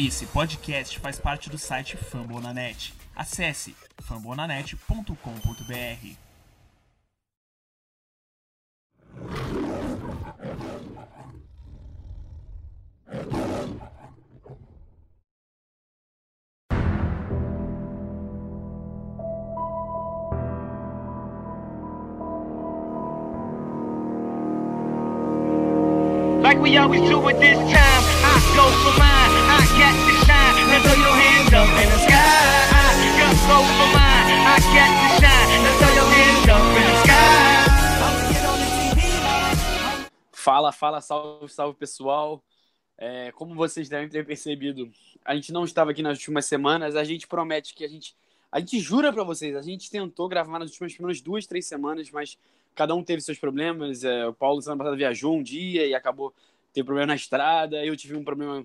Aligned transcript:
Esse 0.00 0.26
podcast 0.26 0.96
faz 1.00 1.18
parte 1.18 1.50
do 1.50 1.58
site 1.58 1.96
Fambonanet. 1.96 2.94
Acesse 3.16 3.74
fambonanet.com.br. 4.00 6.16
Like 26.40 26.60
we 26.60 26.76
always 26.76 27.00
do 27.00 27.28
at 27.28 27.40
this 27.40 27.58
time, 27.58 27.72
I 27.72 28.52
go 28.54 28.70
for 28.70 28.98
mine. 29.00 29.17
To 29.78 29.84
shine. 30.26 30.66
Now 30.66 30.82
throw 30.82 30.98
your 30.98 31.14
hands 31.14 31.54
up 31.54 31.70
in 31.70 31.88
the 31.88 31.98
sky. 32.02 32.58
For 33.48 33.88
mine. 33.94 34.26
I 34.44 34.58
to 34.58 34.70
shine. 35.22 35.62
Now 35.62 35.78
throw 35.78 35.92
your 35.94 36.10
hands 36.10 36.48
up 36.50 36.66
in 36.76 36.84
the 36.90 36.96
sky. 37.04 37.18
Fala, 40.32 40.72
fala, 40.72 41.00
salve, 41.00 41.48
salve 41.48 41.78
pessoal. 41.78 42.42
É, 42.96 43.30
como 43.32 43.54
vocês 43.54 43.88
devem 43.88 44.08
ter 44.08 44.26
percebido, 44.26 44.90
a 45.24 45.36
gente 45.36 45.52
não 45.52 45.64
estava 45.64 45.92
aqui 45.92 46.02
nas 46.02 46.18
últimas 46.18 46.46
semanas. 46.46 46.96
A 46.96 47.04
gente 47.04 47.28
promete 47.28 47.72
que 47.72 47.84
a 47.84 47.88
gente. 47.88 48.16
A 48.50 48.58
gente 48.58 48.80
jura 48.80 49.12
para 49.12 49.22
vocês, 49.22 49.54
a 49.54 49.62
gente 49.62 49.90
tentou 49.90 50.26
gravar 50.26 50.58
nas 50.58 50.70
últimas 50.70 50.92
primeiras 50.94 51.20
duas, 51.20 51.46
três 51.46 51.66
semanas, 51.66 52.10
mas 52.10 52.36
cada 52.74 52.94
um 52.94 53.04
teve 53.04 53.20
seus 53.20 53.38
problemas. 53.38 54.02
É, 54.02 54.26
o 54.26 54.32
Paulo, 54.32 54.60
semana 54.60 54.78
passada, 54.78 54.96
viajou 54.96 55.36
um 55.36 55.42
dia 55.42 55.86
e 55.86 55.94
acabou 55.94 56.34
teve 56.72 56.84
problema 56.84 57.08
na 57.08 57.14
estrada. 57.14 57.84
Eu 57.84 57.96
tive 57.96 58.16
um 58.16 58.24
problema 58.24 58.64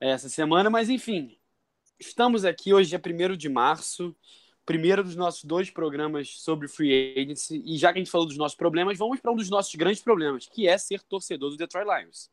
essa 0.00 0.28
semana, 0.28 0.68
mas 0.68 0.88
enfim, 0.88 1.36
estamos 1.98 2.44
aqui 2.44 2.72
hoje, 2.74 2.94
é 2.94 2.98
1 2.98 3.36
de 3.36 3.48
março, 3.48 4.14
primeiro 4.64 5.02
dos 5.02 5.16
nossos 5.16 5.44
dois 5.44 5.70
programas 5.70 6.28
sobre 6.40 6.68
free 6.68 7.14
agency. 7.16 7.62
E 7.64 7.78
já 7.78 7.92
que 7.92 7.98
a 7.98 8.02
gente 8.02 8.10
falou 8.10 8.26
dos 8.26 8.36
nossos 8.36 8.56
problemas, 8.56 8.98
vamos 8.98 9.20
para 9.20 9.32
um 9.32 9.36
dos 9.36 9.48
nossos 9.48 9.74
grandes 9.74 10.02
problemas, 10.02 10.46
que 10.46 10.68
é 10.68 10.76
ser 10.76 11.00
torcedor 11.02 11.50
do 11.50 11.56
Detroit 11.56 11.86
Lions. 11.86 12.30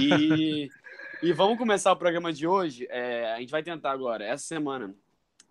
E, 0.00 0.68
e 1.22 1.32
vamos 1.32 1.56
começar 1.56 1.92
o 1.92 1.96
programa 1.96 2.32
de 2.32 2.46
hoje. 2.46 2.86
É, 2.90 3.32
a 3.32 3.40
gente 3.40 3.50
vai 3.50 3.62
tentar 3.62 3.92
agora, 3.92 4.24
essa 4.24 4.44
semana, 4.44 4.94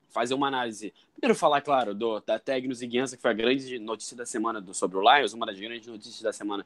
fazer 0.09 0.33
uma 0.33 0.47
análise. 0.47 0.93
Primeiro, 1.15 1.37
falar, 1.37 1.61
claro, 1.61 1.95
do, 1.95 2.19
da 2.19 2.37
tag 2.37 2.67
no 2.67 2.75
Ziguiança, 2.75 3.15
que 3.15 3.21
foi 3.21 3.31
a 3.31 3.35
grande 3.35 3.79
notícia 3.79 4.15
da 4.15 4.25
semana 4.25 4.59
do, 4.61 4.73
sobre 4.73 4.97
o 4.97 5.01
Lions, 5.01 5.33
uma 5.33 5.45
das 5.45 5.57
grandes 5.57 5.87
notícias 5.87 6.21
da 6.21 6.33
semana 6.33 6.65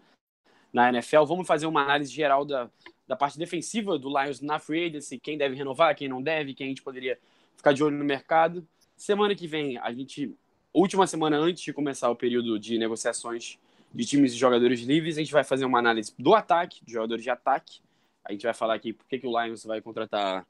na 0.74 0.90
NFL. 0.90 1.24
Vamos 1.24 1.48
fazer 1.48 1.68
uma 1.68 1.84
análise 1.84 2.12
geral 2.12 2.44
da, 2.44 2.70
da 3.08 3.16
parte 3.16 3.38
defensiva 3.38 3.98
do 3.98 4.10
Lions 4.10 4.42
na 4.42 4.60
free 4.60 4.86
agency, 4.86 5.20
quem 5.20 5.38
deve 5.38 5.56
renovar, 5.56 5.96
quem 5.96 6.08
não 6.08 6.22
deve, 6.22 6.54
quem 6.54 6.68
a 6.68 6.70
gente 6.70 6.82
poderia 6.82 7.18
ficar 7.56 7.74
de 7.74 7.84
olho 7.84 7.98
no 7.98 8.06
mercado. 8.06 8.68
Semana 8.98 9.36
que 9.36 9.48
vem, 9.48 9.78
a 9.78 9.92
gente, 9.94 10.34
última 10.74 11.06
semana 11.06 11.38
antes 11.38 11.64
de 11.64 11.74
começar 11.74 12.10
o 12.10 12.16
período 12.16 12.60
de 12.60 12.78
negociações 12.78 13.60
de 13.94 14.06
times 14.06 14.34
e 14.34 14.38
jogadores 14.38 14.82
livres, 14.82 15.18
a 15.18 15.22
gente 15.22 15.32
vai 15.32 15.44
fazer 15.44 15.66
uma 15.66 15.80
análise 15.80 16.14
do 16.18 16.34
ataque, 16.34 16.84
de 16.84 16.94
jogadores 16.94 17.24
de 17.24 17.30
ataque. 17.30 17.80
A 18.24 18.32
gente 18.32 18.44
vai 18.44 18.54
falar 18.54 18.74
aqui 18.74 18.92
por 18.92 19.08
que, 19.08 19.22
o 19.26 19.44
Lions 19.44 19.64
vai 19.64 19.80
contratar 19.82 20.46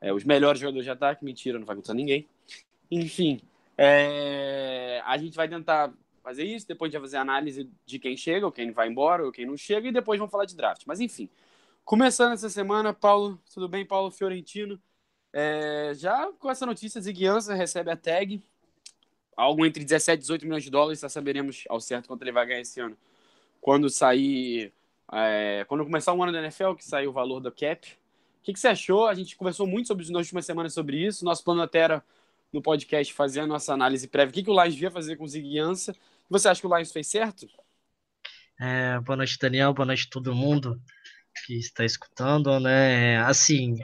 é, 0.00 0.12
os 0.12 0.24
melhores 0.24 0.60
jogadores 0.60 0.84
de 0.84 0.90
ataque. 0.90 1.24
Mentira, 1.24 1.58
não 1.58 1.66
vai 1.66 1.76
contratar 1.76 1.94
ninguém. 1.94 2.26
Enfim, 2.90 3.40
é, 3.76 5.00
a 5.04 5.16
gente 5.18 5.36
vai 5.36 5.48
tentar 5.48 5.92
fazer 6.22 6.44
isso, 6.44 6.66
depois 6.66 6.88
a 6.88 6.90
gente 6.90 7.00
vai 7.00 7.08
fazer 7.08 7.16
análise 7.18 7.70
de 7.86 7.98
quem 7.98 8.16
chega, 8.16 8.44
ou 8.44 8.52
quem 8.52 8.70
vai 8.72 8.88
embora, 8.88 9.24
ou 9.24 9.30
quem 9.30 9.46
não 9.46 9.56
chega, 9.56 9.88
e 9.88 9.92
depois 9.92 10.18
vamos 10.18 10.32
falar 10.32 10.44
de 10.44 10.56
draft. 10.56 10.82
Mas 10.86 11.00
enfim, 11.00 11.28
começando 11.88 12.34
essa 12.34 12.50
semana, 12.50 12.92
Paulo, 12.92 13.40
tudo 13.54 13.66
bem, 13.66 13.82
Paulo 13.82 14.10
Fiorentino? 14.10 14.78
É, 15.32 15.92
já 15.94 16.30
com 16.38 16.50
essa 16.50 16.66
notícia, 16.66 17.00
Ziguiança 17.00 17.54
recebe 17.54 17.90
a 17.90 17.96
tag, 17.96 18.42
algo 19.34 19.64
entre 19.64 19.82
17 19.82 20.18
e 20.18 20.20
18 20.20 20.44
milhões 20.44 20.64
de 20.64 20.70
dólares, 20.70 21.00
já 21.00 21.08
saberemos 21.08 21.64
ao 21.66 21.80
certo 21.80 22.06
quanto 22.06 22.20
ele 22.20 22.30
vai 22.30 22.44
ganhar 22.44 22.60
esse 22.60 22.78
ano. 22.78 22.94
Quando 23.58 23.88
sair, 23.88 24.70
é, 25.10 25.64
quando 25.66 25.82
começar 25.82 26.12
o 26.12 26.22
ano 26.22 26.30
da 26.30 26.40
NFL, 26.40 26.74
que 26.74 26.84
sair 26.84 27.08
o 27.08 27.12
valor 27.12 27.40
do 27.40 27.50
cap. 27.50 27.90
O 27.90 28.42
que, 28.42 28.52
que 28.52 28.60
você 28.60 28.68
achou? 28.68 29.06
A 29.06 29.14
gente 29.14 29.34
conversou 29.34 29.66
muito 29.66 29.86
sobre 29.86 30.02
isso 30.02 30.12
nas 30.12 30.26
últimas 30.26 30.44
semanas 30.44 30.74
sobre 30.74 30.98
isso. 30.98 31.24
Nosso 31.24 31.42
plano 31.42 31.62
até 31.62 31.78
era 31.78 32.04
no 32.52 32.60
podcast 32.60 33.14
fazer 33.14 33.40
a 33.40 33.46
nossa 33.46 33.72
análise 33.72 34.06
prévia. 34.06 34.30
O 34.30 34.34
que, 34.34 34.42
que 34.42 34.50
o 34.50 34.62
Lions 34.62 34.74
devia 34.74 34.90
fazer 34.90 35.16
com 35.16 35.24
o 35.24 35.28
Ziguiança? 35.28 35.96
Você 36.28 36.50
acha 36.50 36.60
que 36.60 36.66
o 36.66 36.76
Lions 36.76 36.92
fez 36.92 37.06
certo? 37.06 37.48
É, 38.60 39.00
boa 39.00 39.16
noite, 39.16 39.38
Daniel. 39.40 39.72
Boa 39.72 39.86
noite 39.86 40.10
todo 40.10 40.34
mundo 40.34 40.78
que 41.46 41.58
está 41.58 41.84
escutando, 41.84 42.58
né? 42.60 43.18
Assim, 43.18 43.76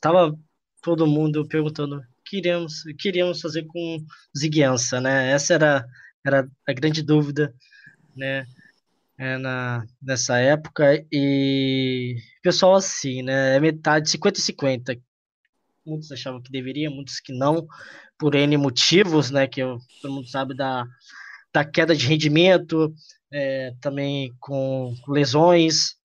tava 0.00 0.38
todo 0.82 1.06
mundo 1.06 1.46
perguntando 1.46 2.02
queríamos 2.24 2.82
queríamos 2.98 3.40
fazer 3.40 3.64
com 3.66 3.98
Ziguiança, 4.36 5.00
né? 5.00 5.30
Essa 5.30 5.54
era 5.54 5.86
era 6.26 6.48
a 6.66 6.72
grande 6.72 7.02
dúvida, 7.02 7.54
né? 8.16 8.46
É, 9.18 9.36
na, 9.36 9.84
nessa 10.00 10.38
época 10.38 11.04
e 11.10 12.16
pessoal 12.42 12.76
assim, 12.76 13.22
né? 13.22 13.56
É 13.56 13.60
metade 13.60 14.10
50 14.10 14.40
50 14.40 14.96
muitos 15.88 16.12
achavam 16.12 16.40
que 16.42 16.52
deveria, 16.52 16.90
muitos 16.90 17.18
que 17.18 17.32
não, 17.32 17.66
por 18.18 18.34
N 18.34 18.56
motivos, 18.56 19.30
né, 19.30 19.46
que 19.46 19.60
eu, 19.60 19.78
todo 20.02 20.12
mundo 20.12 20.28
sabe 20.28 20.54
da, 20.54 20.84
da 21.52 21.64
queda 21.64 21.96
de 21.96 22.06
rendimento, 22.06 22.92
é, 23.32 23.74
também 23.80 24.34
com 24.38 24.94
lesões, 25.08 25.96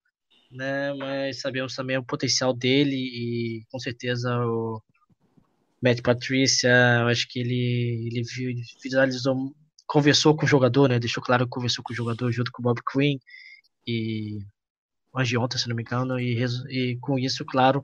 né, 0.53 0.93
mas 0.93 1.41
sabemos 1.41 1.75
também 1.75 1.97
o 1.97 2.03
potencial 2.03 2.53
dele 2.53 2.95
e 2.95 3.65
com 3.71 3.79
certeza 3.79 4.29
o 4.45 4.81
Matt 5.81 6.01
Patrícia, 6.01 6.69
eu 7.01 7.07
acho 7.07 7.27
que 7.27 7.39
ele, 7.39 8.09
ele 8.11 8.23
visualizou, 8.81 9.53
conversou 9.85 10.35
com 10.35 10.45
o 10.45 10.47
jogador, 10.47 10.89
né, 10.89 10.99
deixou 10.99 11.21
claro 11.21 11.45
que 11.45 11.51
conversou 11.51 11.83
com 11.83 11.93
o 11.93 11.95
jogador 11.95 12.31
junto 12.31 12.51
com 12.51 12.61
o 12.61 12.63
Bob 12.63 12.79
Quinn 12.91 13.17
e 13.87 14.39
hoje 15.13 15.37
ontem, 15.37 15.57
se 15.57 15.69
não 15.69 15.75
me 15.75 15.83
engano, 15.83 16.19
e, 16.19 16.43
e 16.69 16.97
com 16.99 17.19
isso, 17.19 17.45
claro, 17.45 17.83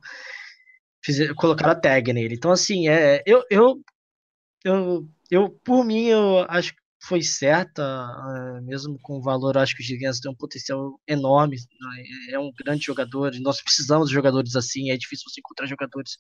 fizer, 1.04 1.34
colocaram 1.36 1.72
a 1.72 1.76
tag 1.76 2.12
nele. 2.12 2.36
Então, 2.36 2.52
assim, 2.52 2.90
é, 2.90 3.22
eu, 3.26 3.44
eu, 3.50 3.82
eu, 4.64 5.10
eu, 5.30 5.50
por 5.64 5.86
mim, 5.86 6.06
eu 6.06 6.46
acho 6.50 6.74
foi 7.02 7.22
certa, 7.22 7.82
é, 7.82 8.62
mesmo 8.62 9.00
com 9.02 9.18
o 9.18 9.22
valor, 9.22 9.58
acho 9.58 9.76
que 9.76 9.82
o 9.82 9.86
Gigantes 9.86 10.20
tem 10.20 10.30
um 10.30 10.36
potencial 10.36 11.00
enorme, 11.08 11.56
né, 11.56 12.04
é 12.32 12.40
um 12.40 12.52
grande 12.52 12.86
jogador, 12.86 13.32
nós 13.40 13.62
precisamos 13.62 14.10
de 14.10 14.16
jogadores 14.16 14.56
assim, 14.56 14.92
é 14.92 14.98
difícil 14.98 15.30
você 15.30 15.40
encontrar 15.40 15.66
jogadores 15.66 16.18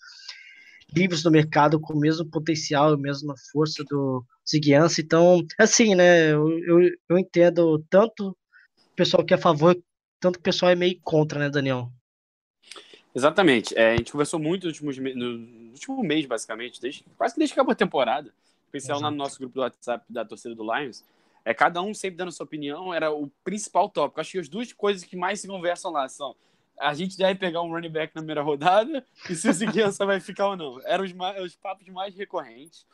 livres 0.95 1.23
no 1.23 1.31
mercado 1.31 1.79
com 1.79 1.93
o 1.93 1.99
mesmo 1.99 2.25
potencial, 2.25 2.93
a 2.93 2.97
mesma 2.97 3.35
força 3.51 3.83
do 3.83 4.23
Ziguiança, 4.49 5.01
então, 5.01 5.45
assim, 5.59 5.95
né, 5.95 6.31
eu, 6.31 6.49
eu, 6.59 6.89
eu 7.09 7.19
entendo 7.19 7.83
tanto 7.89 8.29
o 8.29 8.95
pessoal 8.95 9.23
que 9.23 9.33
é 9.33 9.37
a 9.37 9.41
favor, 9.41 9.77
tanto 10.19 10.37
o 10.37 10.41
pessoal 10.41 10.71
é 10.71 10.75
meio 10.75 10.99
contra, 11.03 11.39
né, 11.39 11.49
Daniel? 11.49 11.91
Exatamente. 13.13 13.75
É, 13.77 13.93
a 13.93 13.97
gente 13.97 14.11
conversou 14.11 14.39
muito 14.39 14.63
no 14.63 14.69
último, 14.69 14.91
no 14.91 15.71
último 15.71 16.03
mês, 16.03 16.25
basicamente, 16.25 16.79
desde, 16.79 17.03
quase 17.17 17.33
que 17.33 17.39
desde 17.39 17.53
que 17.53 17.59
acabou 17.59 17.73
a 17.73 17.75
temporada, 17.75 18.33
especial 18.69 18.99
lá 18.99 19.11
no 19.11 19.17
nosso 19.17 19.37
grupo 19.39 19.55
do 19.55 19.61
WhatsApp 19.61 20.05
da 20.09 20.23
torcida 20.23 20.55
do 20.55 20.63
Lions. 20.63 21.03
É, 21.43 21.53
cada 21.53 21.81
um 21.81 21.93
sempre 21.93 22.17
dando 22.17 22.31
sua 22.31 22.43
opinião, 22.43 22.93
era 22.93 23.11
o 23.11 23.27
principal 23.43 23.89
tópico. 23.89 24.21
Acho 24.21 24.33
que 24.33 24.39
as 24.39 24.49
duas 24.49 24.71
coisas 24.71 25.03
que 25.03 25.15
mais 25.15 25.39
se 25.39 25.47
conversam 25.47 25.91
lá 25.91 26.07
são 26.07 26.35
a 26.79 26.93
gente 26.93 27.17
deve 27.17 27.37
pegar 27.37 27.61
um 27.61 27.69
running 27.69 27.89
back 27.89 28.15
na 28.15 28.21
primeira 28.21 28.41
rodada 28.41 29.05
e 29.29 29.35
se 29.35 29.49
o 29.49 29.53
Ziguiança 29.53 30.05
vai 30.07 30.19
ficar 30.19 30.47
ou 30.47 30.55
não. 30.55 30.79
Eram 30.85 31.03
os, 31.03 31.11
os 31.43 31.55
papos 31.55 31.87
mais 31.89 32.15
recorrentes. 32.15 32.85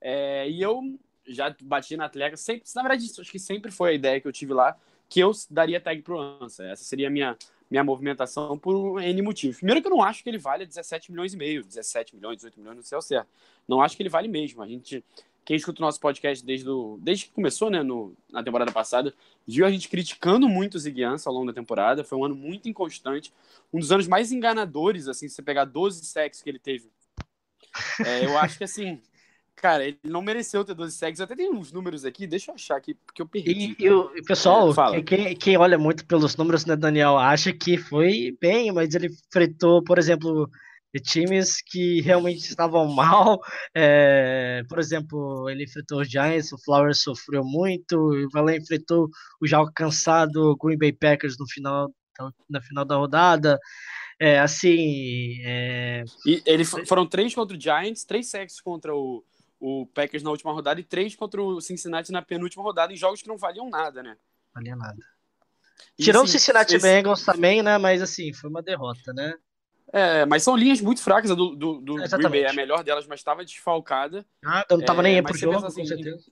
É, 0.00 0.48
e 0.48 0.62
eu 0.62 0.80
já 1.26 1.54
bati 1.62 1.96
na 1.96 2.06
atleta, 2.06 2.36
sempre, 2.36 2.64
na 2.74 2.82
verdade, 2.82 3.10
acho 3.18 3.30
que 3.30 3.38
sempre 3.38 3.70
foi 3.70 3.90
a 3.90 3.92
ideia 3.94 4.20
que 4.20 4.26
eu 4.26 4.32
tive 4.32 4.52
lá, 4.52 4.76
que 5.08 5.20
eu 5.20 5.32
daria 5.50 5.80
tag 5.80 6.02
pro 6.02 6.18
Ansa. 6.18 6.64
Essa 6.64 6.84
seria 6.84 7.08
a 7.08 7.10
minha, 7.10 7.36
minha 7.70 7.84
movimentação 7.84 8.56
por 8.58 9.00
N 9.00 9.22
motivos. 9.22 9.56
Primeiro 9.56 9.80
que 9.80 9.86
eu 9.86 9.90
não 9.90 10.02
acho 10.02 10.22
que 10.22 10.30
ele 10.30 10.38
vale 10.38 10.64
17 10.64 11.10
milhões 11.10 11.34
e 11.34 11.36
meio, 11.36 11.64
17 11.64 12.14
milhões, 12.14 12.36
18 12.36 12.58
milhões, 12.58 12.76
não 12.76 12.82
sei 12.82 12.98
o 12.98 13.02
certo. 13.02 13.28
Não 13.68 13.80
acho 13.80 13.96
que 13.96 14.02
ele 14.02 14.08
vale 14.08 14.28
mesmo. 14.28 14.62
A 14.62 14.66
gente, 14.66 15.04
quem 15.44 15.56
escuta 15.56 15.80
o 15.80 15.84
nosso 15.84 16.00
podcast 16.00 16.44
desde, 16.44 16.64
do, 16.64 16.98
desde 17.00 17.26
que 17.26 17.32
começou, 17.32 17.70
né, 17.70 17.82
no, 17.82 18.14
na 18.30 18.42
temporada 18.42 18.72
passada, 18.72 19.14
viu 19.46 19.64
a 19.66 19.70
gente 19.70 19.88
criticando 19.88 20.48
muito 20.48 20.74
o 20.74 20.78
Ziguiança 20.78 21.28
ao 21.28 21.34
longo 21.34 21.46
da 21.46 21.52
temporada. 21.52 22.04
Foi 22.04 22.18
um 22.18 22.24
ano 22.24 22.34
muito 22.34 22.68
inconstante. 22.68 23.32
Um 23.72 23.78
dos 23.78 23.92
anos 23.92 24.06
mais 24.06 24.32
enganadores, 24.32 25.08
assim, 25.08 25.28
se 25.28 25.36
você 25.36 25.42
pegar 25.42 25.64
12 25.64 26.04
sacks 26.04 26.42
que 26.42 26.50
ele 26.50 26.58
teve. 26.58 26.90
É, 28.04 28.24
eu 28.26 28.36
acho 28.38 28.58
que, 28.58 28.64
assim, 28.64 29.00
Cara, 29.62 29.84
ele 29.86 29.98
não 30.02 30.22
mereceu 30.22 30.64
ter 30.64 30.74
12 30.74 30.96
sacks. 30.96 31.20
Até 31.20 31.36
tem 31.36 31.48
uns 31.48 31.70
números 31.70 32.04
aqui, 32.04 32.26
deixa 32.26 32.50
eu 32.50 32.54
achar 32.56 32.76
aqui, 32.76 32.94
porque 32.94 33.22
eu 33.22 33.26
perdi. 33.26 33.76
E, 33.78 33.90
o 33.90 34.10
pessoal, 34.24 34.72
é, 34.92 35.00
quem, 35.00 35.36
quem, 35.36 35.56
olha 35.56 35.78
muito 35.78 36.04
pelos 36.04 36.36
números, 36.36 36.66
né, 36.66 36.74
Daniel, 36.74 37.16
acha 37.16 37.52
que 37.52 37.76
foi 37.76 38.36
bem, 38.40 38.72
mas 38.72 38.92
ele 38.92 39.06
enfrentou, 39.06 39.80
por 39.80 39.98
exemplo, 39.98 40.50
times 41.00 41.62
que 41.62 42.00
realmente 42.00 42.48
estavam 42.48 42.86
mal. 42.92 43.40
É, 43.74 44.62
por 44.68 44.78
exemplo, 44.78 45.48
ele 45.48 45.64
enfrentou 45.64 46.00
os 46.00 46.10
Giants, 46.10 46.52
o 46.52 46.58
Flowers 46.62 47.02
sofreu 47.02 47.44
muito, 47.44 47.96
o 47.96 48.28
Valé 48.30 48.56
enfrentou 48.56 49.08
o 49.40 49.46
já 49.46 49.58
alcançado 49.58 50.56
Green 50.56 50.78
Bay 50.78 50.92
Packers 50.92 51.36
no 51.38 51.46
final, 51.48 51.92
na 52.48 52.60
final 52.60 52.84
da 52.84 52.96
rodada. 52.96 53.58
É, 54.20 54.38
assim. 54.38 55.40
É... 55.44 56.04
E 56.26 56.42
ele 56.46 56.64
foram 56.64 57.06
três 57.06 57.34
contra 57.34 57.56
o 57.56 57.60
Giants, 57.60 58.04
três 58.04 58.30
sacks 58.30 58.60
contra 58.60 58.94
o, 58.94 59.24
o 59.58 59.86
Packers 59.86 60.22
na 60.22 60.30
última 60.30 60.52
rodada 60.52 60.80
e 60.80 60.84
três 60.84 61.16
contra 61.16 61.42
o 61.42 61.60
Cincinnati 61.60 62.12
na 62.12 62.22
penúltima 62.22 62.62
rodada 62.62 62.92
em 62.92 62.96
jogos 62.96 63.22
que 63.22 63.28
não 63.28 63.38
valiam 63.38 63.68
nada, 63.68 64.02
né? 64.02 64.16
Valia 64.54 64.76
nada. 64.76 64.98
Tirou 66.00 66.22
assim, 66.22 66.36
o 66.36 66.38
Cincinnati 66.38 66.76
esse... 66.76 66.86
Bengals 66.86 67.24
também, 67.24 67.62
né? 67.62 67.78
Mas 67.78 68.02
assim, 68.02 68.32
foi 68.32 68.48
uma 68.48 68.62
derrota, 68.62 69.12
né? 69.12 69.34
É, 69.92 70.24
mas 70.24 70.42
são 70.42 70.56
linhas 70.56 70.80
muito 70.80 71.02
fracas. 71.02 71.30
A 71.30 71.34
do, 71.34 71.54
do, 71.54 71.80
do 71.80 71.94
Green 71.94 72.30
Bay 72.30 72.42
é 72.44 72.50
a 72.50 72.54
melhor 72.54 72.82
delas, 72.82 73.06
mas 73.06 73.20
estava 73.20 73.44
desfalcada. 73.44 74.24
Ah, 74.44 74.64
não 74.70 74.80
tava 74.80 75.02
é, 75.02 75.04
nem 75.04 75.16
aí 75.16 75.22
pro 75.22 75.36
jogo, 75.36 75.66
assim, 75.66 75.82
com 75.82 75.86
certeza. 75.86 76.24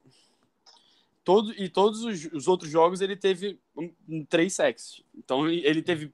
Todo, 1.22 1.52
e 1.52 1.68
todos 1.68 2.02
os, 2.02 2.24
os, 2.32 2.48
outros 2.48 2.70
jogos 2.70 3.02
ele 3.02 3.14
teve 3.14 3.60
um, 3.76 3.92
um, 4.08 4.24
três 4.24 4.54
sacks. 4.54 5.02
Então 5.14 5.46
ele 5.46 5.82
teve 5.82 6.10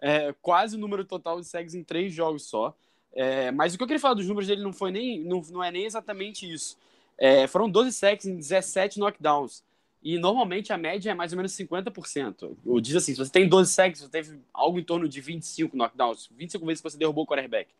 é, 0.00 0.34
quase 0.42 0.74
o 0.74 0.78
número 0.78 1.04
total 1.04 1.40
de 1.40 1.46
sacks 1.46 1.74
em 1.74 1.84
três 1.84 2.12
jogos 2.12 2.48
só. 2.48 2.76
É, 3.12 3.52
mas 3.52 3.72
o 3.72 3.76
que 3.76 3.84
eu 3.84 3.86
queria 3.86 4.00
falar 4.00 4.14
dos 4.14 4.26
números 4.26 4.48
dele 4.48 4.62
não 4.62 4.72
foi 4.72 4.90
nem 4.90 5.22
não, 5.22 5.40
não 5.50 5.62
é 5.62 5.70
nem 5.70 5.84
exatamente 5.84 6.50
isso. 6.50 6.76
É, 7.16 7.46
foram 7.46 7.70
12 7.70 7.92
sacks 7.92 8.26
em 8.26 8.36
17 8.36 8.98
knockdowns. 8.98 9.62
E 10.02 10.18
normalmente 10.18 10.72
a 10.72 10.78
média 10.78 11.10
é 11.10 11.14
mais 11.14 11.32
ou 11.32 11.36
menos 11.36 11.52
50%. 11.52 12.56
Eu 12.64 12.80
diz 12.80 12.96
assim, 12.96 13.12
se 13.12 13.18
você 13.18 13.30
tem 13.30 13.48
12 13.48 13.70
sacks, 13.70 14.00
você 14.00 14.08
teve 14.08 14.38
algo 14.52 14.78
em 14.78 14.84
torno 14.84 15.08
de 15.08 15.20
25 15.20 15.76
knockdowns, 15.76 16.30
25 16.34 16.64
vezes 16.64 16.80
que 16.80 16.90
você 16.90 16.96
derrubou 16.96 17.24
o 17.24 17.26
quarterback. 17.26 17.70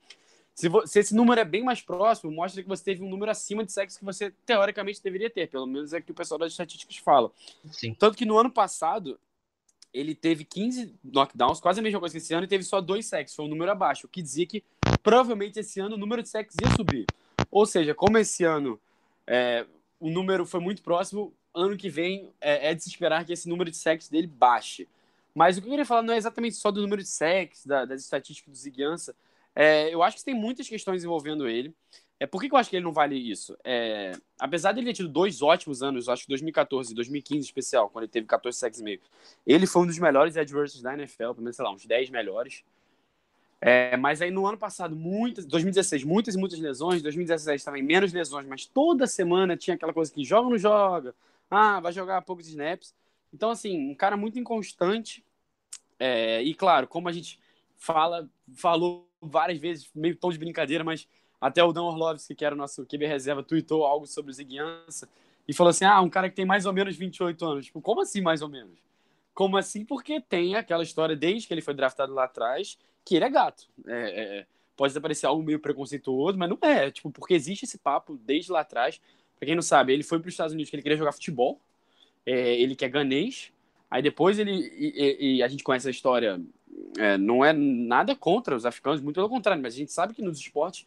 Se, 0.55 0.69
se, 0.85 0.99
esse 0.99 1.15
número 1.15 1.41
é 1.41 1.45
bem 1.45 1.65
mais 1.65 1.81
próximo, 1.81 2.31
mostra 2.31 2.63
que 2.63 2.69
você 2.69 2.85
teve 2.85 3.03
um 3.03 3.09
número 3.09 3.31
acima 3.31 3.65
de 3.65 3.73
sacks 3.73 3.97
que 3.97 4.05
você 4.05 4.31
teoricamente 4.45 5.03
deveria 5.03 5.31
ter, 5.31 5.49
pelo 5.49 5.67
menos 5.67 5.95
é 5.95 5.99
o 5.99 6.03
que 6.03 6.13
o 6.13 6.15
pessoal 6.15 6.39
das 6.39 6.53
estatísticas 6.53 6.99
fala. 6.99 7.33
Sim. 7.71 7.95
Tanto 7.95 8.19
que 8.19 8.27
no 8.27 8.37
ano 8.37 8.51
passado, 8.51 9.19
ele 9.93 10.15
teve 10.15 10.45
15 10.45 10.95
knockdowns, 11.03 11.61
quase 11.61 11.81
a 11.81 11.83
mesma 11.83 11.99
coisa 11.99 12.13
que 12.13 12.19
esse 12.19 12.35
ano, 12.35 12.45
e 12.45 12.49
teve 12.49 12.65
só 12.65 12.81
dois 12.83 13.07
sacks, 13.07 13.35
foi 13.35 13.47
um 13.47 13.49
número 13.49 13.71
abaixo, 13.71 14.07
o 14.07 14.11
que 14.11 14.21
dizia 14.21 14.45
que 14.45 14.63
provavelmente 15.03 15.59
esse 15.59 15.81
ano 15.81 15.97
o 15.97 15.99
número 15.99 16.23
de 16.23 16.29
sacks 16.29 16.55
ia 16.63 16.71
subir. 16.77 17.07
Ou 17.51 17.65
seja, 17.65 17.95
como 17.95 18.19
esse 18.19 18.45
ano 18.45 18.79
é, 19.27 19.65
o 19.99 20.11
número 20.11 20.45
foi 20.45 20.61
muito 20.61 20.83
próximo, 20.83 21.33
ano 21.55 21.77
que 21.77 21.89
vem 21.89 22.33
é, 22.41 22.71
é, 22.71 22.75
de 22.75 22.83
se 22.83 22.89
esperar 22.89 23.25
que 23.25 23.33
esse 23.33 23.49
número 23.49 23.71
de 23.71 23.77
sacks 23.77 24.09
dele 24.09 24.27
baixe. 24.27 24.89
Mas 25.35 25.57
o 25.57 25.61
que 25.61 25.67
eu 25.67 25.71
queria 25.71 25.87
falar 25.87 26.03
não 26.03 26.15
é 26.15 26.17
exatamente 26.17 26.57
só 26.57 26.71
do 26.71 26.83
número 26.83 27.03
de 27.03 27.09
sacks, 27.09 27.65
da, 27.65 27.85
das 27.85 28.03
estatísticas 28.03 28.53
do 28.53 28.59
Ziguiança. 28.59 29.15
É, 29.55 29.93
eu 29.93 30.03
acho 30.03 30.17
que 30.19 30.25
tem 30.25 30.35
muitas 30.35 30.69
questões 30.69 31.05
envolvendo 31.05 31.49
ele. 31.49 31.75
É, 32.19 32.27
por 32.27 32.41
que, 32.41 32.49
que 32.49 32.55
eu 32.55 32.59
acho 32.59 32.69
que 32.69 32.77
ele 32.77 32.85
não 32.85 32.93
vale 32.93 33.17
isso? 33.17 33.57
É, 33.65 34.13
apesar 34.39 34.73
dele 34.73 34.89
ter 34.89 34.93
tido 34.93 35.09
dois 35.09 35.41
ótimos 35.41 35.83
anos, 35.83 36.09
acho 36.09 36.25
que 36.25 36.29
2014 36.29 36.93
e 36.93 36.95
2015 36.95 37.47
especial, 37.47 37.89
quando 37.89 38.05
ele 38.05 38.13
teve 38.13 38.27
14 38.27 38.59
sacks 38.59 38.79
e 38.79 38.83
meio, 38.83 39.01
ele 39.47 39.67
foi 39.67 39.83
um 39.83 39.87
dos 39.87 39.99
melhores 39.99 40.37
adversários 40.37 40.83
da 40.83 40.93
NFL, 40.93 41.33
pelo 41.33 41.43
menos, 41.43 41.57
sei 41.57 41.65
lá, 41.65 41.73
uns 41.73 41.87
10 41.87 42.11
melhores. 42.11 42.63
É, 43.59 43.97
mas 43.97 44.21
aí 44.21 44.31
no 44.31 44.47
ano 44.47 44.59
passado, 44.59 44.95
muitas, 44.95 45.47
2016, 45.47 46.05
muitas 46.05 46.35
e 46.35 46.39
muitas 46.39 46.59
lesões, 46.59 47.03
2017 47.03 47.65
também 47.65 47.83
menos 47.83 48.13
lesões, 48.13 48.47
mas 48.47 48.67
toda 48.67 49.07
semana 49.07 49.57
tinha 49.57 49.75
aquela 49.75 49.93
coisa 49.93 50.13
que 50.13 50.23
joga 50.23 50.45
ou 50.45 50.51
não 50.51 50.59
joga, 50.59 51.15
ah, 51.51 51.81
vai 51.81 51.93
jogar 51.93 52.23
poucos 52.23 52.47
snaps. 52.49 52.95
Então, 53.33 53.51
assim, 53.51 53.91
um 53.91 53.95
cara 53.95 54.17
muito 54.17 54.39
inconstante. 54.39 55.25
É, 55.99 56.43
e 56.43 56.55
claro, 56.55 56.87
como 56.87 57.09
a 57.09 57.13
gente 57.13 57.39
fala, 57.77 58.29
falou 58.55 59.09
várias 59.21 59.59
vezes, 59.59 59.91
meio 59.95 60.17
tom 60.17 60.31
de 60.31 60.39
brincadeira, 60.39 60.83
mas 60.85 61.07
até 61.41 61.63
o 61.63 61.73
Dan 61.73 61.83
Orlovski, 61.83 62.35
que 62.35 62.45
era 62.45 62.55
o 62.55 62.59
nosso 62.59 62.87
QB 62.87 63.07
reserva, 63.07 63.43
tweetou 63.43 63.85
algo 63.85 64.07
sobre 64.07 64.31
o 64.31 64.35
Ziguiança 64.35 65.09
e 65.49 65.53
falou 65.55 65.71
assim: 65.71 65.85
ah, 65.85 66.01
um 66.01 66.11
cara 66.11 66.29
que 66.29 66.37
tem 66.37 66.45
mais 66.45 66.67
ou 66.67 66.73
menos 66.73 66.97
28 66.97 67.45
anos. 67.45 67.67
Tipo, 67.67 67.81
como 67.81 68.03
assim 68.03 68.21
mais 68.21 68.43
ou 68.43 68.49
menos? 68.49 68.79
Como 69.35 69.57
assim? 69.57 69.85
Porque 69.85 70.21
tem 70.21 70.55
aquela 70.55 70.83
história 70.83 71.17
desde 71.17 71.49
que 71.49 71.55
ele 71.55 71.63
foi 71.63 71.75
draftado 71.75 72.13
lá 72.13 72.25
atrás 72.25 72.79
que 73.05 73.17
ele 73.17 73.25
é 73.25 73.31
gato. 73.31 73.67
É, 73.87 73.93
é, 73.93 74.39
é 74.39 74.47
pode 74.77 74.99
parecer 74.99 75.27
algo 75.27 75.43
meio 75.43 75.61
preconceituoso, 75.61 76.39
mas 76.39 76.49
não 76.49 76.59
é. 76.63 76.91
Tipo, 76.91 77.11
porque 77.11 77.35
existe 77.35 77.65
esse 77.65 77.77
papo 77.77 78.19
desde 78.25 78.51
lá 78.51 78.61
atrás 78.61 79.01
Pra 79.41 79.47
quem 79.47 79.55
não 79.55 79.63
sabe, 79.63 79.95
ele 79.95 80.03
foi 80.03 80.19
para 80.21 80.29
os 80.29 80.35
Estados 80.35 80.53
Unidos 80.53 80.69
porque 80.69 80.77
ele 80.77 80.83
queria 80.83 80.99
jogar 80.99 81.13
futebol. 81.13 81.59
É, 82.27 82.61
ele 82.61 82.77
que 82.77 82.85
é 82.85 82.89
ganês. 82.91 83.51
Aí 83.91 84.03
depois 84.03 84.39
ele. 84.39 84.53
E, 84.53 85.37
e 85.39 85.43
a 85.43 85.49
gente 85.49 85.65
conhece 85.65 85.89
a 85.89 85.91
história. 85.91 86.39
É, 86.99 87.17
não 87.17 87.43
é 87.43 87.53
nada 87.55 88.15
contra 88.15 88.55
os 88.55 88.67
africanos, 88.67 89.01
muito 89.01 89.15
pelo 89.17 89.31
contrário, 89.31 89.63
mas 89.63 89.75
a 89.75 89.79
gente 89.79 89.93
sabe 89.93 90.13
que 90.13 90.21
nos 90.21 90.39
esportes 90.39 90.87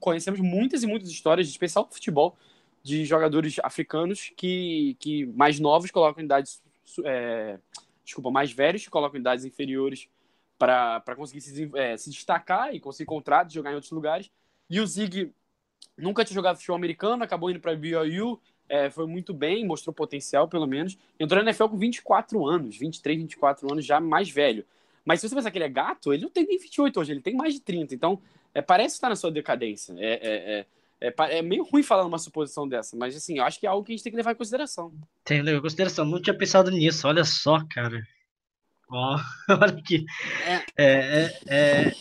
conhecemos 0.00 0.40
muitas 0.40 0.82
e 0.82 0.86
muitas 0.86 1.08
histórias, 1.10 1.46
de 1.46 1.52
especial 1.52 1.84
no 1.84 1.92
futebol, 1.92 2.36
de 2.82 3.04
jogadores 3.04 3.58
africanos 3.62 4.32
que, 4.36 4.96
que 4.98 5.26
mais 5.26 5.60
novos 5.60 5.90
colocam 5.90 6.24
idades. 6.24 6.62
É, 7.04 7.58
desculpa, 8.04 8.30
mais 8.30 8.52
velhos 8.52 8.88
colocam 8.88 9.20
idades 9.20 9.44
inferiores 9.44 10.08
para 10.58 11.02
conseguir 11.16 11.40
se, 11.42 11.70
é, 11.74 11.96
se 11.96 12.08
destacar 12.08 12.74
e 12.74 12.80
conseguir 12.80 13.06
contratos, 13.06 13.52
jogar 13.52 13.72
em 13.72 13.74
outros 13.74 13.92
lugares. 13.92 14.30
E 14.70 14.80
o 14.80 14.86
Zig 14.86 15.30
Nunca 15.96 16.24
tinha 16.24 16.34
jogado 16.34 16.56
futebol 16.56 16.76
americano, 16.76 17.22
acabou 17.22 17.50
indo 17.50 17.60
para 17.60 17.76
BYU, 17.76 18.40
é, 18.68 18.88
foi 18.88 19.06
muito 19.06 19.34
bem, 19.34 19.66
mostrou 19.66 19.92
potencial 19.92 20.48
pelo 20.48 20.66
menos. 20.66 20.96
Entrou 21.20 21.42
na 21.42 21.50
NFL 21.50 21.66
com 21.66 21.76
24 21.76 22.46
anos, 22.46 22.76
23, 22.76 23.18
24 23.18 23.70
anos, 23.70 23.84
já 23.84 24.00
mais 24.00 24.30
velho. 24.30 24.64
Mas 25.04 25.20
se 25.20 25.28
você 25.28 25.34
pensar 25.34 25.50
que 25.50 25.58
ele 25.58 25.64
é 25.64 25.68
gato, 25.68 26.12
ele 26.12 26.22
não 26.22 26.30
tem 26.30 26.46
nem 26.46 26.58
28 26.58 26.98
hoje, 26.98 27.12
ele 27.12 27.20
tem 27.20 27.34
mais 27.34 27.54
de 27.54 27.60
30. 27.60 27.94
Então, 27.94 28.20
é, 28.54 28.62
parece 28.62 28.94
estar 28.94 29.08
na 29.08 29.16
sua 29.16 29.30
decadência. 29.30 29.94
É, 29.98 30.12
é, 30.22 30.66
é, 31.00 31.38
é, 31.38 31.42
meio 31.42 31.64
ruim 31.64 31.82
falar 31.82 32.06
uma 32.06 32.18
suposição 32.18 32.68
dessa, 32.68 32.96
mas 32.96 33.16
assim, 33.16 33.38
eu 33.38 33.44
acho 33.44 33.58
que 33.58 33.66
é 33.66 33.68
algo 33.68 33.84
que 33.84 33.92
a 33.92 33.96
gente 33.96 34.04
tem 34.04 34.12
que 34.12 34.16
levar 34.16 34.32
em 34.32 34.36
consideração. 34.36 34.92
Tem 35.24 35.38
que 35.38 35.44
levar 35.44 35.58
em 35.58 35.62
consideração. 35.62 36.04
Não 36.04 36.22
tinha 36.22 36.36
pensado 36.36 36.70
nisso, 36.70 37.06
olha 37.08 37.24
só, 37.24 37.62
cara. 37.68 38.06
Ó, 38.92 39.18
olha 39.48 39.78
aqui. 39.78 40.04
É, 40.46 40.64
é, 40.76 41.40
é, 41.46 41.92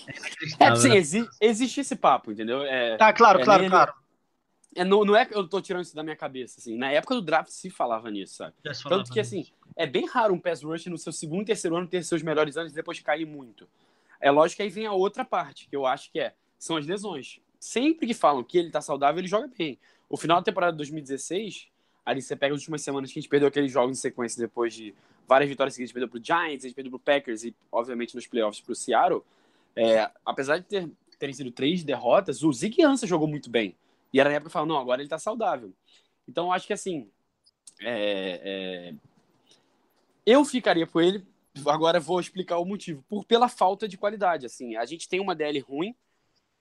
é 0.59 0.67
assim, 0.67 0.91
exi 0.93 1.27
existe 1.39 1.79
esse 1.79 1.95
papo, 1.95 2.31
entendeu? 2.31 2.63
É, 2.63 2.97
tá, 2.97 3.13
claro, 3.13 3.39
é, 3.39 3.43
claro, 3.43 3.69
claro. 3.69 3.93
É, 4.75 4.83
não, 4.83 5.03
não 5.05 5.15
é 5.15 5.25
que 5.25 5.35
eu 5.35 5.47
tô 5.47 5.61
tirando 5.61 5.83
isso 5.83 5.95
da 5.95 6.03
minha 6.03 6.15
cabeça, 6.15 6.59
assim. 6.59 6.77
Na 6.77 6.91
época 6.91 7.15
do 7.15 7.21
draft 7.21 7.49
se 7.49 7.69
falava 7.69 8.09
nisso, 8.11 8.35
sabe? 8.35 8.53
Tanto 8.87 9.11
que, 9.11 9.19
assim, 9.19 9.47
é 9.75 9.85
bem 9.85 10.05
raro 10.05 10.33
um 10.33 10.39
pass 10.39 10.63
rush 10.63 10.85
no 10.87 10.97
seu 10.97 11.11
segundo 11.11 11.43
e 11.43 11.45
terceiro 11.45 11.75
ano 11.75 11.87
ter 11.87 12.03
seus 12.03 12.21
melhores 12.21 12.57
anos 12.57 12.71
e 12.71 12.75
depois 12.75 12.99
cair 12.99 13.25
muito. 13.25 13.67
É 14.19 14.29
lógico 14.29 14.57
que 14.57 14.63
aí 14.63 14.69
vem 14.69 14.85
a 14.85 14.93
outra 14.93 15.25
parte, 15.25 15.67
que 15.67 15.75
eu 15.75 15.85
acho 15.85 16.11
que 16.11 16.19
é, 16.19 16.33
são 16.57 16.77
as 16.77 16.85
lesões. 16.85 17.39
Sempre 17.59 18.07
que 18.07 18.13
falam 18.13 18.43
que 18.43 18.57
ele 18.57 18.69
tá 18.69 18.81
saudável, 18.81 19.19
ele 19.19 19.27
joga 19.27 19.49
bem. 19.57 19.79
O 20.09 20.17
final 20.17 20.37
da 20.37 20.43
temporada 20.43 20.73
de 20.73 20.77
2016, 20.77 21.67
ali 22.05 22.21
você 22.21 22.35
pega 22.35 22.53
as 22.53 22.61
últimas 22.61 22.81
semanas 22.81 23.11
que 23.11 23.19
a 23.19 23.21
gente 23.21 23.29
perdeu 23.29 23.47
aqueles 23.47 23.71
jogos 23.71 23.97
em 23.97 24.01
sequência 24.01 24.39
depois 24.39 24.73
de 24.73 24.93
várias 25.27 25.49
vitórias 25.49 25.73
seguidas, 25.73 25.93
perdeu 25.93 26.09
pro 26.09 26.23
Giants, 26.23 26.65
a 26.65 26.67
gente 26.67 26.75
perdeu 26.75 26.91
pro 26.91 26.99
Packers 26.99 27.43
e, 27.43 27.55
obviamente, 27.71 28.15
nos 28.15 28.27
playoffs 28.27 28.61
pro 28.61 28.75
Seattle. 28.75 29.23
É, 29.75 30.09
apesar 30.25 30.57
de 30.57 30.65
ter, 30.65 30.89
terem 31.17 31.33
sido 31.33 31.51
três 31.51 31.83
derrotas, 31.83 32.43
o 32.43 32.51
Zig 32.51 32.81
Ansah 32.83 33.07
jogou 33.07 33.27
muito 33.27 33.49
bem. 33.49 33.75
E 34.13 34.19
era 34.19 34.29
na 34.29 34.35
época 34.35 34.49
falava, 34.49 34.73
não, 34.73 34.79
agora 34.79 35.01
ele 35.01 35.09
tá 35.09 35.17
saudável. 35.17 35.71
Então, 36.27 36.47
eu 36.47 36.51
acho 36.51 36.67
que, 36.67 36.73
assim, 36.73 37.09
é, 37.79 38.41
é... 38.43 38.93
eu 40.25 40.43
ficaria 40.43 40.85
por 40.85 41.01
ele, 41.01 41.25
agora 41.65 41.99
vou 41.99 42.19
explicar 42.19 42.57
o 42.57 42.65
motivo, 42.65 43.03
por 43.07 43.25
pela 43.25 43.47
falta 43.47 43.87
de 43.87 43.97
qualidade, 43.97 44.45
assim, 44.45 44.75
a 44.75 44.85
gente 44.85 45.07
tem 45.07 45.19
uma 45.19 45.35
DL 45.35 45.59
ruim, 45.59 45.95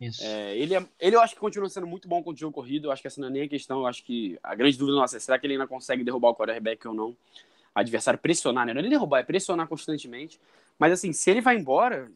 isso. 0.01 0.25
É, 0.25 0.57
ele, 0.57 0.75
é, 0.75 0.87
ele 0.99 1.17
eu 1.17 1.21
acho 1.21 1.35
que 1.35 1.41
continua 1.41 1.69
sendo 1.69 1.87
muito 1.87 2.09
bom 2.09 2.23
com 2.23 2.31
o 2.31 2.37
jogo 2.37 2.55
corrido. 2.55 2.89
Eu 2.89 2.93
acho 2.93 3.03
que 3.03 3.09
essa 3.09 3.21
não 3.21 3.29
é 3.29 3.31
nem 3.31 3.43
a 3.43 3.49
questão. 3.49 3.81
Eu 3.81 3.87
acho 3.87 4.03
que 4.03 4.39
a 4.43 4.55
grande 4.55 4.79
dúvida 4.79 4.97
nossa 4.97 5.17
é 5.17 5.21
será 5.21 5.39
que 5.39 5.47
ele 5.47 5.55
ainda 5.55 5.67
consegue 5.67 6.03
derrubar 6.03 6.31
o 6.31 6.35
quarterback 6.35 6.87
ou 6.89 6.95
não? 6.95 7.17
adversário 7.75 8.19
pressionar, 8.19 8.67
né? 8.67 8.73
Não 8.73 8.81
é 8.81 8.83
nem 8.83 8.91
derrubar, 8.91 9.21
é 9.21 9.23
pressionar 9.23 9.67
constantemente. 9.69 10.41
Mas 10.79 10.93
assim, 10.93 11.13
se 11.13 11.31
ele 11.31 11.41
vai 11.41 11.57
embora, 11.57 12.11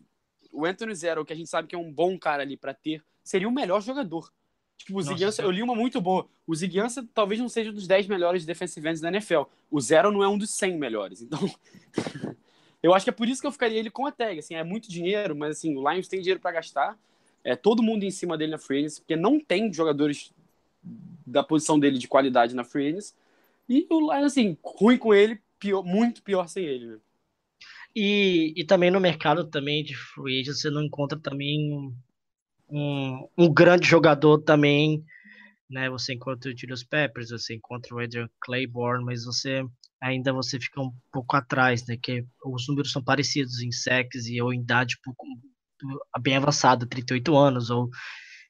o 0.53 0.65
Anthony 0.65 0.95
Zero, 0.95 1.25
que 1.25 1.33
a 1.33 1.37
gente 1.37 1.49
sabe 1.49 1.69
que 1.69 1.75
é 1.75 1.79
um 1.79 1.93
bom 1.93 2.19
cara 2.19 2.43
ali 2.43 2.57
para 2.57 2.75
ter, 2.75 3.03
seria 3.23 3.49
o 3.49 3.53
melhor 3.53 3.81
jogador. 3.81 4.33
Tipo, 4.77 4.99
o 4.99 5.03
Ziguiança, 5.03 5.43
eu 5.43 5.51
li 5.51 5.63
uma 5.63 5.75
muito 5.75 6.01
boa. 6.01 6.27
O 6.47 6.55
Ziguiança 6.55 7.07
talvez 7.15 7.41
não 7.41 7.49
seja 7.49 7.71
um 7.71 7.75
dos 7.75 7.87
10 7.87 8.07
melhores 8.07 8.45
defensive 8.45 8.87
ends 8.89 9.01
da 9.01 9.09
NFL. 9.09 9.43
O 9.71 9.81
Zero 9.81 10.11
não 10.11 10.23
é 10.23 10.29
um 10.29 10.37
dos 10.37 10.51
100 10.51 10.77
melhores. 10.77 11.23
Então, 11.23 11.39
eu 12.83 12.93
acho 12.93 13.05
que 13.05 13.11
é 13.11 13.13
por 13.13 13.29
isso 13.29 13.41
que 13.41 13.47
eu 13.47 13.53
ficaria 13.53 13.79
ele 13.79 13.91
com 13.91 14.07
a 14.07 14.13
tag. 14.13 14.39
Assim, 14.39 14.55
é 14.55 14.65
muito 14.65 14.91
dinheiro, 14.91 15.35
mas 15.35 15.59
assim, 15.59 15.77
o 15.77 15.91
Lions 15.91 16.09
tem 16.09 16.21
dinheiro 16.21 16.41
para 16.41 16.53
gastar. 16.53 16.99
É 17.45 17.55
todo 17.55 17.83
mundo 17.83 18.05
em 18.05 18.11
cima 18.11 18.39
dele 18.39 18.53
na 18.53 18.59
free 18.59 18.87
porque 18.97 19.15
não 19.15 19.39
tem 19.39 19.73
jogadores 19.73 20.33
da 21.27 21.43
posição 21.43 21.79
dele 21.79 21.99
de 21.99 22.09
qualidade 22.09 22.55
na 22.55 22.65
free 22.65 22.89
agency. 22.89 23.15
E 23.69 23.87
o 23.91 24.01
Lions, 24.01 24.33
assim, 24.33 24.57
ruim 24.63 24.99
com 24.99 25.15
ele, 25.15 25.41
pior, 25.59 25.83
muito 25.83 26.23
pior 26.23 26.49
sem 26.49 26.65
ele, 26.65 26.87
né? 26.87 26.99
E, 27.95 28.53
e 28.57 28.65
também 28.65 28.91
no 28.91 29.01
mercado 29.01 29.45
também 29.45 29.85
de 29.85 29.95
free 29.95 30.41
agent, 30.41 30.57
você 30.57 30.71
não 30.71 30.83
encontra 30.83 31.19
também 31.19 31.95
um, 32.69 33.29
um 33.37 33.53
grande 33.53 33.87
jogador 33.87 34.39
também, 34.39 35.05
né? 35.71 35.89
Você 35.91 36.15
encontra 36.15 36.51
o 36.51 36.59
Julius 36.59 36.83
Peppers, 36.83 37.31
você 37.31 37.55
encontra 37.55 37.95
o 37.95 37.99
Adrian 37.99 38.29
Claiborne, 38.41 39.05
mas 39.05 39.25
você 39.25 39.65
ainda 40.01 40.33
você 40.33 40.59
fica 40.59 40.81
um 40.81 40.93
pouco 41.13 41.37
atrás, 41.37 41.87
né? 41.87 41.97
Que 41.97 42.25
os 42.45 42.67
números 42.69 42.93
são 42.93 43.03
parecidos 43.03 43.63
em 43.63 43.71
sacks 43.71 44.27
e 44.27 44.41
ou 44.41 44.53
em 44.53 44.61
idade 44.61 44.99
bem 46.21 46.37
avançada, 46.37 46.87
38 46.87 47.37
anos, 47.37 47.71
ou 47.71 47.89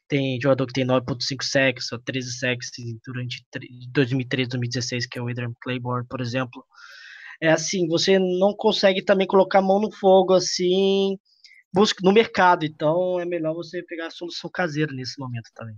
tem 0.09 0.41
jogador 0.41 0.67
que 0.67 0.73
tem 0.75 0.87
9.5 0.87 1.43
sacks 1.43 1.93
ou 1.93 1.99
13 1.99 2.39
sacks 2.39 2.71
durante 3.07 3.45
2013, 3.93 4.51
2016, 4.51 5.07
que 5.07 5.19
é 5.19 5.23
o 5.23 5.29
Adrian 5.29 5.53
Claiborne, 5.63 6.07
por 6.09 6.21
exemplo 6.21 6.65
é 7.41 7.51
assim, 7.51 7.87
você 7.87 8.19
não 8.19 8.55
consegue 8.55 9.03
também 9.03 9.27
colocar 9.27 9.59
a 9.59 9.63
mão 9.63 9.81
no 9.81 9.91
fogo 9.91 10.33
assim, 10.33 11.19
busca 11.73 12.01
no 12.03 12.13
mercado. 12.13 12.65
Então 12.65 13.19
é 13.21 13.25
melhor 13.25 13.55
você 13.55 13.83
pegar 13.83 14.07
a 14.07 14.11
solução 14.11 14.51
caseira 14.51 14.93
nesse 14.93 15.19
momento 15.19 15.51
também. 15.55 15.77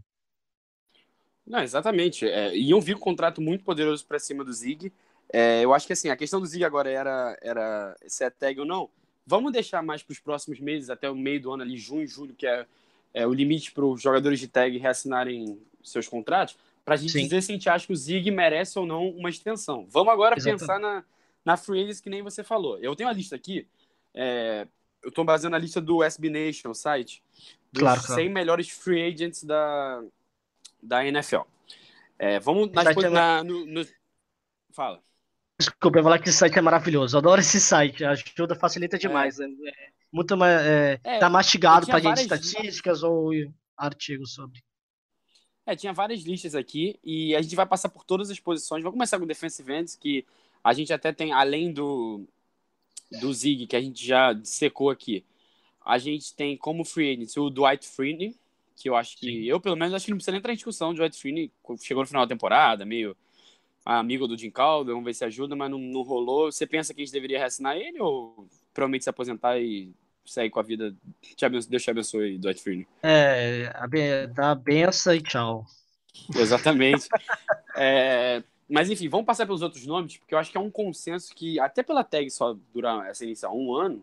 Não, 1.46 1.60
exatamente. 1.60 2.28
É, 2.28 2.56
iam 2.56 2.80
vir 2.80 2.96
um 2.96 3.00
contrato 3.00 3.40
muito 3.40 3.64
poderoso 3.64 4.04
para 4.06 4.18
cima 4.18 4.44
do 4.44 4.52
Zig. 4.52 4.92
É, 5.32 5.64
eu 5.64 5.72
acho 5.72 5.86
que 5.86 5.92
assim, 5.92 6.08
a 6.08 6.16
questão 6.16 6.40
do 6.40 6.46
Zig 6.46 6.64
agora 6.64 6.90
era, 6.90 7.38
era 7.40 7.96
se 8.06 8.24
é 8.24 8.30
tag 8.30 8.58
ou 8.60 8.66
não. 8.66 8.90
Vamos 9.26 9.52
deixar 9.52 9.82
mais 9.82 10.02
para 10.02 10.12
os 10.12 10.20
próximos 10.20 10.60
meses, 10.60 10.88
até 10.88 11.10
o 11.10 11.14
meio 11.16 11.40
do 11.40 11.52
ano 11.52 11.62
ali, 11.62 11.76
junho, 11.76 12.06
julho, 12.06 12.34
que 12.34 12.46
é, 12.46 12.66
é 13.12 13.26
o 13.26 13.32
limite 13.32 13.72
para 13.72 13.84
os 13.84 14.00
jogadores 14.00 14.38
de 14.38 14.46
tag 14.46 14.78
reassinarem 14.78 15.58
seus 15.82 16.06
contratos, 16.06 16.56
para 16.84 16.94
a 16.94 16.96
gente 16.96 17.12
Sim. 17.12 17.24
dizer 17.24 17.42
se 17.42 17.50
a 17.50 17.54
gente 17.54 17.68
acha 17.68 17.86
que 17.86 17.92
o 17.92 17.96
Zig 17.96 18.30
merece 18.30 18.78
ou 18.78 18.86
não 18.86 19.08
uma 19.08 19.28
extensão. 19.28 19.86
Vamos 19.90 20.12
agora 20.12 20.36
Exatamente. 20.36 20.60
pensar 20.60 20.78
na, 20.78 21.04
na 21.44 21.56
free 21.56 21.92
que 22.00 22.08
nem 22.08 22.22
você 22.22 22.44
falou. 22.44 22.78
Eu 22.78 22.94
tenho 22.94 23.08
a 23.08 23.12
lista 23.12 23.34
aqui, 23.34 23.66
é, 24.14 24.66
eu 25.02 25.08
estou 25.08 25.24
baseando 25.24 25.56
a 25.56 25.58
lista 25.58 25.80
do 25.80 26.02
SB 26.04 26.30
Nation, 26.30 26.70
o 26.70 26.74
site, 26.74 27.22
dos 27.72 27.82
Claro, 27.82 28.00
claro. 28.00 28.22
100 28.22 28.28
melhores 28.30 28.68
free 28.68 29.02
agents 29.02 29.42
da, 29.42 30.04
da 30.80 31.04
NFL. 31.04 31.42
É, 32.18 32.38
vamos 32.38 32.70
nas, 32.70 32.94
na, 33.10 33.42
no, 33.42 33.66
no- 33.66 33.86
Fala. 34.70 35.02
Desculpa, 35.58 35.98
eu 35.98 36.02
vou 36.02 36.10
falar 36.10 36.22
que 36.22 36.28
esse 36.28 36.38
site 36.38 36.58
é 36.58 36.62
maravilhoso. 36.62 37.16
Eu 37.16 37.20
adoro 37.20 37.40
esse 37.40 37.58
site, 37.58 38.04
ajuda, 38.04 38.54
facilita 38.54 38.98
demais. 38.98 39.40
É, 39.40 39.44
é 39.44 39.90
muito 40.12 40.36
mais. 40.36 40.60
É, 40.66 41.00
É, 41.02 41.18
tá 41.18 41.30
mastigado 41.30 41.86
pra 41.86 41.98
gente 41.98 42.20
estatísticas 42.20 43.02
ou 43.02 43.30
artigos 43.76 44.34
sobre. 44.34 44.62
É, 45.64 45.74
tinha 45.74 45.92
várias 45.92 46.20
listas 46.20 46.54
aqui 46.54 46.98
e 47.02 47.34
a 47.34 47.42
gente 47.42 47.56
vai 47.56 47.66
passar 47.66 47.88
por 47.88 48.04
todas 48.04 48.30
as 48.30 48.38
posições. 48.38 48.82
Vamos 48.82 48.94
começar 48.94 49.18
com 49.18 49.24
o 49.24 49.28
defensive 49.28 49.72
ends, 49.72 49.96
que 49.96 50.24
a 50.62 50.72
gente 50.72 50.92
até 50.92 51.12
tem, 51.12 51.32
além 51.32 51.72
do, 51.72 52.24
do 53.20 53.32
Zig, 53.32 53.66
que 53.66 53.74
a 53.74 53.80
gente 53.80 54.06
já 54.06 54.38
secou 54.44 54.90
aqui, 54.90 55.24
a 55.84 55.98
gente 55.98 56.34
tem 56.34 56.56
como 56.56 56.84
free 56.84 57.12
agents 57.12 57.36
o 57.36 57.50
Dwight 57.50 57.86
Freeney, 57.86 58.36
que 58.76 58.88
eu 58.88 58.94
acho 58.94 59.16
que, 59.16 59.26
Sim. 59.26 59.42
eu 59.44 59.60
pelo 59.60 59.76
menos 59.76 59.94
acho 59.94 60.04
que 60.04 60.10
não 60.10 60.18
precisa 60.18 60.32
nem 60.32 60.38
entrar 60.38 60.52
em 60.52 60.56
discussão. 60.56 60.90
O 60.90 60.94
Dwight 60.94 61.18
Freeney 61.18 61.50
chegou 61.80 62.02
no 62.02 62.08
final 62.08 62.24
da 62.24 62.34
temporada, 62.34 62.84
meio 62.84 63.16
amigo 63.86 64.26
do 64.26 64.36
Jim 64.36 64.50
Calder, 64.50 64.92
vamos 64.92 65.06
ver 65.06 65.14
se 65.14 65.24
ajuda, 65.24 65.54
mas 65.54 65.70
não, 65.70 65.78
não 65.78 66.02
rolou. 66.02 66.50
Você 66.50 66.66
pensa 66.66 66.92
que 66.92 67.00
a 67.00 67.04
gente 67.04 67.12
deveria 67.12 67.38
reassinar 67.38 67.76
ele 67.76 68.00
ou 68.00 68.48
provavelmente 68.74 69.04
se 69.04 69.10
aposentar 69.10 69.58
e 69.58 69.92
sair 70.24 70.50
com 70.50 70.58
a 70.58 70.62
vida? 70.62 70.94
Te 71.36 71.46
abençoe, 71.46 71.70
Deus 71.70 71.82
te 71.82 71.90
abençoe, 71.90 72.38
Dwight 72.38 72.60
Freeney. 72.60 72.86
É, 73.02 73.72
dá 74.34 74.50
a 74.50 74.54
benção 74.54 75.14
e 75.14 75.22
tchau. 75.22 75.64
Exatamente. 76.34 77.08
É, 77.78 78.42
mas 78.66 78.88
enfim, 78.88 79.06
vamos 79.06 79.26
passar 79.26 79.44
pelos 79.44 79.60
outros 79.60 79.84
nomes, 79.84 80.16
porque 80.16 80.34
eu 80.34 80.38
acho 80.38 80.50
que 80.50 80.56
é 80.56 80.60
um 80.60 80.70
consenso 80.70 81.34
que, 81.34 81.60
até 81.60 81.82
pela 81.82 82.02
tag 82.02 82.30
só 82.30 82.56
durar 82.72 83.06
essa 83.06 83.22
inicial 83.22 83.54
um 83.54 83.74
ano, 83.74 84.02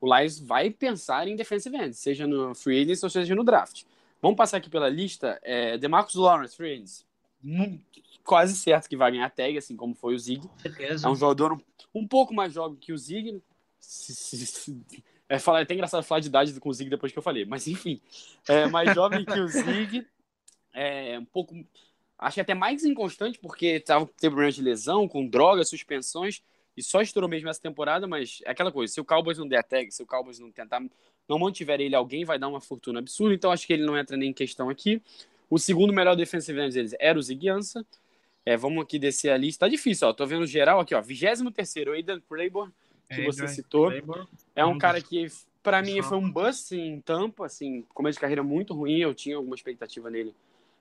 o 0.00 0.16
Lions 0.16 0.38
vai 0.38 0.70
pensar 0.70 1.26
em 1.26 1.34
defensive 1.34 1.76
end, 1.76 1.94
seja 1.94 2.24
no 2.24 2.54
free 2.54 2.80
agency 2.82 3.04
ou 3.04 3.10
seja 3.10 3.34
no 3.34 3.42
draft. 3.42 3.82
Vamos 4.20 4.36
passar 4.36 4.58
aqui 4.58 4.70
pela 4.70 4.88
lista. 4.88 5.36
É, 5.42 5.76
DeMarcus 5.76 6.14
Lawrence, 6.14 6.56
free 6.56 6.74
agency. 6.74 7.04
Quase 8.24 8.56
certo 8.56 8.88
que 8.88 8.96
vai 8.96 9.10
ganhar 9.10 9.26
a 9.26 9.30
tag, 9.30 9.58
assim 9.58 9.76
como 9.76 9.94
foi 9.94 10.14
o 10.14 10.18
Zig. 10.18 10.46
Com 10.46 10.58
certeza. 10.58 11.06
É 11.06 11.10
um 11.10 11.16
jogador 11.16 11.52
um, 11.52 11.60
um 11.94 12.06
pouco 12.06 12.32
mais 12.32 12.52
jovem 12.52 12.78
que 12.78 12.92
o 12.92 12.98
Zig. 12.98 13.42
É, 15.28 15.38
falar, 15.38 15.60
é 15.60 15.62
até 15.62 15.74
engraçado 15.74 16.04
falar 16.04 16.20
de 16.20 16.28
idade 16.28 16.58
com 16.60 16.68
o 16.68 16.72
Zig 16.72 16.88
depois 16.88 17.10
que 17.10 17.18
eu 17.18 17.22
falei, 17.22 17.44
mas 17.44 17.66
enfim. 17.66 18.00
É 18.48 18.66
mais 18.66 18.92
jovem 18.94 19.24
que 19.24 19.40
o 19.40 19.48
Zig. 19.48 20.06
É 20.72 21.18
um 21.18 21.24
pouco. 21.24 21.54
Acho 22.18 22.34
que 22.34 22.40
até 22.40 22.54
mais 22.54 22.84
inconstante, 22.84 23.38
porque 23.38 23.80
tava, 23.80 24.06
teve 24.06 24.30
problema 24.30 24.52
de 24.52 24.62
lesão, 24.62 25.08
com 25.08 25.26
drogas, 25.26 25.68
suspensões, 25.68 26.40
e 26.76 26.82
só 26.82 27.02
estourou 27.02 27.28
mesmo 27.28 27.48
essa 27.48 27.60
temporada, 27.60 28.06
mas 28.06 28.40
é 28.44 28.50
aquela 28.50 28.70
coisa: 28.70 28.92
se 28.92 29.00
o 29.00 29.04
Cowboys 29.04 29.38
não 29.38 29.48
der 29.48 29.58
a 29.58 29.62
tag, 29.62 29.90
se 29.90 30.02
o 30.02 30.06
Cowboys 30.06 30.38
não 30.38 30.50
tentar, 30.52 30.80
não 31.28 31.38
mantiver 31.38 31.80
ele, 31.80 31.94
alguém 31.96 32.24
vai 32.24 32.38
dar 32.38 32.48
uma 32.48 32.60
fortuna 32.60 33.00
absurda, 33.00 33.34
então 33.34 33.50
acho 33.50 33.66
que 33.66 33.72
ele 33.72 33.84
não 33.84 33.98
entra 33.98 34.16
nem 34.16 34.30
em 34.30 34.32
questão 34.32 34.70
aqui. 34.70 35.02
O 35.52 35.58
segundo 35.58 35.92
melhor 35.92 36.16
defensive 36.16 36.58
end 36.58 36.72
deles 36.72 36.94
era 36.98 37.18
o 37.18 37.20
Zig 37.20 37.46
Ansah. 37.46 37.84
É, 38.42 38.56
vamos 38.56 38.82
aqui 38.82 38.98
descer 38.98 39.28
a 39.28 39.36
lista. 39.36 39.66
Tá 39.66 39.68
difícil, 39.70 40.08
ó. 40.08 40.12
Tô 40.14 40.24
vendo 40.24 40.46
geral 40.46 40.80
aqui, 40.80 40.94
ó. 40.94 41.02
23 41.02 41.88
o 41.88 41.90
Aidan 41.90 42.20
Claiborne, 42.26 42.72
que 43.06 43.22
você 43.26 43.46
citou. 43.46 43.92
É 44.56 44.64
um 44.64 44.78
cara 44.78 44.98
que, 45.02 45.26
pra 45.62 45.82
mim, 45.82 46.00
foi 46.00 46.16
um 46.16 46.32
bust 46.32 46.74
em 46.74 46.98
Tampa, 47.02 47.44
assim, 47.44 47.84
começo 47.92 48.16
de 48.16 48.20
carreira 48.22 48.42
muito 48.42 48.72
ruim. 48.72 49.00
Eu 49.00 49.12
tinha 49.12 49.36
alguma 49.36 49.54
expectativa 49.54 50.08
nele 50.08 50.34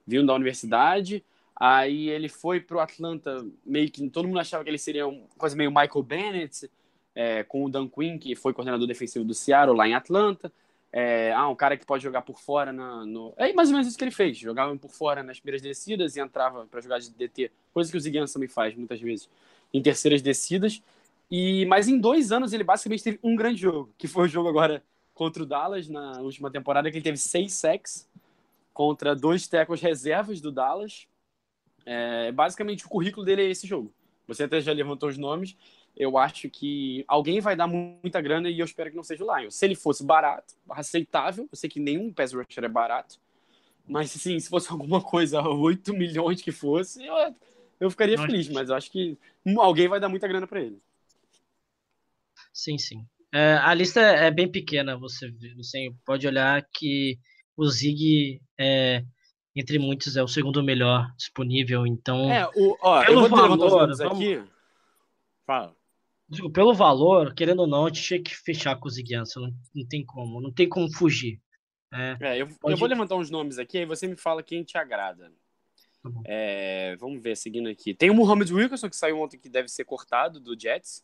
vindo 0.08 0.28
da 0.28 0.36
universidade. 0.36 1.22
Aí 1.54 2.08
ele 2.08 2.30
foi 2.30 2.62
pro 2.62 2.80
Atlanta, 2.80 3.46
meio 3.66 3.92
que 3.92 4.10
todo 4.10 4.26
mundo 4.26 4.40
achava 4.40 4.64
que 4.64 4.70
ele 4.70 4.78
seria 4.78 5.06
uma 5.06 5.28
coisa 5.38 5.54
meio 5.54 5.70
Michael 5.70 6.02
Bennett, 6.02 6.72
é, 7.14 7.44
com 7.44 7.66
o 7.66 7.70
Dan 7.70 7.90
Quinn, 7.90 8.18
que 8.18 8.38
foi 8.38 8.54
coordenador 8.54 8.88
defensivo 8.88 9.26
do 9.26 9.34
Seattle 9.34 9.76
lá 9.76 9.86
em 9.86 9.96
Atlanta. 9.96 10.50
É, 10.94 11.32
ah, 11.34 11.48
um 11.48 11.56
cara 11.56 11.78
que 11.78 11.86
pode 11.86 12.04
jogar 12.04 12.22
por 12.22 12.40
fora 12.40 12.74
na, 12.74 13.06
no. 13.06 13.34
É 13.38 13.54
mais 13.54 13.70
ou 13.70 13.74
menos 13.74 13.88
isso 13.88 13.98
que 13.98 14.04
ele 14.04 14.12
fez. 14.12 14.38
Jogava 14.38 14.76
por 14.76 14.92
fora 14.92 15.24
nas 15.24 15.40
primeiras 15.40 15.62
descidas 15.62 16.16
e 16.16 16.20
entrava 16.20 16.66
para 16.66 16.82
jogar 16.82 17.00
de 17.00 17.10
DT. 17.12 17.52
Coisa 17.74 17.90
que 17.90 17.98
o 17.98 18.00
Ziguiança 18.00 18.34
também 18.34 18.50
faz 18.50 18.76
muitas 18.76 19.00
vezes 19.00 19.30
em 19.74 19.82
terceiras 19.82 20.22
descidas. 20.22 20.82
E 21.30 21.66
Mas 21.68 21.88
em 21.88 21.98
dois 21.98 22.32
anos 22.32 22.52
ele 22.52 22.64
basicamente 22.64 23.04
teve 23.04 23.20
um 23.24 23.36
grande 23.36 23.62
jogo, 23.62 23.94
que 23.98 24.08
foi 24.08 24.26
o 24.26 24.28
jogo 24.28 24.50
agora 24.50 24.84
contra 25.14 25.44
o 25.44 25.46
Dallas 25.46 25.88
na 25.88 26.20
última 26.20 26.52
temporada, 26.52 26.92
que 26.92 26.98
ele 26.98 27.04
teve 27.04 27.18
seis 27.18 27.54
sacks 27.54 28.10
contra 28.74 29.16
dois 29.16 29.48
tackles 29.48 29.82
reservas 29.82 30.42
do 30.42 30.52
Dallas. 30.52 31.08
É, 31.86 32.32
basicamente 32.32 32.86
o 32.86 32.90
currículo 32.90 33.26
dele 33.26 33.44
é 33.44 33.50
esse 33.50 33.66
jogo. 33.66 33.94
Você 34.28 34.44
até 34.44 34.62
já 34.62 34.74
levantou 34.74 35.10
os 35.10 35.18
nomes. 35.18 35.58
Eu 35.96 36.18
acho 36.18 36.50
que 36.50 37.04
alguém 37.08 37.40
vai 37.42 37.56
dar 37.56 37.68
muita 37.68 38.22
grana 38.22 38.50
e 38.50 38.60
eu 38.60 38.66
espero 38.66 38.90
que 38.90 38.96
não 38.96 39.04
seja 39.04 39.24
o 39.24 39.38
Lions. 39.38 39.56
Se 39.56 39.66
ele 39.66 39.76
fosse 39.76 40.04
barato, 40.06 40.56
aceitável, 40.70 41.48
eu 41.52 41.58
sei 41.58 41.70
que 41.70 41.80
nenhum 41.80 42.12
pass 42.14 42.34
rusher 42.34 42.64
é 42.64 42.70
barato, 42.70 43.20
mas 43.88 44.16
assim, 44.16 44.40
se 44.40 44.50
fosse 44.50 44.70
alguma 44.74 45.02
coisa, 45.02 45.42
8 45.42 45.94
milhões 45.94 46.42
que 46.42 46.52
fosse, 46.52 47.06
eu, 47.06 47.16
eu 47.80 47.92
ficaria 47.92 48.18
Não, 48.18 48.26
feliz, 48.26 48.50
mas 48.50 48.70
eu 48.70 48.76
acho 48.76 48.92
que 48.92 49.18
alguém 49.60 49.88
vai 49.88 50.00
dar 50.00 50.10
muita 50.10 50.28
grana 50.28 50.48
para 50.48 50.62
ele. 50.62 50.82
Sim, 52.54 52.78
sim. 52.78 53.06
É, 53.34 53.54
a 53.56 53.74
lista 53.74 54.02
é 54.02 54.30
bem 54.30 54.50
pequena, 54.52 54.98
você, 54.98 55.32
você 55.56 55.90
pode 56.06 56.28
olhar 56.28 56.62
que 56.74 57.18
o 57.56 57.66
Zig, 57.70 58.42
é, 58.60 59.04
entre 59.56 59.80
muitos, 59.80 60.18
é 60.18 60.24
o 60.24 60.28
segundo 60.28 60.62
melhor 60.64 61.10
disponível, 61.16 61.88
então, 61.88 62.18
É, 62.30 62.46
o, 62.48 62.78
ó, 62.82 63.04
eu 63.04 63.16
vou 63.16 63.24
levantar 63.24 63.46
os 63.46 63.50
valor, 63.50 63.70
nomes 63.80 64.00
vamos- 64.00 64.26
aqui. 64.26 64.44
Fala. 65.46 65.76
Digo, 66.32 66.50
pelo 66.50 66.74
valor, 66.74 67.34
querendo 67.34 67.60
ou 67.60 67.68
não, 67.68 67.88
gente 67.88 68.02
tinha 68.02 68.22
que 68.22 68.36
fechar 68.36 68.76
com 68.78 68.88
o 68.88 68.92
Zig 68.92 69.14
Ansah, 69.14 69.40
não, 69.42 69.54
não 69.76 69.86
tem 69.88 70.04
como, 70.06 70.42
não 70.42 70.52
tem 70.52 70.68
como 70.68 70.92
fugir. 70.94 71.40
É, 71.94 72.18
É, 72.22 72.42
eu, 72.42 72.48
Pode- 72.48 72.74
eu 72.74 72.78
vou 72.78 72.88
levantar 72.88 73.16
uns 73.16 73.30
nomes 73.30 73.60
aqui, 73.60 73.80
aí 73.80 73.86
você 73.86 74.08
me 74.08 74.16
fala 74.16 74.42
quem 74.42 74.64
te 74.64 74.78
agrada. 74.78 75.32
Tá. 76.02 76.10
É, 76.26 76.96
vamos 77.00 77.22
ver, 77.22 77.36
seguindo 77.38 77.70
aqui. 77.70 77.94
Tem 77.94 78.10
o 78.10 78.14
Muhammad 78.16 78.50
Wilkerson, 78.50 78.90
que 78.90 78.96
saiu 78.96 79.20
ontem, 79.20 79.38
que 79.38 79.50
deve 79.50 79.68
ser 79.68 79.84
cortado 79.84 80.40
do 80.40 80.60
Jets. 80.60 81.04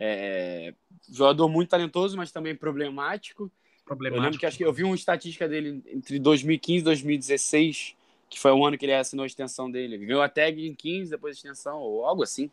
É, 0.00 0.74
jogador 1.08 1.48
muito 1.48 1.68
talentoso, 1.68 2.16
mas 2.16 2.32
também 2.32 2.56
problemático. 2.56 3.44
Eu 3.44 3.50
problemático. 3.84 4.24
lembro 4.24 4.40
que 4.40 4.46
acho 4.46 4.56
que 4.56 4.64
eu 4.64 4.72
vi 4.72 4.82
uma 4.82 4.96
estatística 4.96 5.46
dele 5.48 5.82
entre 5.86 6.18
2015 6.18 6.80
e 6.80 6.84
2016, 6.84 7.94
que 8.28 8.40
foi 8.40 8.50
o 8.50 8.66
ano 8.66 8.76
que 8.76 8.84
ele 8.84 8.94
assinou 8.94 9.22
a 9.22 9.26
extensão 9.26 9.70
dele. 9.70 9.94
Ele 9.94 10.06
ganhou 10.06 10.22
a 10.22 10.28
tag 10.28 10.66
em 10.66 10.74
15, 10.74 11.10
depois 11.10 11.36
a 11.36 11.38
extensão, 11.38 11.78
ou 11.78 12.04
algo 12.04 12.22
assim. 12.22 12.50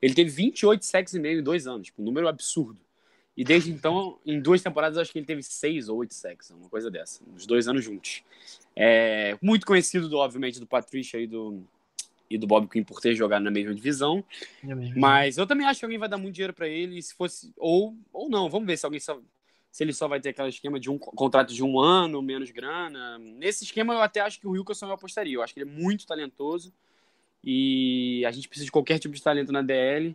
Ele 0.00 0.14
teve 0.14 0.30
28 0.30 0.84
sacks 0.84 1.14
e 1.14 1.18
meio 1.20 1.40
em 1.40 1.42
dois 1.42 1.66
anos, 1.66 1.86
tipo, 1.86 2.00
um 2.02 2.04
número 2.04 2.28
absurdo. 2.28 2.80
E 3.36 3.44
desde 3.44 3.70
então, 3.70 4.18
em 4.26 4.40
duas 4.40 4.60
temporadas, 4.62 4.98
acho 4.98 5.12
que 5.12 5.18
ele 5.18 5.26
teve 5.26 5.42
seis 5.42 5.88
ou 5.88 5.98
oito 5.98 6.14
sacks, 6.14 6.50
uma 6.50 6.68
coisa 6.68 6.90
dessa, 6.90 7.22
uns 7.32 7.46
dois 7.46 7.68
anos 7.68 7.84
juntos. 7.84 8.22
É, 8.74 9.36
muito 9.40 9.66
conhecido, 9.66 10.08
do, 10.08 10.16
obviamente, 10.18 10.60
do 10.60 10.66
Patrícia 10.66 11.18
e 11.18 11.26
do, 11.26 11.62
e 12.28 12.36
do 12.36 12.46
Bob 12.46 12.68
Quinn 12.68 12.84
por 12.84 13.00
ter 13.00 13.14
jogado 13.14 13.42
na 13.42 13.50
mesma 13.50 13.74
divisão. 13.74 14.24
É. 14.62 14.74
Mas 14.96 15.38
eu 15.38 15.46
também 15.46 15.66
acho 15.66 15.80
que 15.80 15.86
alguém 15.86 15.98
vai 15.98 16.08
dar 16.08 16.18
muito 16.18 16.34
dinheiro 16.34 16.52
pra 16.52 16.68
ele, 16.68 17.00
se 17.00 17.14
fosse. 17.14 17.52
Ou, 17.56 17.96
ou 18.12 18.28
não, 18.28 18.50
vamos 18.50 18.66
ver 18.66 18.76
se 18.76 18.84
alguém 18.84 19.00
só. 19.00 19.18
Se 19.72 19.84
ele 19.84 19.92
só 19.92 20.08
vai 20.08 20.20
ter 20.20 20.30
aquele 20.30 20.48
esquema 20.48 20.80
de 20.80 20.90
um 20.90 20.98
co- 20.98 21.12
contrato 21.12 21.54
de 21.54 21.62
um 21.62 21.78
ano, 21.78 22.20
menos 22.20 22.50
grana. 22.50 23.18
Nesse 23.18 23.62
esquema, 23.62 23.94
eu 23.94 24.02
até 24.02 24.20
acho 24.20 24.40
que 24.40 24.46
o 24.46 24.50
Wilkerson 24.50 24.86
eu 24.86 24.92
apostaria. 24.92 25.34
Eu 25.36 25.42
acho 25.42 25.54
que 25.54 25.60
ele 25.60 25.70
é 25.70 25.72
muito 25.72 26.06
talentoso. 26.06 26.72
E 27.42 28.24
a 28.26 28.30
gente 28.30 28.48
precisa 28.48 28.66
de 28.66 28.72
qualquer 28.72 28.98
tipo 28.98 29.14
de 29.14 29.22
talento 29.22 29.52
na 29.52 29.62
DL. 29.62 30.14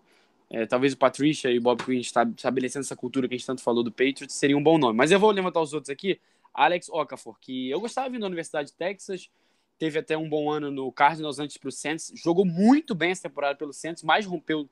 É, 0.50 0.66
talvez 0.66 0.94
o 0.94 0.98
Patricia 0.98 1.52
e 1.52 1.58
o 1.58 1.62
Bob 1.62 1.84
Quinn 1.84 2.00
esta- 2.00 2.32
estabelecendo 2.36 2.86
essa 2.86 2.96
cultura 2.96 3.28
que 3.28 3.34
a 3.34 3.38
gente 3.38 3.48
tanto 3.48 3.64
falou 3.64 3.84
do 3.84 3.92
Patriots 3.92 4.36
seria 4.36 4.58
um 4.58 4.62
bom 4.62 4.78
nome. 4.78 4.96
Mas 4.96 5.12
eu 5.12 5.20
vou 5.20 5.32
levantar 5.32 5.62
os 5.62 5.74
outros 5.74 5.90
aqui. 5.90 6.20
Alex 6.54 6.88
Okafor, 6.90 7.38
que 7.42 7.70
eu 7.70 7.80
gostava 7.80 8.10
vindo 8.10 8.22
da 8.22 8.28
Universidade 8.28 8.70
de 8.70 8.76
Texas, 8.76 9.30
teve 9.78 10.00
até 10.00 10.18
um 10.18 10.30
bom 10.30 10.50
ano 10.50 10.72
no 10.72 10.92
Cardinals 10.92 11.40
antes 11.40 11.58
para 11.58 11.68
o 11.68 11.72
Saints, 11.72 12.14
jogou 12.16 12.46
muito 12.46 12.96
bem 12.96 13.12
essa 13.12 13.24
temporada 13.24 13.56
pelo 13.56 13.74
Saints, 13.74 14.04
mas 14.04 14.26
rompeu 14.26 14.70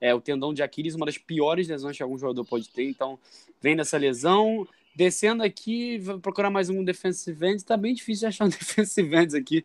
é, 0.00 0.14
o 0.14 0.20
tendão 0.20 0.54
de 0.54 0.62
Aquiles, 0.62 0.94
uma 0.94 1.04
das 1.04 1.18
piores 1.18 1.68
lesões 1.68 1.96
que 1.96 2.02
algum 2.02 2.16
jogador 2.16 2.44
pode 2.44 2.68
ter. 2.68 2.84
Então, 2.88 3.18
vem 3.60 3.76
dessa 3.76 3.98
lesão. 3.98 4.66
Descendo 4.94 5.42
aqui, 5.42 5.98
vou 5.98 6.18
procurar 6.18 6.48
mais 6.48 6.70
um 6.70 6.82
defensive 6.82 7.46
end. 7.46 7.62
Tá 7.64 7.76
bem 7.76 7.92
difícil 7.92 8.20
de 8.20 8.26
achar 8.26 8.46
um 8.46 8.48
defensive 8.48 9.14
end 9.14 9.36
aqui 9.36 9.64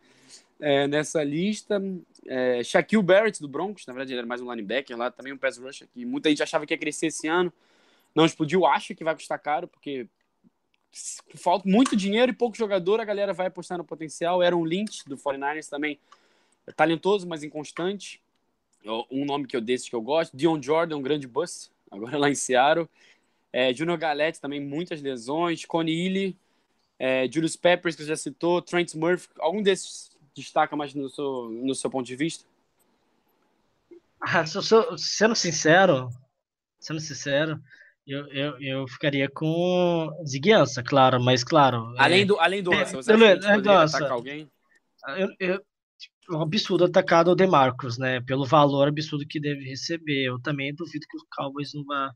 é, 0.61 0.87
nessa 0.87 1.23
lista. 1.23 1.81
É, 2.27 2.63
Shaquille 2.63 3.03
Barrett 3.03 3.41
do 3.41 3.47
Broncos, 3.47 3.85
na 3.87 3.93
verdade 3.93 4.13
ele 4.13 4.19
era 4.19 4.27
mais 4.27 4.41
um 4.41 4.49
linebacker 4.49 4.95
lá, 4.95 5.09
também 5.09 5.33
um 5.33 5.37
pass 5.37 5.57
rusher 5.57 5.87
que 5.91 6.05
muita 6.05 6.29
gente 6.29 6.43
achava 6.43 6.65
que 6.65 6.73
ia 6.73 6.77
crescer 6.77 7.07
esse 7.07 7.27
ano. 7.27 7.51
Não 8.13 8.25
explodiu, 8.25 8.65
acho 8.65 8.93
que 8.93 9.03
vai 9.03 9.15
custar 9.15 9.39
caro, 9.39 9.67
porque 9.67 10.07
falta 11.35 11.67
muito 11.67 11.95
dinheiro 11.95 12.31
e 12.31 12.35
pouco 12.35 12.55
jogador, 12.55 12.99
a 12.99 13.05
galera 13.05 13.33
vai 13.33 13.47
apostar 13.47 13.77
no 13.77 13.83
potencial. 13.83 14.43
Era 14.43 14.55
um 14.55 14.63
Lynch 14.63 15.03
do 15.07 15.17
49ers 15.17 15.67
também, 15.67 15.97
é 16.67 16.71
talentoso, 16.71 17.27
mas 17.27 17.43
inconstante. 17.43 18.21
Um 19.11 19.25
nome 19.25 19.47
que 19.47 19.55
eu 19.55 19.61
desse 19.61 19.89
que 19.89 19.95
eu 19.95 20.01
gosto, 20.01 20.35
Dion 20.35 20.61
Jordan, 20.61 20.97
um 20.97 21.01
grande 21.01 21.27
bust, 21.27 21.71
agora 21.89 22.17
lá 22.17 22.29
em 22.29 22.35
Seattle. 22.35 22.87
É, 23.53 23.73
Junior 23.73 23.97
Galette 23.97 24.39
também, 24.39 24.59
muitas 24.59 25.01
lesões. 25.01 25.65
Connie 25.65 26.05
Ely, 26.05 26.37
é, 26.97 27.29
Julius 27.29 27.55
Peppers, 27.55 27.95
que 27.95 28.03
você 28.03 28.09
já 28.09 28.15
citou, 28.15 28.61
Trent 28.61 28.95
Murphy. 28.95 29.27
Algum 29.39 29.61
desses 29.61 30.10
destaca 30.35 30.75
mais 30.75 30.93
no 30.93 31.09
seu, 31.09 31.49
no 31.49 31.75
seu 31.75 31.89
ponto 31.89 32.05
de 32.05 32.15
vista? 32.15 32.45
Ah, 34.19 34.45
sendo 34.45 35.35
sincero, 35.35 36.09
sendo 36.79 36.99
sincero, 36.99 37.59
eu, 38.05 38.27
eu, 38.27 38.61
eu 38.61 38.87
ficaria 38.87 39.29
com 39.29 40.09
Ziguiança, 40.25 40.83
claro, 40.83 41.21
mas 41.21 41.43
claro. 41.43 41.93
Além 41.97 42.25
do, 42.25 42.39
além 42.39 42.61
do 42.61 42.73
Ansa, 42.73 43.01
você 43.01 43.11
acha 43.13 43.61
que 43.61 43.69
atacar 43.69 44.11
alguém? 44.11 44.51
Eu, 45.17 45.27
eu, 45.39 45.65
tipo, 45.97 46.37
um 46.37 46.41
absurdo 46.41 46.85
atacar 46.85 47.27
o 47.27 47.35
DeMarcus, 47.35 47.97
né? 47.97 48.21
Pelo 48.21 48.45
valor 48.45 48.87
absurdo 48.87 49.25
que 49.27 49.39
deve 49.39 49.63
receber. 49.63 50.25
Eu 50.25 50.39
também 50.39 50.73
duvido 50.73 51.05
que 51.09 51.17
os 51.17 51.23
Cowboys 51.35 51.73
não 51.73 51.83
vá 51.85 52.11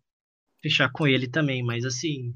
fechar 0.62 0.92
com 0.92 1.08
ele 1.08 1.28
também, 1.28 1.64
mas 1.64 1.86
assim. 1.86 2.34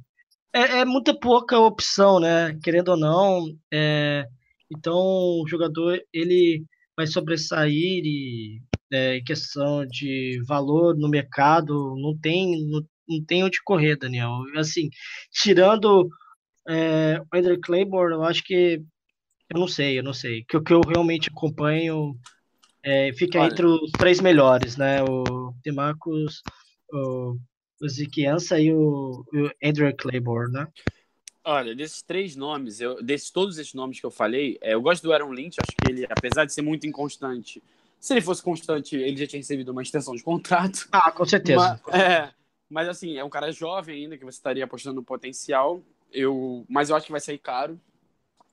É, 0.53 0.79
é 0.79 0.86
muita 0.86 1.13
pouca 1.13 1.59
opção, 1.59 2.19
né? 2.19 2.57
Querendo 2.63 2.89
ou 2.89 2.98
não. 2.98 3.45
É, 3.71 4.25
então 4.72 4.96
o 4.96 5.46
jogador 5.48 6.02
ele 6.14 6.64
vai 6.96 7.08
sobressair 7.08 8.04
e 8.06 8.62
é, 8.92 9.18
em 9.18 9.24
questão 9.24 9.86
de 9.86 10.42
valor 10.48 10.98
no 10.98 11.10
mercado, 11.10 11.96
não 11.98 12.18
tem, 12.18 12.68
não, 12.68 12.82
não 13.08 13.24
tem 13.26 13.44
onde 13.44 13.62
correr, 13.64 13.96
Daniel. 13.96 14.32
Assim, 14.58 14.90
tirando 15.32 16.10
é, 16.68 17.20
o 17.22 17.38
Andrew 17.38 17.60
Claymore, 17.62 18.14
eu 18.14 18.24
acho 18.24 18.44
que 18.44 18.82
eu 19.50 19.60
não 19.60 19.68
sei, 19.68 19.98
eu 19.98 20.04
não 20.04 20.14
sei. 20.14 20.44
Que 20.48 20.58
o 20.58 20.64
que 20.64 20.74
eu 20.74 20.82
realmente 20.82 21.30
acompanho 21.30 22.16
é, 22.84 23.12
fica 23.14 23.40
Olha. 23.40 23.52
entre 23.52 23.66
os 23.66 23.92
três 23.92 24.22
melhores, 24.22 24.78
né? 24.78 25.02
O 25.04 25.54
Demarcus, 25.64 26.42
o, 26.92 27.38
o 27.82 27.90
Ziquiança 27.90 28.60
e 28.60 28.72
o, 28.74 29.24
o 29.34 29.52
Andrew 29.64 29.96
Claymore, 29.96 30.52
né? 30.52 30.68
Olha, 31.51 31.74
desses 31.74 32.03
três 32.03 32.36
nomes, 32.36 32.79
eu, 32.79 33.01
desses 33.01 33.32
todos 33.32 33.58
esses 33.58 33.74
nomes 33.74 34.00
que 34.00 34.06
eu 34.06 34.12
falei, 34.12 34.60
é, 34.62 34.75
eu 34.75 34.82
gosto 34.84 35.01
do 35.01 35.12
Aaron 35.12 35.32
Lynch, 35.32 35.58
acho 35.60 35.75
que 35.75 35.91
ele, 35.91 36.06
apesar 36.08 36.46
de 36.46 36.53
ser 36.53 36.62
muito 36.62 36.86
inconstante, 36.86 37.60
se 38.00 38.13
ele 38.13 38.22
fosse 38.22 38.44
constante, 38.44 38.96
ele 38.96 39.18
já 39.18 39.25
tinha 39.25 39.39
recebido 39.39 39.70
uma 39.72 39.82
extensão 39.82 40.15
de 40.15 40.22
contrato. 40.22 40.88
Ah, 40.91 41.12
com 41.12 41.25
certeza. 41.25 41.82
Mas, 41.88 41.96
é, 42.00 42.32
mas 42.70 42.88
assim, 42.88 43.18
é 43.18 43.24
um 43.24 43.32
cara 43.32 43.51
jovem 43.51 44.03
ainda, 44.03 44.15
que 44.15 44.24
você 44.24 44.38
estaria 44.38 44.63
apostando 44.63 44.98
no 44.98 45.03
potencial. 45.03 45.82
Eu, 46.13 46.68
mas 46.70 46.91
eu 46.91 46.96
acho 46.96 47.08
que 47.08 47.12
vai 47.12 47.20
sair 47.20 47.39
caro. 47.39 47.82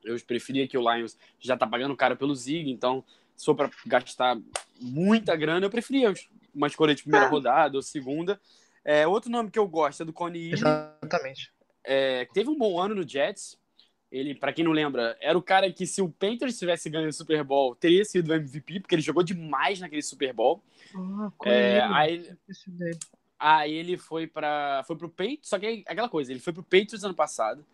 Eu 0.03 0.19
preferia 0.27 0.67
que 0.67 0.79
o 0.79 0.95
Lions 0.95 1.19
já 1.39 1.55
tá 1.55 1.67
pagando 1.67 1.95
caro 1.95 2.17
pelo 2.17 2.35
Zig, 2.35 2.71
então, 2.71 3.05
se 3.37 3.45
for 3.45 3.55
para 3.55 3.71
gastar 3.85 4.39
muita 4.81 5.37
grana, 5.37 5.67
eu 5.67 5.71
preferia 5.71 6.15
uma 6.55 6.67
escolha 6.67 6.95
de 6.95 7.03
primeira 7.03 7.27
ah. 7.27 7.29
rodada 7.29 7.77
ou 7.77 7.83
segunda. 7.83 8.41
É, 8.83 9.07
outro 9.07 9.31
nome 9.31 9.51
que 9.51 9.59
eu 9.59 9.69
gosto 9.69 10.03
é 10.03 10.07
do 10.07 10.15
Connie 10.15 10.55
Exatamente. 10.55 11.55
É, 11.87 12.27
teve 12.35 12.51
um 12.51 12.59
bom 12.59 12.81
ano 12.81 12.95
no 12.95 13.09
Jets. 13.09 13.59
Ele, 14.11 14.35
para 14.35 14.53
quem 14.53 14.65
não 14.65 14.73
lembra, 14.73 15.17
era 15.21 15.37
o 15.37 15.43
cara 15.43 15.71
que, 15.73 15.87
se 15.87 16.01
o 16.01 16.09
Panthers 16.09 16.59
tivesse 16.59 16.89
ganho 16.89 17.09
o 17.09 17.13
Super 17.13 17.43
Bowl, 17.43 17.75
teria 17.75 18.05
sido 18.05 18.31
o 18.31 18.35
MVP, 18.35 18.81
porque 18.81 18.95
ele 18.95 19.03
jogou 19.03 19.23
demais 19.23 19.81
naquele 19.81 20.03
Super 20.03 20.33
Bowl. 20.33 20.63
Ah, 20.95 21.31
é, 21.45 21.81
aí, 21.81 22.37
Aí 23.39 23.75
ele 23.75 23.97
foi 23.97 24.27
para 24.27 24.83
foi 24.87 24.97
pro 24.97 25.09
Patriots, 25.09 25.49
só 25.49 25.59
que 25.59 25.85
aquela 25.87 26.09
coisa, 26.09 26.33
ele 26.33 26.41
foi 26.41 26.53
pro 26.53 26.63
Patriots 26.63 27.05
ano 27.05 27.15
passado, 27.15 27.65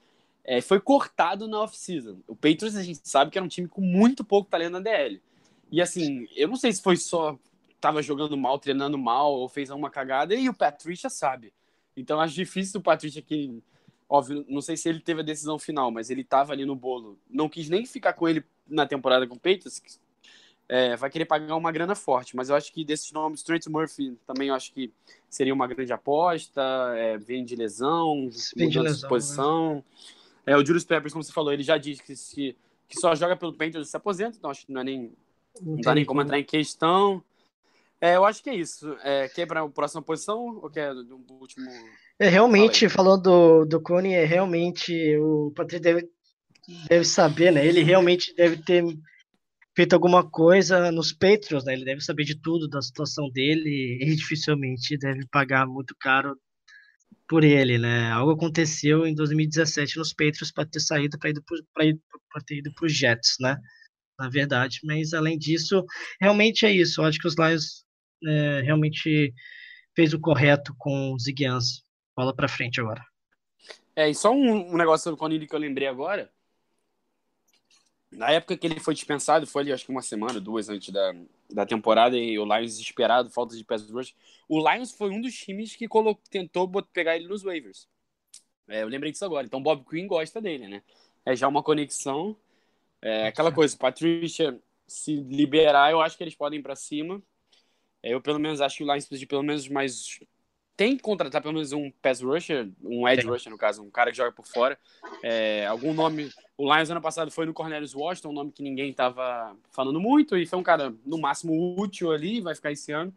é, 0.45 0.61
foi 0.61 0.81
cortado 0.81 1.47
na 1.47 1.61
off-season. 1.61 2.19
O 2.27 2.35
Patriots 2.35 2.77
a 2.77 2.83
gente 2.83 3.01
sabe 3.05 3.31
que 3.31 3.39
era 3.39 3.45
um 3.45 3.49
time 3.49 3.69
com 3.69 3.81
muito 3.81 4.25
pouco 4.25 4.51
talento 4.51 4.73
na 4.73 4.81
DL. 4.81 5.23
E 5.71 5.81
assim, 5.81 6.27
eu 6.35 6.49
não 6.49 6.57
sei 6.57 6.73
se 6.73 6.83
foi 6.83 6.97
só 6.97 7.39
tava 7.81 8.03
jogando 8.03 8.37
mal, 8.37 8.59
treinando 8.59 8.99
mal 8.99 9.33
ou 9.33 9.49
fez 9.49 9.71
alguma 9.71 9.91
cagada, 9.91 10.35
e 10.35 10.49
o 10.49 10.55
Patricia 10.55 11.09
sabe. 11.09 11.53
Então 11.97 12.21
acho 12.21 12.35
difícil 12.35 12.81
o 12.81 12.83
Patricia 12.83 13.23
que 13.23 13.63
óbvio, 14.13 14.45
não 14.47 14.61
sei 14.61 14.77
se 14.77 14.91
ele 14.91 15.01
teve 15.01 15.23
a 15.23 15.25
decisão 15.25 15.59
final, 15.59 15.91
mas 15.91 16.11
ele 16.11 16.23
tava 16.23 16.53
ali 16.53 16.67
no 16.67 16.77
bolo. 16.77 17.19
Não 17.31 17.49
quis 17.49 17.71
nem 17.71 17.87
ficar 17.87 18.13
com 18.13 18.29
ele 18.29 18.45
na 18.69 18.87
temporada 18.87 19.27
com 19.27 19.37
o 19.37 19.41
Patriots, 19.41 19.81
é, 20.69 20.95
vai 20.97 21.09
querer 21.09 21.25
pagar 21.25 21.57
uma 21.57 21.73
grana 21.73 21.95
forte. 21.95 22.37
Mas 22.37 22.51
eu 22.51 22.55
acho 22.55 22.71
que 22.71 22.85
desses 22.85 23.11
nomes, 23.11 23.43
Trent 23.43 23.67
Murphy 23.69 24.19
também 24.27 24.49
eu 24.49 24.55
acho 24.55 24.71
que 24.75 24.93
seria 25.31 25.55
uma 25.55 25.67
grande 25.67 25.95
aposta. 25.95 26.63
É, 26.95 27.17
vem 27.17 27.43
de 27.43 27.57
lesão, 27.57 28.29
vem 28.55 28.69
de 28.69 28.79
lesão, 28.79 29.09
posição. 29.09 29.75
Né? 29.77 30.53
É, 30.53 30.57
o 30.57 30.65
Julius 30.65 30.85
Peppers, 30.85 31.15
como 31.15 31.25
você 31.25 31.33
falou, 31.33 31.51
ele 31.51 31.63
já 31.63 31.79
disse 31.79 32.03
que, 32.03 32.15
se, 32.15 32.55
que 32.89 33.01
só 33.01 33.15
joga 33.15 33.35
pelo 33.35 33.55
Panthers 33.55 33.89
e 33.89 33.91
se 33.91 33.97
aposenta, 33.97 34.37
então 34.37 34.51
acho 34.51 34.67
que 34.67 34.73
não 34.73 34.83
é 34.83 34.85
nem. 34.85 35.13
Não, 35.61 35.73
não 35.73 35.81
dá 35.81 35.95
nem 35.95 36.05
como 36.05 36.21
entrar 36.21 36.39
em 36.39 36.45
questão. 36.45 37.25
É, 37.99 38.17
eu 38.17 38.25
acho 38.27 38.43
que 38.43 38.51
é 38.51 38.55
isso. 38.55 38.95
É, 39.03 39.29
quer 39.29 39.47
para 39.47 39.63
a 39.63 39.69
próxima 39.69 40.03
posição 40.03 40.59
ou 40.61 40.69
quer 40.69 40.93
do 40.93 41.23
último? 41.41 41.71
É 42.23 42.29
realmente, 42.29 42.89
falando 42.89 43.23
do, 43.23 43.65
do 43.65 43.83
Cone, 43.83 44.15
é 44.15 44.25
realmente 44.25 44.93
o 45.17 45.53
Patrick 45.57 45.83
deve, 45.83 46.09
deve 46.89 47.05
saber, 47.05 47.51
né? 47.51 47.67
Ele 47.67 47.83
realmente 47.83 48.33
deve 48.37 48.63
ter 48.63 48.85
feito 49.75 49.93
alguma 49.93 50.23
coisa 50.31 50.93
nos 50.93 51.13
Patriots, 51.13 51.65
né? 51.65 51.73
Ele 51.73 51.85
deve 51.85 52.01
saber 52.01 52.23
de 52.23 52.41
tudo 52.41 52.69
da 52.69 52.81
situação 52.81 53.29
dele 53.29 53.99
e 54.01 54.07
dificilmente 54.15 54.97
deve 54.97 55.27
pagar 55.33 55.67
muito 55.67 55.97
caro 55.99 56.37
por 57.29 57.43
ele, 57.43 57.77
né? 57.77 58.13
Algo 58.13 58.35
aconteceu 58.35 59.05
em 59.05 59.17
2017 59.17 59.99
nos 59.99 60.13
Patriots 60.13 60.53
para 60.53 60.65
ter 60.65 60.79
saído 60.79 61.19
para 61.19 61.31
ir 61.85 61.99
para 62.31 62.45
ter 62.47 62.59
ido 62.59 62.73
para 62.73 62.87
os 62.87 62.97
Jets, 62.97 63.35
né? 63.41 63.57
Na 64.17 64.29
verdade, 64.29 64.79
mas 64.85 65.13
além 65.13 65.37
disso, 65.37 65.85
realmente 66.21 66.65
é 66.67 66.71
isso. 66.71 67.01
Eu 67.01 67.07
acho 67.07 67.19
que 67.19 67.27
os 67.27 67.35
Lions 67.37 67.85
é, 68.25 68.61
realmente 68.61 69.35
fez 69.97 70.15
o 70.15 70.21
correto 70.21 70.73
com 70.79 71.13
o 71.13 71.19
Ziguiança. 71.19 71.83
Bola 72.17 72.35
para 72.35 72.49
frente 72.49 72.81
agora. 72.81 73.05
É, 73.95 74.09
e 74.09 74.15
só 74.15 74.33
um, 74.33 74.73
um 74.73 74.77
negócio 74.77 75.05
sobre 75.05 75.15
o 75.15 75.19
Conilly 75.19 75.47
que 75.47 75.55
eu 75.55 75.59
lembrei 75.59 75.87
agora. 75.87 76.33
Na 78.11 78.31
época 78.31 78.57
que 78.57 78.67
ele 78.67 78.79
foi 78.79 78.95
dispensado, 78.95 79.47
foi 79.47 79.63
ali 79.63 79.73
acho 79.73 79.87
que 79.87 79.91
uma 79.91 80.03
semana, 80.03 80.39
duas 80.39 80.69
antes 80.69 80.91
da, 80.91 81.15
da 81.51 81.65
temporada, 81.65 82.17
e 82.17 82.39
o 82.39 82.45
Lions 82.45 82.73
desesperado, 82.73 83.31
falta 83.31 83.57
de 83.57 83.65
pass 83.65 83.89
rush. 83.91 84.15
O 84.49 84.59
Lions 84.59 84.93
foi 84.93 85.11
um 85.11 85.21
dos 85.21 85.35
times 85.35 85.75
que 85.75 85.89
colocou, 85.89 86.23
tentou 86.31 86.71
pegar 86.93 87.17
ele 87.17 87.27
nos 87.27 87.43
waivers. 87.43 87.89
É, 88.69 88.83
eu 88.83 88.89
lembrei 88.89 89.13
disso 89.13 89.25
agora. 89.25 89.47
Então 89.47 89.63
Bob 89.63 89.85
Quinn 89.89 90.07
gosta 90.07 90.41
dele, 90.41 90.69
né? 90.69 90.83
É 91.25 91.35
já 91.35 91.49
uma 91.49 91.63
conexão. 91.63 92.37
É 93.01 93.29
aquela 93.29 93.51
coisa, 93.53 93.77
Patrícia 93.77 94.61
se 94.87 95.17
liberar, 95.17 95.91
eu 95.91 96.01
acho 96.01 96.17
que 96.17 96.23
eles 96.25 96.35
podem 96.35 96.59
ir 96.59 96.63
para 96.63 96.77
cima. 96.77 97.23
É, 98.03 98.13
eu 98.13 98.21
pelo 98.21 98.39
menos 98.39 98.61
acho 98.61 98.79
que 98.79 98.85
o 98.85 98.87
Lions 98.87 99.07
precisa 99.07 99.21
de 99.21 99.27
pelo 99.27 99.43
menos 99.43 99.69
mais 99.69 100.21
tem 100.77 100.97
que 100.97 101.03
contratar 101.03 101.43
pelo 101.43 101.55
menos 101.55 101.73
um 101.73 101.91
pass 102.03 102.21
rusher, 102.21 102.69
um 102.83 103.07
edge 103.07 103.27
rusher 103.27 103.51
no 103.51 103.59
caso, 103.59 103.83
um 103.83 103.91
cara 103.91 104.11
que 104.11 104.17
joga 104.17 104.33
por 104.33 104.47
fora. 104.47 104.79
É, 105.23 105.67
algum 105.67 105.93
nome. 105.93 106.31
O 106.57 106.73
Lions 106.73 106.91
ano 106.91 107.01
passado 107.01 107.31
foi 107.31 107.47
no 107.47 107.53
Cornelius 107.53 107.95
Washington, 107.95 108.31
um 108.31 108.35
nome 108.35 108.53
que 108.53 108.63
ninguém 108.63 108.91
estava 108.91 109.57
falando 109.71 110.01
muito, 110.01 110.37
e 110.37 110.47
foi 110.47 110.59
um 110.59 110.63
cara 110.63 110.95
no 111.05 111.19
máximo 111.19 111.79
útil 111.79 112.13
ali, 112.13 112.41
vai 112.41 112.55
ficar 112.55 112.73
esse 112.73 112.93
ano. 112.93 113.13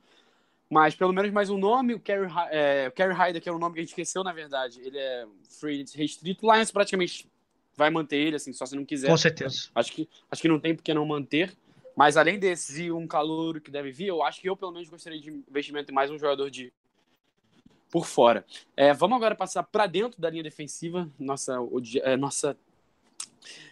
Mas 0.70 0.96
pelo 0.96 1.14
menos 1.14 1.32
mais 1.32 1.50
um 1.50 1.58
nome, 1.58 1.94
o 1.94 2.00
Kerry, 2.00 2.28
é, 2.50 2.92
Hyder, 2.98 3.42
que 3.42 3.48
é 3.48 3.54
um 3.54 3.60
nome 3.60 3.76
que 3.76 3.80
a 3.80 3.84
gente 3.84 3.92
esqueceu, 3.92 4.24
na 4.24 4.34
verdade, 4.34 4.82
ele 4.84 4.98
é 4.98 5.26
free 5.60 5.86
restrito. 5.96 6.46
O 6.46 6.54
Lions 6.54 6.72
praticamente 6.72 7.30
vai 7.76 7.90
manter 7.90 8.18
ele, 8.18 8.36
assim, 8.36 8.52
só 8.52 8.66
se 8.66 8.76
não 8.76 8.84
quiser. 8.84 9.08
Com 9.08 9.18
certeza. 9.18 9.70
Acho 9.76 9.92
que, 9.92 10.10
acho 10.30 10.42
que 10.42 10.48
não 10.48 10.60
tem 10.60 10.76
porque 10.76 10.94
não 10.94 11.06
manter. 11.06 11.56
Mas 11.96 12.18
além 12.18 12.38
desses 12.38 12.78
e 12.80 12.92
um 12.92 13.08
calor 13.08 13.62
que 13.62 13.72
deve 13.72 13.92
vir, 13.92 14.08
eu 14.08 14.22
acho 14.22 14.42
que 14.42 14.50
eu 14.50 14.58
pelo 14.58 14.72
menos 14.72 14.90
gostaria 14.90 15.20
de 15.20 15.30
investimento 15.30 15.92
em 15.92 15.96
mais 15.96 16.12
um 16.12 16.18
jogador 16.18 16.50
de 16.50 16.74
por 17.96 18.06
fora. 18.06 18.46
É, 18.76 18.94
vamos 18.94 19.16
agora 19.16 19.34
passar 19.36 19.64
para 19.64 19.88
dentro 19.88 20.20
da 20.20 20.30
linha 20.30 20.44
defensiva, 20.44 21.10
nossa, 21.18 21.58
é, 22.04 22.18
nossa 22.18 22.58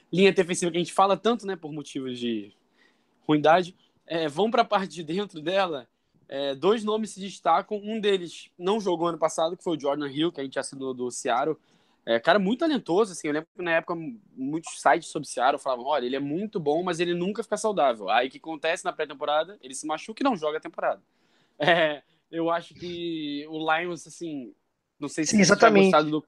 linha 0.09 0.31
defensiva 0.31 0.71
que 0.71 0.77
a 0.77 0.79
gente 0.79 0.93
fala 0.93 1.17
tanto, 1.17 1.45
né, 1.45 1.57
por 1.57 1.73
motivos 1.73 2.17
de 2.17 2.53
ruindade. 3.27 3.75
É, 4.07 4.29
vamos 4.29 4.51
para 4.51 4.61
a 4.61 4.65
parte 4.65 4.93
de 4.93 5.03
dentro 5.03 5.41
dela. 5.41 5.89
É, 6.29 6.55
dois 6.55 6.85
nomes 6.85 7.09
se 7.09 7.19
destacam. 7.19 7.81
Um 7.83 7.99
deles 7.99 8.49
não 8.57 8.79
jogou 8.79 9.09
ano 9.09 9.17
passado, 9.17 9.57
que 9.57 9.63
foi 9.63 9.75
o 9.75 9.79
Jordan 9.79 10.07
Hill, 10.07 10.31
que 10.31 10.39
a 10.39 10.43
gente 10.45 10.57
assinou 10.57 10.93
do 10.93 11.11
Seattle. 11.11 11.57
É, 12.05 12.17
cara 12.17 12.39
muito 12.39 12.59
talentoso, 12.59 13.11
assim. 13.11 13.27
Eu 13.27 13.33
lembro 13.33 13.49
que 13.53 13.61
na 13.61 13.71
época 13.71 13.93
muitos 14.37 14.81
sites 14.81 15.09
sobre 15.09 15.27
Seattle 15.27 15.59
falavam: 15.61 15.83
olha, 15.83 16.05
ele 16.05 16.15
é 16.15 16.19
muito 16.21 16.61
bom, 16.61 16.81
mas 16.81 17.01
ele 17.01 17.13
nunca 17.13 17.43
fica 17.43 17.57
saudável. 17.57 18.09
Aí 18.09 18.29
o 18.29 18.31
que 18.31 18.37
acontece 18.37 18.85
na 18.85 18.93
pré-temporada? 18.93 19.59
Ele 19.61 19.75
se 19.75 19.85
machuca 19.85 20.23
e 20.23 20.23
não 20.23 20.37
joga 20.37 20.59
a 20.59 20.61
temporada. 20.61 21.01
É, 21.59 22.01
eu 22.33 22.49
acho 22.49 22.73
que 22.73 23.45
o 23.47 23.59
Lions, 23.59 24.07
assim, 24.07 24.53
não 24.99 25.07
sei 25.07 25.23
se 25.23 25.39
exatamente. 25.39 25.91
gostado 25.91 26.09
do, 26.09 26.25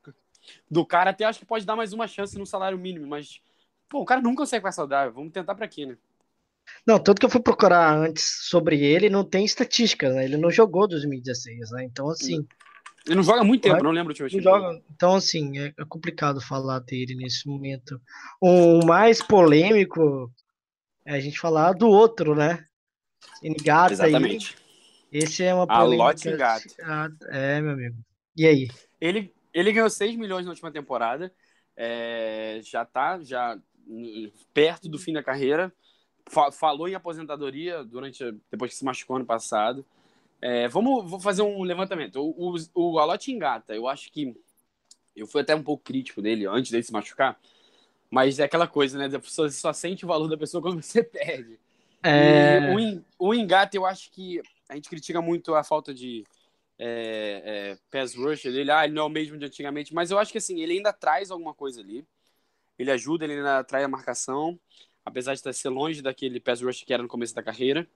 do 0.69 0.85
cara, 0.85 1.09
até 1.09 1.25
acho 1.25 1.39
que 1.39 1.45
pode 1.45 1.65
dar 1.65 1.75
mais 1.75 1.93
uma 1.93 2.07
chance 2.07 2.37
no 2.37 2.45
salário 2.45 2.77
mínimo, 2.77 3.07
mas, 3.07 3.41
pô, 3.89 4.01
o 4.01 4.05
cara 4.05 4.21
nunca 4.21 4.43
consegue 4.43 4.61
ficar 4.61 4.71
saudável, 4.71 5.11
vamos 5.11 5.33
tentar 5.33 5.55
para 5.55 5.67
quê, 5.67 5.87
né? 5.87 5.97
Não, 6.85 6.99
tanto 6.99 7.19
que 7.19 7.25
eu 7.25 7.29
fui 7.29 7.41
procurar 7.41 7.97
antes 7.97 8.23
sobre 8.47 8.83
ele, 8.83 9.09
não 9.09 9.23
tem 9.23 9.43
estatística, 9.45 10.11
né? 10.11 10.25
Ele 10.25 10.37
não 10.37 10.51
jogou 10.51 10.87
2016, 10.87 11.71
né? 11.71 11.83
Então, 11.83 12.09
assim, 12.09 12.45
Ele 13.05 13.15
não 13.15 13.23
joga 13.23 13.41
há 13.41 13.43
muito 13.43 13.63
tempo, 13.63 13.83
não 13.83 13.91
lembro 13.91 14.13
o 14.13 14.23
último 14.23 14.25
Não 14.25 14.29
time. 14.29 14.43
joga. 14.43 14.83
Então, 14.91 15.15
assim, 15.15 15.59
é 15.59 15.73
complicado 15.89 16.39
falar 16.39 16.79
dele 16.79 17.15
nesse 17.15 17.47
momento. 17.47 17.99
O 18.39 18.85
mais 18.85 19.21
polêmico 19.21 20.31
é 21.05 21.15
a 21.15 21.19
gente 21.19 21.39
falar 21.39 21.73
do 21.73 21.87
outro, 21.87 22.35
né? 22.35 22.65
Engata 23.43 24.03
aí. 24.03 24.39
Esse 25.17 25.43
é 25.45 25.53
uma 25.53 25.63
A 25.63 25.79
polêmica. 25.79 26.03
Lotte 26.03 26.29
Engata. 26.29 26.65
Ah, 26.83 27.09
É, 27.29 27.61
meu 27.61 27.71
amigo. 27.71 27.95
E 28.35 28.45
aí? 28.45 28.67
Ele, 28.99 29.33
ele 29.53 29.71
ganhou 29.71 29.89
6 29.89 30.15
milhões 30.15 30.45
na 30.45 30.51
última 30.51 30.71
temporada. 30.71 31.31
é, 31.77 32.59
já 32.63 32.83
tá 32.85 33.19
já 33.21 33.57
perto 34.53 34.89
do 34.89 34.97
fim 34.97 35.13
da 35.13 35.23
carreira. 35.23 35.71
Fa- 36.29 36.51
falou 36.51 36.87
em 36.87 36.95
aposentadoria 36.95 37.83
durante 37.83 38.23
depois 38.51 38.71
que 38.71 38.77
se 38.77 38.83
machucou 38.83 39.15
ano 39.15 39.25
passado. 39.25 39.85
É, 40.41 40.67
vamos 40.67 41.09
vou 41.09 41.19
fazer 41.19 41.43
um 41.43 41.63
levantamento. 41.63 42.19
O, 42.19 42.55
o, 42.55 42.57
o 42.73 42.99
Alote 42.99 43.31
Engata, 43.31 43.73
eu 43.73 43.87
acho 43.87 44.11
que 44.11 44.35
eu 45.15 45.25
fui 45.27 45.41
até 45.41 45.55
um 45.55 45.63
pouco 45.63 45.83
crítico 45.83 46.21
dele 46.21 46.45
antes 46.45 46.71
dele 46.71 46.83
se 46.83 46.91
machucar. 46.91 47.39
Mas 48.09 48.39
é 48.39 48.43
aquela 48.43 48.67
coisa, 48.67 48.97
né? 48.97 49.07
Você 49.07 49.49
só 49.51 49.71
sente 49.71 50.03
o 50.03 50.07
valor 50.07 50.27
da 50.27 50.37
pessoa 50.37 50.61
quando 50.61 50.81
você 50.83 51.03
perde. 51.03 51.59
É, 52.03 52.59
o, 53.19 53.27
o 53.29 53.33
Engata, 53.33 53.77
eu 53.77 53.85
acho 53.85 54.11
que 54.11 54.41
a 54.69 54.75
gente 54.75 54.89
critica 54.89 55.21
muito 55.21 55.53
a 55.55 55.63
falta 55.63 55.93
de 55.93 56.23
é, 56.77 57.41
é, 57.45 57.77
pass 57.91 58.13
dele. 58.43 58.71
Ah, 58.71 58.85
ele 58.85 58.93
não 58.93 59.03
é 59.03 59.05
o 59.05 59.09
mesmo 59.09 59.37
de 59.37 59.45
antigamente, 59.45 59.93
mas 59.93 60.11
eu 60.11 60.17
acho 60.17 60.31
que 60.31 60.37
assim, 60.37 60.59
ele 60.61 60.73
ainda 60.73 60.91
traz 60.91 61.31
alguma 61.31 61.53
coisa 61.53 61.81
ali. 61.81 62.05
Ele 62.77 62.91
ajuda, 62.91 63.23
ele 63.23 63.35
ainda 63.35 63.63
traz 63.63 63.85
a 63.85 63.87
marcação, 63.87 64.59
apesar 65.03 65.33
de 65.33 65.53
ser 65.53 65.69
longe 65.69 66.01
daquele 66.01 66.39
pass 66.39 66.61
rush 66.61 66.83
que 66.83 66.93
era 66.93 67.01
no 67.01 67.09
começo 67.09 67.33
da 67.33 67.43
carreira. 67.43 67.87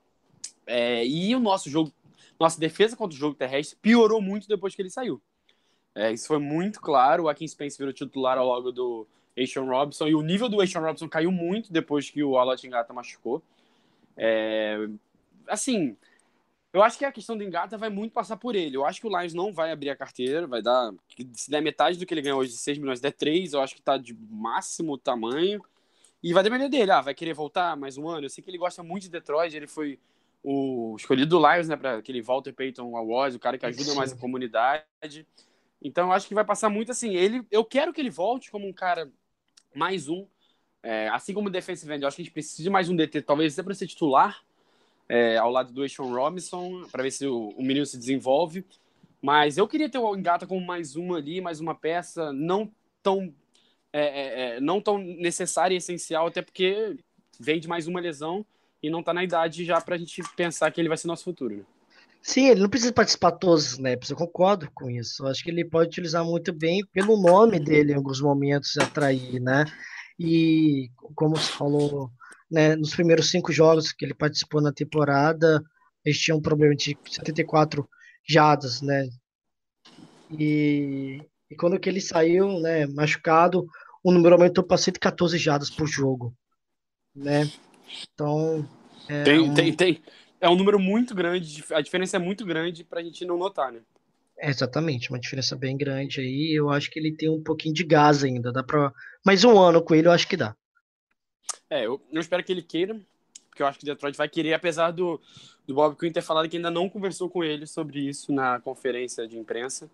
É, 0.65 1.05
e 1.05 1.35
o 1.35 1.39
nosso 1.39 1.69
jogo, 1.69 1.91
nossa 2.39 2.59
defesa 2.59 2.95
contra 2.95 3.15
o 3.15 3.19
jogo 3.19 3.35
terrestre 3.35 3.77
piorou 3.81 4.21
muito 4.21 4.47
depois 4.47 4.75
que 4.75 4.81
ele 4.81 4.89
saiu. 4.89 5.21
É, 5.95 6.11
isso 6.11 6.27
foi 6.27 6.39
muito 6.39 6.79
claro. 6.79 7.23
O 7.23 7.29
Akin 7.29 7.47
Spence 7.47 7.77
virou 7.77 7.91
titular 7.91 8.37
logo 8.37 8.71
do 8.71 9.07
Ashon 9.37 9.65
Robinson 9.65 10.07
e 10.07 10.15
o 10.15 10.21
nível 10.21 10.47
do 10.47 10.61
Ashon 10.61 10.79
Robinson 10.79 11.09
caiu 11.09 11.31
muito 11.31 11.73
depois 11.73 12.09
que 12.09 12.23
o 12.23 12.37
Alot 12.37 12.65
Engata 12.65 12.93
machucou. 12.93 13.41
É, 14.15 14.87
assim, 15.47 15.97
eu 16.71 16.83
acho 16.83 16.97
que 16.97 17.05
a 17.05 17.11
questão 17.11 17.35
do 17.35 17.43
Engata 17.43 17.77
vai 17.77 17.89
muito 17.89 18.13
passar 18.13 18.37
por 18.37 18.55
ele. 18.55 18.77
Eu 18.77 18.85
acho 18.85 19.01
que 19.01 19.07
o 19.07 19.09
Lions 19.09 19.33
não 19.33 19.51
vai 19.51 19.71
abrir 19.71 19.89
a 19.89 19.95
carteira, 19.95 20.45
vai 20.45 20.61
dar. 20.61 20.93
Se 21.33 21.49
der 21.49 21.61
metade 21.61 21.97
do 21.97 22.05
que 22.05 22.13
ele 22.13 22.21
ganhou 22.21 22.39
hoje 22.39 22.51
de 22.51 22.57
6 22.57 22.77
milhões, 22.77 23.01
der 23.01 23.11
3, 23.11 23.53
eu 23.53 23.61
acho 23.61 23.75
que 23.75 23.81
tá 23.81 23.97
de 23.97 24.15
máximo 24.29 24.97
tamanho. 24.97 25.63
E 26.21 26.31
vai 26.31 26.43
depender 26.43 26.69
dele. 26.69 26.91
Ah, 26.91 27.01
vai 27.01 27.15
querer 27.15 27.33
voltar 27.33 27.75
mais 27.75 27.97
um 27.97 28.07
ano. 28.07 28.25
Eu 28.25 28.29
sei 28.29 28.43
que 28.43 28.49
ele 28.51 28.57
gosta 28.57 28.83
muito 28.83 29.03
de 29.03 29.09
Detroit, 29.09 29.55
ele 29.55 29.65
foi 29.65 29.99
o 30.43 30.95
escolhido 30.97 31.37
do 31.37 31.51
Lions, 31.51 31.67
né, 31.67 31.75
para 31.75 31.97
aquele 31.97 32.21
Walter 32.21 32.53
Payton 32.53 32.95
Awards, 32.95 33.35
o 33.35 33.39
cara 33.39 33.57
que 33.57 33.65
ajuda 33.65 33.95
mais 33.95 34.13
a 34.13 34.17
comunidade. 34.17 35.25
Então 35.81 36.07
eu 36.07 36.13
acho 36.13 36.27
que 36.27 36.35
vai 36.35 36.45
passar 36.45 36.69
muito 36.69 36.91
assim. 36.91 37.15
Ele, 37.15 37.43
eu 37.49 37.65
quero 37.65 37.91
que 37.91 37.99
ele 37.99 38.11
volte 38.11 38.51
como 38.51 38.67
um 38.67 38.73
cara 38.73 39.11
mais 39.73 40.07
um, 40.07 40.27
é, 40.83 41.09
assim 41.09 41.33
como 41.33 41.47
o 41.47 41.51
defensive 41.51 41.91
end. 41.91 42.03
Eu 42.03 42.07
acho 42.07 42.15
que 42.15 42.21
a 42.21 42.25
gente 42.25 42.33
precisa 42.33 42.61
de 42.61 42.69
mais 42.69 42.89
um 42.89 42.95
DT, 42.95 43.23
talvez 43.23 43.53
até 43.53 43.63
para 43.63 43.73
ser 43.73 43.87
titular 43.87 44.43
é, 45.09 45.37
ao 45.37 45.49
lado 45.49 45.73
do 45.73 45.83
Ashon 45.83 46.13
Robinson, 46.13 46.83
para 46.91 47.01
ver 47.01 47.11
se 47.11 47.25
o, 47.25 47.49
o 47.49 47.63
menino 47.63 47.85
se 47.85 47.97
desenvolve. 47.97 48.63
Mas 49.21 49.57
eu 49.57 49.67
queria 49.67 49.89
ter 49.89 49.97
o 49.97 50.15
Engata 50.15 50.47
como 50.47 50.65
mais 50.65 50.95
uma 50.95 51.17
ali, 51.17 51.41
mais 51.41 51.59
uma 51.59 51.75
peça, 51.75 52.31
não 52.31 52.71
tão, 53.01 53.33
é, 53.91 54.01
é, 54.01 54.55
é, 54.55 54.61
não 54.61 54.79
tão 54.79 54.97
necessária 54.97 55.73
e 55.73 55.77
essencial, 55.77 56.27
até 56.27 56.41
porque 56.41 56.95
vem 57.39 57.59
de 57.59 57.67
mais 57.67 57.87
uma 57.87 57.99
lesão 57.99 58.45
e 58.81 58.89
não 58.89 59.03
tá 59.03 59.13
na 59.13 59.23
idade 59.23 59.65
já 59.65 59.81
pra 59.81 59.97
gente 59.97 60.21
pensar 60.37 60.71
que 60.71 60.79
ele 60.79 60.87
vai 60.87 60.97
ser 60.97 61.07
nosso 61.07 61.25
futuro. 61.25 61.57
né? 61.57 61.63
Sim, 62.21 62.47
ele 62.49 62.61
não 62.61 62.69
precisa 62.69 62.93
participar 62.93 63.31
todos 63.31 63.65
os 63.65 63.71
snaps, 63.73 64.09
eu 64.09 64.15
concordo 64.15 64.69
com 64.73 64.89
isso. 64.89 65.23
Eu 65.23 65.27
acho 65.27 65.43
que 65.43 65.49
ele 65.49 65.65
pode 65.65 65.89
utilizar 65.89 66.23
muito 66.23 66.53
bem 66.53 66.85
pelo 66.93 67.21
nome 67.21 67.59
dele 67.59 67.93
em 67.93 67.95
alguns 67.95 68.21
momentos 68.21 68.77
atrair, 68.77 69.41
né? 69.41 69.65
E 70.19 70.89
como 71.15 71.37
você 71.37 71.51
falou, 71.51 72.11
né, 72.51 72.75
nos 72.75 72.93
primeiros 72.93 73.29
cinco 73.31 73.51
jogos 73.53 73.91
que 73.93 74.03
ele 74.05 74.13
participou 74.13 74.61
na 74.61 74.73
temporada, 74.73 75.63
eles 76.03 76.19
tinham 76.19 76.37
um 76.37 76.41
problema 76.41 76.75
de 76.75 76.97
74 77.09 77.87
jadas, 78.27 78.81
né? 78.81 79.07
E, 80.31 81.21
e 81.49 81.55
quando 81.55 81.79
que 81.79 81.89
ele 81.89 82.01
saiu, 82.01 82.59
né, 82.59 82.85
machucado, 82.87 83.65
o 84.03 84.11
número 84.11 84.35
aumentou 84.35 84.63
para 84.63 84.77
114 84.77 85.37
jadas 85.37 85.69
por 85.69 85.87
jogo, 85.87 86.35
né? 87.15 87.49
Então, 88.13 88.67
é 89.07 89.23
Tem, 89.23 89.39
um- 89.39 89.53
tem, 89.53 89.73
tem. 89.73 90.03
É 90.41 90.49
um 90.49 90.55
número 90.55 90.79
muito 90.79 91.13
grande, 91.13 91.63
a 91.71 91.81
diferença 91.81 92.15
é 92.15 92.19
muito 92.19 92.45
grande 92.45 92.83
pra 92.83 93.03
gente 93.03 93.25
não 93.25 93.37
notar, 93.37 93.71
né? 93.71 93.81
É, 94.39 94.49
exatamente, 94.49 95.09
uma 95.09 95.19
diferença 95.19 95.55
bem 95.55 95.75
grande 95.75 96.21
aí. 96.21 96.53
Eu 96.57 96.69
acho 96.69 96.89
que 96.89 96.97
ele 96.97 97.11
tem 97.11 97.29
um 97.29 97.43
pouquinho 97.43 97.73
de 97.73 97.83
gás 97.83 98.23
ainda. 98.23 98.51
Dá 98.51 98.63
pra. 98.63 98.93
Mais 99.25 99.43
um 99.43 99.59
ano 99.59 99.81
com 99.81 99.93
ele, 99.93 100.07
eu 100.07 100.11
acho 100.11 100.27
que 100.27 100.37
dá. 100.37 100.55
É, 101.69 101.85
eu, 101.85 102.01
eu 102.11 102.21
espero 102.21 102.43
que 102.43 102.51
ele 102.51 102.61
queira, 102.61 102.99
porque 103.49 103.61
eu 103.61 103.67
acho 103.67 103.77
que 103.77 103.85
Detroit 103.85 104.17
vai 104.17 104.29
querer, 104.29 104.53
apesar 104.53 104.91
do, 104.91 105.21
do 105.67 105.73
Bob 105.73 105.95
Quinn 105.97 106.11
ter 106.11 106.21
falado 106.21 106.47
que 106.47 106.55
ainda 106.55 106.71
não 106.71 106.89
conversou 106.89 107.29
com 107.29 107.43
ele 107.43 107.67
sobre 107.67 107.99
isso 107.99 108.31
na 108.31 108.59
conferência 108.59 109.27
de 109.27 109.37
imprensa. 109.37 109.89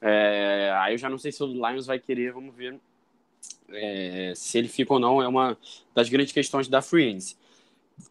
É, 0.00 0.72
aí 0.76 0.94
eu 0.94 0.98
já 0.98 1.08
não 1.08 1.18
sei 1.18 1.32
se 1.32 1.42
o 1.42 1.46
Lions 1.46 1.86
vai 1.86 1.98
querer, 1.98 2.32
vamos 2.32 2.54
ver 2.54 2.78
é, 3.70 4.32
se 4.36 4.58
ele 4.58 4.68
fica 4.68 4.92
ou 4.92 5.00
não. 5.00 5.22
É 5.22 5.26
uma 5.26 5.56
das 5.94 6.08
grandes 6.08 6.32
questões 6.32 6.68
da 6.68 6.82
Free 6.82 7.08
Agency. 7.08 7.36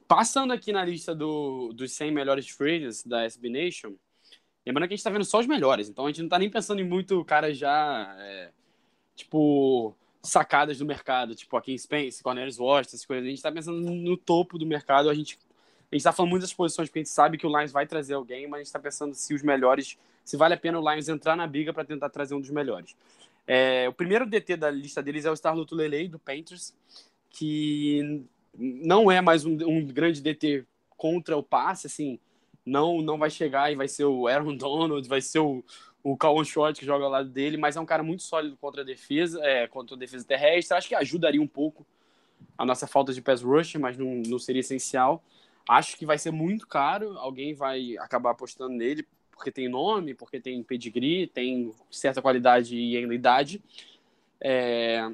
Passando 0.08 0.52
aqui 0.52 0.72
na 0.72 0.84
lista 0.84 1.16
do, 1.16 1.72
dos 1.74 1.92
100 1.94 2.12
melhores 2.12 2.50
free 2.50 2.78
agents 2.78 3.04
da 3.04 3.24
SB 3.24 3.50
Nation, 3.50 3.94
lembrando 4.68 4.88
que 4.88 4.94
a 4.94 4.98
gente 4.98 5.04
tá 5.04 5.10
vendo 5.10 5.26
só 5.26 5.40
os 5.40 5.48
melhores, 5.48 5.90
então 5.90 6.06
a 6.06 6.10
gente 6.10 6.22
não 6.22 6.30
tá 6.30 6.38
nem 6.38 6.50
pensando 6.50 6.82
em 6.82 6.88
muito 6.88 7.24
cara 7.26 7.54
já, 7.54 8.16
é, 8.20 8.52
tipo, 9.16 9.96
sacadas 10.22 10.78
do 10.78 10.86
mercado, 10.86 11.34
tipo 11.34 11.56
aqui 11.56 11.78
Spence, 11.78 12.22
Cornelius 12.22 12.60
Washington, 12.60 12.96
essas 12.96 13.06
coisas. 13.06 13.26
A 13.26 13.30
gente 13.30 13.42
tá 13.42 13.52
pensando 13.52 13.80
no 13.80 14.18
topo 14.18 14.58
do 14.58 14.66
mercado, 14.66 15.10
a 15.10 15.14
gente, 15.14 15.40
a 15.92 15.96
gente 15.96 16.04
tá 16.04 16.12
falando 16.12 16.32
muitas 16.32 16.54
posições, 16.54 16.90
porque 16.90 17.00
a 17.00 17.04
gente 17.04 17.12
sabe 17.12 17.38
que 17.38 17.48
o 17.48 17.58
Lions 17.58 17.72
vai 17.72 17.88
trazer 17.88 18.14
alguém, 18.14 18.48
mas 18.48 18.62
a 18.62 18.64
gente 18.64 18.74
tá 18.74 18.80
pensando 18.80 19.14
se 19.14 19.34
os 19.34 19.42
melhores, 19.42 19.98
se 20.24 20.38
vale 20.38 20.54
a 20.54 20.58
pena 20.58 20.80
o 20.80 20.92
Lions 20.92 21.08
entrar 21.08 21.36
na 21.36 21.48
briga 21.48 21.74
para 21.74 21.86
tentar 21.86 22.10
trazer 22.10 22.36
um 22.36 22.42
dos 22.42 22.50
melhores. 22.50 22.96
É, 23.46 23.88
o 23.88 23.94
primeiro 23.94 24.26
DT 24.26 24.58
da 24.58 24.70
lista 24.70 25.02
deles 25.02 25.24
é 25.24 25.32
o 25.32 25.36
Star 25.36 25.56
Lutulelei, 25.56 26.10
do 26.10 26.20
Panthers, 26.20 26.76
que 27.30 28.26
não 28.54 29.10
é 29.10 29.22
mais 29.22 29.46
um, 29.46 29.54
um 29.66 29.86
grande 29.86 30.22
DT 30.22 30.66
contra 30.90 31.38
o 31.38 31.44
passe, 31.44 31.88
assim, 31.88 32.20
não 32.68 33.02
não 33.02 33.18
vai 33.18 33.30
chegar 33.30 33.72
e 33.72 33.76
vai 33.76 33.88
ser 33.88 34.06
o 34.06 34.28
Aaron 34.28 34.56
Donald, 34.58 35.08
vai 35.08 35.22
ser 35.22 35.40
o, 35.40 35.64
o 36.04 36.16
Calvin 36.18 36.44
Short 36.44 36.80
que 36.80 36.86
joga 36.86 37.06
ao 37.06 37.12
lado 37.12 37.30
dele, 37.30 37.58
mas 37.58 37.76
é 37.76 37.80
um 37.80 37.86
cara 37.86 38.04
muito 38.04 38.24
sólido 38.24 38.58
contra 38.58 38.82
a 38.82 38.86
defesa, 38.86 39.40
é, 39.44 39.68
contra 39.68 39.96
a 39.96 40.00
defesa 40.00 40.26
terrestre, 40.26 40.78
acho 40.78 40.88
que 40.88 40.96
ajudaria 40.96 41.42
um 41.42 41.48
pouco 41.48 41.86
a 42.58 42.66
nossa 42.66 42.86
falta 42.88 43.14
de 43.14 43.22
pass 43.22 43.42
rush, 43.42 43.76
mas 43.76 43.98
não, 43.98 44.22
não 44.28 44.40
seria 44.40 44.60
essencial. 44.60 45.24
Acho 45.68 45.98
que 45.98 46.06
vai 46.06 46.18
ser 46.18 46.32
muito 46.32 46.68
caro, 46.68 47.18
alguém 47.18 47.54
vai 47.54 47.98
acabar 47.98 48.32
apostando 48.32 48.74
nele, 48.74 49.06
porque 49.32 49.52
tem 49.52 49.68
nome, 49.68 50.14
porque 50.14 50.40
tem 50.40 50.64
pedigree, 50.64 51.28
tem 51.28 51.74
certa 51.92 52.22
qualidade 52.22 52.76
e 52.76 52.96
idade. 53.14 53.62
É, 54.42 55.12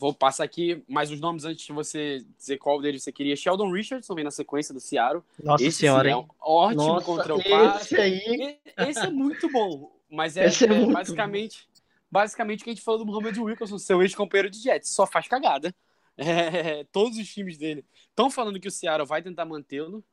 Vou 0.00 0.14
passar 0.14 0.44
aqui 0.44 0.82
mais 0.88 1.10
os 1.10 1.20
nomes 1.20 1.44
antes 1.44 1.66
de 1.66 1.74
você 1.74 2.24
dizer 2.38 2.56
qual 2.56 2.80
deles 2.80 3.02
você 3.02 3.12
queria. 3.12 3.36
Sheldon 3.36 3.70
Richardson 3.70 4.14
vem 4.14 4.24
na 4.24 4.30
sequência 4.30 4.72
do 4.72 4.80
Seattle. 4.80 5.22
Nossa 5.44 5.62
esse 5.62 5.80
senhora, 5.80 6.08
sim, 6.08 6.14
é 6.14 6.18
hein? 6.18 6.26
ótimo 6.40 6.86
Nossa, 6.86 7.04
contra 7.04 7.34
o 7.34 7.44
passe. 7.44 7.94
esse 7.94 7.96
aí. 8.00 8.58
Esse 8.78 9.00
é 9.00 9.10
muito 9.10 9.52
bom. 9.52 9.92
Mas 10.10 10.38
é, 10.38 10.46
é 10.46 10.46
é 10.46 10.86
basicamente, 10.90 11.68
basicamente 12.10 12.60
o 12.62 12.64
que 12.64 12.70
a 12.70 12.72
gente 12.72 12.82
falou 12.82 13.04
do 13.04 13.04
Muhammad 13.04 13.36
Wilkerson, 13.36 13.76
seu 13.76 14.00
ex-companheiro 14.00 14.48
de 14.48 14.58
Jets. 14.58 14.88
Só 14.88 15.06
faz 15.06 15.28
cagada. 15.28 15.74
É, 16.22 16.84
todos 16.92 17.16
os 17.16 17.26
times 17.32 17.56
dele 17.56 17.82
estão 18.10 18.30
falando 18.30 18.60
que 18.60 18.68
o 18.68 18.70
Seattle 18.70 19.06
vai 19.06 19.22
tentar 19.22 19.46
mantê-lo. 19.46 20.04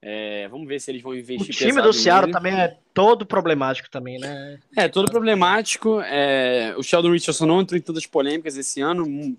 É, 0.00 0.46
vamos 0.48 0.68
ver 0.68 0.80
se 0.80 0.90
eles 0.90 1.02
vão 1.02 1.12
O 1.12 1.16
investir 1.16 1.54
time 1.54 1.70
pesado 1.70 1.88
do 1.88 1.92
Ceará 1.92 2.26
nele. 2.26 2.32
também 2.32 2.54
é 2.54 2.78
todo 2.94 3.26
problemático 3.26 3.90
também, 3.90 4.18
né? 4.18 4.58
É, 4.76 4.88
todo 4.88 5.10
problemático. 5.10 6.00
É, 6.02 6.74
o 6.76 6.82
Sheldon 6.82 7.12
Richardson 7.12 7.46
não 7.46 7.60
entrou 7.60 7.78
em 7.78 7.82
tantas 7.82 8.06
polêmicas 8.06 8.56
esse 8.56 8.80
ano. 8.80 9.36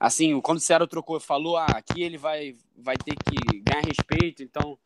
Assim, 0.00 0.40
quando 0.40 0.58
o 0.58 0.60
Seattle 0.60 0.88
trocou, 0.88 1.20
falou, 1.20 1.56
ah, 1.56 1.66
aqui 1.66 2.02
ele 2.02 2.16
vai, 2.16 2.56
vai 2.76 2.96
ter 2.96 3.14
que 3.14 3.60
ganhar 3.60 3.82
respeito, 3.84 4.42
então 4.42 4.78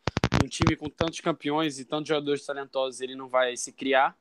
um 0.43 0.49
time 0.49 0.75
com 0.75 0.89
tantos 0.89 1.21
campeões 1.21 1.79
e 1.79 1.85
tantos 1.85 2.09
jogadores 2.09 2.45
talentosos, 2.45 3.01
ele 3.01 3.15
não 3.15 3.29
vai 3.29 3.57
se 3.57 3.73
criar. 3.73 4.17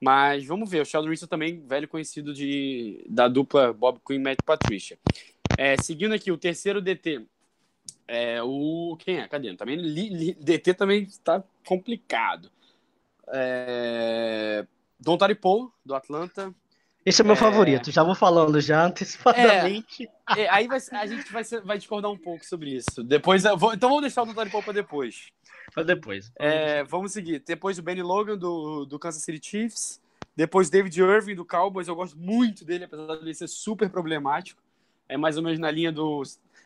Mas 0.00 0.44
vamos 0.44 0.70
ver, 0.70 0.80
o 0.80 0.84
Sheldon 0.84 1.10
Richardson 1.10 1.26
também, 1.26 1.60
velho 1.66 1.86
conhecido 1.86 2.32
de, 2.32 3.04
da 3.08 3.28
dupla 3.28 3.72
Bob 3.72 4.00
Quinn 4.04 4.16
e 4.16 4.18
Matt 4.18 4.38
Patricia. 4.44 4.98
É, 5.58 5.76
seguindo 5.76 6.12
aqui, 6.14 6.32
o 6.32 6.38
terceiro 6.38 6.80
DT, 6.80 7.26
é 8.14 8.42
o... 8.42 8.96
Quem 8.98 9.18
é? 9.20 9.26
Cadê? 9.28 9.54
Também, 9.56 9.76
li- 9.76 10.08
li- 10.10 10.34
DT 10.34 10.74
também 10.74 11.02
está 11.04 11.42
complicado. 11.66 12.50
É, 13.34 14.66
Don 15.00 15.16
Tari 15.16 15.34
Paul, 15.34 15.72
do 15.84 15.94
Atlanta. 15.94 16.54
Esse 17.04 17.20
é 17.20 17.24
o 17.24 17.26
meu 17.26 17.34
É. 17.34 17.38
favorito, 17.38 17.90
já 17.90 18.02
vou 18.04 18.14
falando 18.14 18.60
já 18.60 18.84
antecipadamente. 18.86 20.08
É, 20.36 20.48
aí 20.48 20.68
vai- 20.68 20.78
a 20.92 21.06
gente 21.06 21.32
vai, 21.32 21.42
vai 21.64 21.78
discordar 21.78 22.10
um 22.10 22.16
pouco 22.18 22.44
sobre 22.46 22.70
isso. 22.76 23.02
Depois, 23.02 23.42
vou- 23.56 23.74
então 23.74 23.88
vamos 23.88 24.02
deixar 24.02 24.22
o 24.22 24.26
Dotari 24.26 24.50
Paul 24.50 24.62
pra 24.62 24.72
depois. 24.72 25.26
Pra 25.74 25.82
depois. 25.82 26.30
É, 26.38 26.84
vamos 26.84 27.12
seguir. 27.12 27.42
Depois 27.44 27.78
o 27.78 27.82
Benny 27.82 28.02
Logan 28.02 28.36
do, 28.38 28.84
do 28.84 28.98
Kansas 28.98 29.22
City 29.22 29.40
Chiefs. 29.44 30.00
Depois 30.36 30.70
David 30.70 31.00
Irving 31.00 31.34
do 31.34 31.44
Cowboys. 31.44 31.88
Eu 31.88 31.96
gosto 31.96 32.16
muito 32.18 32.64
dele, 32.64 32.84
apesar 32.84 33.16
dele 33.16 33.34
ser 33.34 33.48
super 33.48 33.90
problemático. 33.90 34.60
É 35.08 35.16
mais 35.16 35.36
ou 35.36 35.42
menos 35.42 35.58
na 35.58 35.70
linha 35.70 35.90
do. 35.90 36.22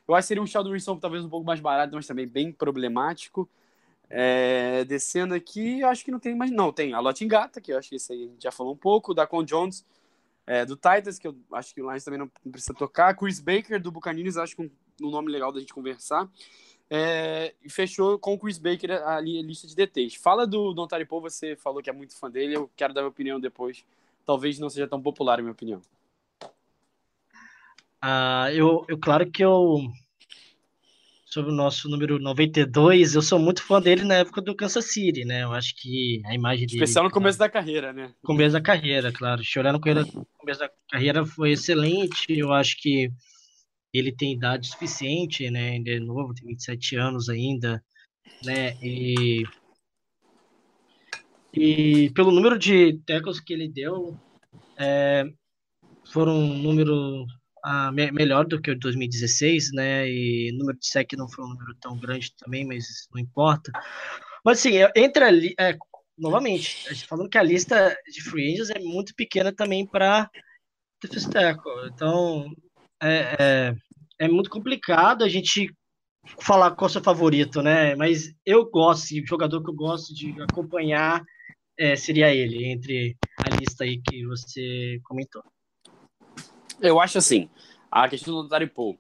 Eu 0.06 0.14
acho 0.14 0.24
que 0.24 0.28
seria 0.28 0.42
um 0.42 0.46
Sheldon 0.46 0.70
Wilson 0.70 0.98
talvez 0.98 1.24
um 1.24 1.28
pouco 1.28 1.46
mais 1.46 1.60
barato, 1.60 1.94
mas 1.94 2.06
também 2.06 2.26
bem 2.26 2.52
problemático. 2.52 3.48
É, 4.08 4.84
descendo 4.84 5.34
aqui, 5.34 5.80
eu 5.80 5.88
acho 5.88 6.04
que 6.04 6.10
não 6.10 6.20
tem 6.20 6.34
mais. 6.34 6.50
Não, 6.50 6.72
tem 6.72 6.94
a 6.94 7.00
Lotingata, 7.00 7.60
que 7.60 7.72
eu 7.72 7.78
acho 7.78 7.88
que 7.88 7.96
esse 7.96 8.12
aí 8.12 8.24
a 8.24 8.26
gente 8.28 8.42
já 8.42 8.52
falou 8.52 8.72
um 8.72 8.76
pouco. 8.76 9.12
Da 9.12 9.26
Con 9.26 9.42
Jones 9.44 9.84
é, 10.46 10.64
do 10.64 10.76
Titans, 10.76 11.18
que 11.18 11.26
eu 11.26 11.36
acho 11.52 11.74
que 11.74 11.82
o 11.82 11.90
Lions 11.90 12.04
também 12.04 12.20
não 12.20 12.30
precisa 12.50 12.72
tocar. 12.72 13.16
Chris 13.16 13.40
Baker 13.40 13.82
do 13.82 13.90
Buccaneers, 13.90 14.36
acho 14.36 14.54
que 14.54 14.62
um, 14.62 14.70
um 15.02 15.10
nome 15.10 15.30
legal 15.30 15.50
da 15.52 15.58
gente 15.58 15.74
conversar. 15.74 16.30
É, 16.88 17.52
e 17.64 17.68
fechou 17.68 18.16
com 18.16 18.34
o 18.34 18.38
Chris 18.38 18.58
Baker 18.58 18.92
a, 18.92 19.16
a 19.16 19.20
lista 19.20 19.66
de 19.66 19.74
DTs. 19.74 20.16
Fala 20.18 20.46
do 20.46 20.72
Don 20.72 20.86
Taripo, 20.86 21.20
você 21.20 21.56
falou 21.56 21.82
que 21.82 21.90
é 21.90 21.92
muito 21.92 22.16
fã 22.16 22.30
dele, 22.30 22.56
eu 22.56 22.70
quero 22.76 22.94
dar 22.94 23.00
minha 23.00 23.10
opinião 23.10 23.40
depois. 23.40 23.84
Talvez 24.24 24.58
não 24.58 24.70
seja 24.70 24.86
tão 24.86 25.02
popular 25.02 25.40
a 25.40 25.42
minha 25.42 25.52
opinião. 25.52 25.82
Ah, 28.08 28.52
eu, 28.52 28.84
eu, 28.88 28.96
claro 28.96 29.28
que 29.28 29.44
eu. 29.44 29.80
Sobre 31.24 31.50
o 31.50 31.54
nosso 31.54 31.88
número 31.88 32.20
92, 32.20 33.16
eu 33.16 33.20
sou 33.20 33.36
muito 33.36 33.64
fã 33.64 33.82
dele 33.82 34.04
na 34.04 34.14
época 34.14 34.40
do 34.40 34.54
Kansas 34.54 34.92
City, 34.92 35.24
né? 35.24 35.42
Eu 35.42 35.52
acho 35.52 35.74
que 35.74 36.22
a 36.24 36.32
imagem 36.32 36.68
dele. 36.68 36.84
Especial 36.84 37.02
no 37.02 37.10
começo 37.10 37.36
da 37.36 37.48
carreira, 37.48 37.92
né? 37.92 38.14
começo 38.22 38.52
da 38.52 38.60
carreira, 38.60 39.10
claro. 39.12 39.42
Chorando 39.42 39.80
com 39.80 39.88
ele 39.88 40.02
no 40.02 40.24
começo 40.38 40.60
da 40.60 40.70
carreira 40.88 41.26
foi 41.26 41.50
excelente. 41.50 42.26
Eu 42.28 42.52
acho 42.52 42.80
que 42.80 43.10
ele 43.92 44.12
tem 44.12 44.34
idade 44.34 44.68
suficiente, 44.68 45.50
né? 45.50 45.70
Ainda 45.70 45.90
é 45.90 45.98
novo, 45.98 46.32
tem 46.32 46.46
27 46.46 46.94
anos 46.94 47.28
ainda, 47.28 47.82
né? 48.44 48.76
E, 48.80 49.42
e 51.52 52.10
pelo 52.10 52.30
número 52.30 52.56
de 52.56 53.00
tackles 53.04 53.40
que 53.40 53.52
ele 53.52 53.68
deu, 53.68 54.16
é, 54.78 55.24
foram 56.04 56.38
um 56.38 56.56
número 56.56 57.26
me- 57.92 58.12
melhor 58.12 58.46
do 58.46 58.60
que 58.60 58.70
o 58.70 58.74
de 58.74 58.80
2016, 58.80 59.72
né? 59.72 60.08
E 60.08 60.50
o 60.52 60.58
número 60.58 60.78
de 60.78 60.86
sec 60.86 61.12
não 61.14 61.28
foi 61.28 61.44
um 61.44 61.48
número 61.48 61.74
tão 61.80 61.98
grande 61.98 62.32
também, 62.36 62.64
mas 62.66 63.08
não 63.12 63.20
importa. 63.20 63.72
Mas 64.44 64.58
assim, 64.60 64.74
entre 64.94 65.24
ali, 65.24 65.54
é, 65.58 65.76
novamente, 66.16 66.84
gente 66.88 67.06
falando 67.06 67.28
que 67.28 67.38
a 67.38 67.42
lista 67.42 67.96
de 68.08 68.22
free 68.22 68.54
agents 68.54 68.70
é 68.70 68.78
muito 68.78 69.14
pequena 69.14 69.52
também 69.52 69.86
para 69.86 70.30
defensive 71.02 71.32
tackle. 71.32 71.88
Então, 71.92 72.52
é, 73.02 73.36
é, 73.40 73.74
é 74.20 74.28
muito 74.28 74.50
complicado 74.50 75.24
a 75.24 75.28
gente 75.28 75.72
falar 76.40 76.72
qual 76.74 76.88
é 76.88 76.90
o 76.90 76.92
seu 76.92 77.02
favorito, 77.02 77.62
né? 77.62 77.94
Mas 77.94 78.32
eu 78.44 78.68
gosto, 78.70 79.12
o 79.14 79.26
jogador 79.26 79.62
que 79.62 79.70
eu 79.70 79.74
gosto 79.74 80.14
de 80.14 80.40
acompanhar 80.42 81.22
é, 81.78 81.96
seria 81.96 82.34
ele, 82.34 82.64
entre 82.66 83.16
a 83.42 83.50
lista 83.50 83.84
aí 83.84 84.00
que 84.00 84.26
você 84.26 84.98
comentou. 85.04 85.42
Eu 86.80 87.00
acho 87.00 87.18
assim, 87.18 87.48
a 87.90 88.08
questão 88.08 88.34
do 88.34 88.42
Dotari 88.42 88.66
Paul, 88.66 88.98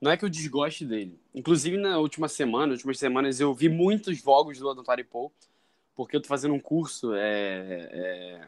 não 0.00 0.10
é 0.10 0.16
que 0.16 0.24
eu 0.24 0.28
desgoste 0.28 0.84
dele. 0.84 1.18
Inclusive, 1.34 1.76
na 1.76 1.98
última 1.98 2.28
semana, 2.28 2.72
últimas 2.72 2.98
semanas, 2.98 3.40
eu 3.40 3.52
vi 3.52 3.68
muitos 3.68 4.20
vlogs 4.20 4.58
do 4.58 4.74
Dotari 4.74 5.04
Paul, 5.04 5.32
porque 5.94 6.16
eu 6.16 6.20
tô 6.20 6.28
fazendo 6.28 6.54
um 6.54 6.60
curso, 6.60 7.12
é, 7.14 7.88
é, 7.90 8.40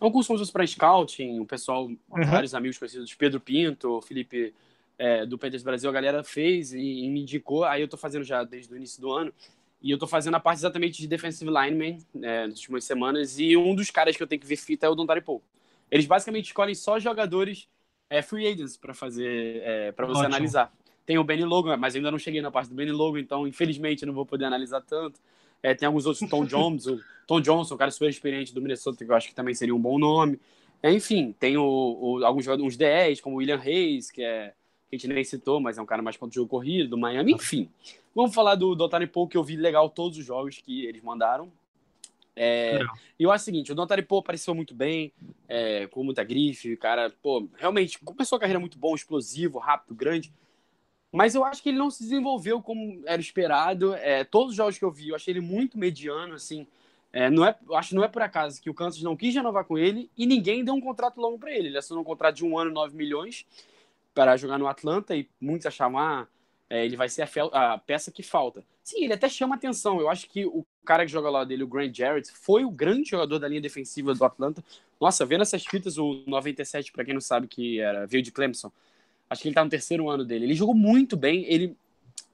é 0.00 0.04
um 0.04 0.10
curso 0.12 0.28
como 0.28 0.38
fosse 0.38 0.52
para 0.52 0.66
scouting, 0.66 1.40
o 1.40 1.46
pessoal, 1.46 1.90
vários 2.08 2.54
amigos 2.54 2.78
conhecidos, 2.78 3.14
Pedro 3.14 3.40
Pinto, 3.40 4.00
Felipe 4.02 4.54
é, 4.98 5.24
do 5.24 5.38
Peters 5.38 5.62
Brasil, 5.62 5.88
a 5.88 5.92
galera 5.92 6.22
fez 6.22 6.72
e, 6.72 6.78
e 6.78 7.08
me 7.08 7.22
indicou, 7.22 7.64
aí 7.64 7.80
eu 7.80 7.88
tô 7.88 7.96
fazendo 7.96 8.24
já 8.24 8.44
desde 8.44 8.72
o 8.72 8.76
início 8.76 9.00
do 9.00 9.10
ano, 9.10 9.32
e 9.80 9.90
eu 9.90 9.98
tô 9.98 10.06
fazendo 10.06 10.34
a 10.34 10.40
parte 10.40 10.58
exatamente 10.58 11.00
de 11.00 11.08
defensive 11.08 11.50
lineman 11.50 11.98
é, 12.20 12.46
nas 12.46 12.58
últimas 12.58 12.84
semanas, 12.84 13.38
e 13.38 13.56
um 13.56 13.74
dos 13.74 13.90
caras 13.90 14.16
que 14.16 14.22
eu 14.22 14.26
tenho 14.26 14.40
que 14.40 14.46
ver 14.46 14.56
fita 14.56 14.86
é 14.86 14.88
o 14.88 14.94
Don 14.94 15.06
Paul. 15.06 15.42
Eles 15.92 16.06
basicamente 16.06 16.46
escolhem 16.46 16.74
só 16.74 16.98
jogadores 16.98 17.68
é, 18.08 18.22
free 18.22 18.46
agents 18.48 18.78
para 18.78 18.94
fazer, 18.94 19.62
é, 19.62 19.92
para 19.92 20.06
você 20.06 20.20
Ótimo. 20.20 20.34
analisar. 20.34 20.72
Tem 21.04 21.18
o 21.18 21.24
Benny 21.24 21.44
Logan, 21.44 21.76
mas 21.76 21.94
ainda 21.94 22.10
não 22.10 22.18
cheguei 22.18 22.40
na 22.40 22.50
parte 22.50 22.70
do 22.70 22.74
Benny 22.74 22.92
Logan, 22.92 23.20
então 23.20 23.46
infelizmente 23.46 24.02
eu 24.02 24.06
não 24.06 24.14
vou 24.14 24.24
poder 24.24 24.46
analisar 24.46 24.80
tanto. 24.80 25.20
É, 25.62 25.74
tem 25.74 25.86
alguns 25.86 26.06
outros, 26.06 26.28
Tom 26.30 26.46
Jones, 26.46 26.86
o 26.86 26.98
Tom 27.26 27.40
Johnson, 27.40 27.74
um 27.74 27.78
cara 27.78 27.90
super 27.90 28.08
experiente 28.08 28.54
do 28.54 28.62
Minnesota, 28.62 29.04
que 29.04 29.10
eu 29.10 29.14
acho 29.14 29.28
que 29.28 29.34
também 29.34 29.54
seria 29.54 29.74
um 29.74 29.80
bom 29.80 29.98
nome. 29.98 30.40
É, 30.82 30.90
enfim, 30.90 31.34
tem 31.38 31.56
o, 31.56 31.62
o- 31.64 32.24
alguns 32.24 32.44
jogadores, 32.44 32.72
uns 32.72 32.76
10, 32.76 33.20
como 33.20 33.36
o 33.36 33.38
William 33.38 33.58
Reis, 33.58 34.10
que 34.10 34.22
é 34.22 34.54
que 34.88 34.96
a 34.96 34.98
gente 34.98 35.08
nem 35.08 35.24
citou, 35.24 35.58
mas 35.58 35.78
é 35.78 35.82
um 35.82 35.86
cara 35.86 36.02
mais 36.02 36.18
contra 36.18 36.32
o 36.32 36.34
jogo 36.42 36.50
corrido, 36.50 36.90
do 36.90 36.98
Miami, 36.98 37.32
enfim. 37.32 37.70
Vamos 38.14 38.34
falar 38.34 38.56
do 38.56 38.74
Dotari 38.74 39.06
Paul, 39.06 39.26
que 39.26 39.38
eu 39.38 39.42
vi 39.42 39.56
legal 39.56 39.88
todos 39.88 40.18
os 40.18 40.24
jogos 40.24 40.58
que 40.58 40.84
eles 40.84 41.02
mandaram. 41.02 41.50
É, 42.34 42.78
e 43.18 43.24
eu 43.24 43.30
acho 43.30 43.42
o 43.42 43.44
seguinte, 43.44 43.72
o 43.72 43.74
Dotari 43.74 44.02
Paul 44.02 44.20
apareceu 44.20 44.54
muito 44.54 44.74
bem, 44.74 45.12
é, 45.48 45.86
com 45.88 46.02
muita 46.02 46.24
grife, 46.24 46.76
cara, 46.76 47.12
pô, 47.22 47.48
realmente 47.56 47.98
começou 47.98 48.36
a 48.36 48.40
carreira 48.40 48.58
muito 48.58 48.78
bom, 48.78 48.94
explosivo, 48.94 49.58
rápido, 49.58 49.94
grande. 49.94 50.32
Mas 51.12 51.34
eu 51.34 51.44
acho 51.44 51.62
que 51.62 51.68
ele 51.68 51.78
não 51.78 51.90
se 51.90 52.02
desenvolveu 52.02 52.62
como 52.62 53.02
era 53.04 53.20
esperado. 53.20 53.94
É, 53.94 54.24
todos 54.24 54.52
os 54.52 54.56
jogos 54.56 54.78
que 54.78 54.84
eu 54.84 54.90
vi, 54.90 55.10
eu 55.10 55.14
achei 55.14 55.32
ele 55.32 55.42
muito 55.42 55.76
mediano, 55.76 56.34
assim. 56.34 56.66
É, 57.12 57.28
não 57.28 57.44
é, 57.44 57.54
eu 57.68 57.76
acho 57.76 57.90
que 57.90 57.94
não 57.94 58.02
é 58.02 58.08
por 58.08 58.22
acaso 58.22 58.62
que 58.62 58.70
o 58.70 58.74
Kansas 58.74 59.02
não 59.02 59.14
quis 59.14 59.34
renovar 59.34 59.66
com 59.66 59.76
ele 59.76 60.10
e 60.16 60.24
ninguém 60.24 60.64
deu 60.64 60.72
um 60.72 60.80
contrato 60.80 61.20
longo 61.20 61.38
para 61.38 61.52
ele. 61.52 61.68
Ele 61.68 61.76
assinou 61.76 62.00
um 62.00 62.04
contrato 62.04 62.36
de 62.36 62.46
um 62.46 62.56
ano, 62.56 62.70
9 62.70 62.96
milhões, 62.96 63.44
para 64.14 64.38
jogar 64.38 64.58
no 64.58 64.66
Atlanta 64.66 65.14
e 65.14 65.28
muitos 65.38 65.66
achavam, 65.66 65.98
ah, 65.98 66.26
é, 66.70 66.86
ele 66.86 66.96
vai 66.96 67.10
ser 67.10 67.28
a, 67.52 67.74
a 67.74 67.78
peça 67.78 68.10
que 68.10 68.22
falta. 68.22 68.64
Sim, 68.82 69.04
ele 69.04 69.12
até 69.12 69.28
chama 69.28 69.54
atenção. 69.54 70.00
Eu 70.00 70.08
acho 70.08 70.26
que 70.28 70.46
o 70.46 70.64
cara 70.84 71.04
que 71.04 71.12
joga 71.12 71.30
lá 71.30 71.44
dele, 71.44 71.62
o 71.62 71.66
Grant 71.66 71.96
Jarrett, 71.96 72.30
foi 72.32 72.64
o 72.64 72.70
grande 72.70 73.10
jogador 73.10 73.38
da 73.38 73.48
linha 73.48 73.60
defensiva 73.60 74.14
do 74.14 74.24
Atlanta. 74.24 74.62
Nossa, 75.00 75.24
vendo 75.24 75.42
essas 75.42 75.64
fitas, 75.64 75.98
o 75.98 76.22
97, 76.26 76.92
para 76.92 77.04
quem 77.04 77.14
não 77.14 77.20
sabe, 77.20 77.46
que 77.46 77.80
era, 77.80 78.06
veio 78.06 78.22
de 78.22 78.30
Clemson. 78.30 78.70
Acho 79.28 79.42
que 79.42 79.48
ele 79.48 79.54
tá 79.54 79.64
no 79.64 79.70
terceiro 79.70 80.08
ano 80.10 80.24
dele. 80.24 80.44
Ele 80.44 80.54
jogou 80.54 80.74
muito 80.74 81.16
bem. 81.16 81.44
Ele 81.48 81.76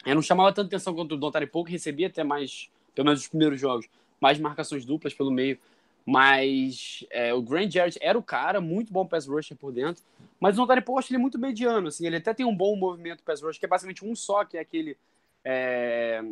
não 0.06 0.22
chamava 0.22 0.52
tanta 0.52 0.68
atenção 0.68 0.94
quanto 0.94 1.14
o 1.14 1.16
Dontari 1.16 1.46
Pouco, 1.46 1.70
recebia 1.70 2.08
até 2.08 2.24
mais, 2.24 2.68
pelo 2.94 3.06
menos 3.06 3.20
os 3.20 3.28
primeiros 3.28 3.60
jogos, 3.60 3.86
mais 4.20 4.38
marcações 4.38 4.84
duplas 4.84 5.14
pelo 5.14 5.30
meio. 5.30 5.58
Mas 6.04 7.06
é, 7.10 7.34
o 7.34 7.42
Grant 7.42 7.70
Jarrett 7.70 7.98
era 8.00 8.18
o 8.18 8.22
cara, 8.22 8.60
muito 8.60 8.92
bom 8.92 9.06
pass 9.06 9.26
rusher 9.26 9.56
por 9.56 9.70
dentro. 9.72 10.02
Mas 10.40 10.58
o 10.58 10.66
acho 10.98 11.12
ele 11.12 11.18
muito 11.18 11.38
mediano. 11.38 11.88
Assim, 11.88 12.06
ele 12.06 12.16
até 12.16 12.32
tem 12.32 12.46
um 12.46 12.54
bom 12.54 12.74
movimento 12.76 13.22
pass 13.22 13.42
rusher, 13.42 13.60
que 13.60 13.66
é 13.66 13.68
basicamente 13.68 14.04
um 14.04 14.14
só, 14.14 14.44
que 14.44 14.56
é 14.56 14.60
aquele. 14.60 14.96
É, 15.44 16.24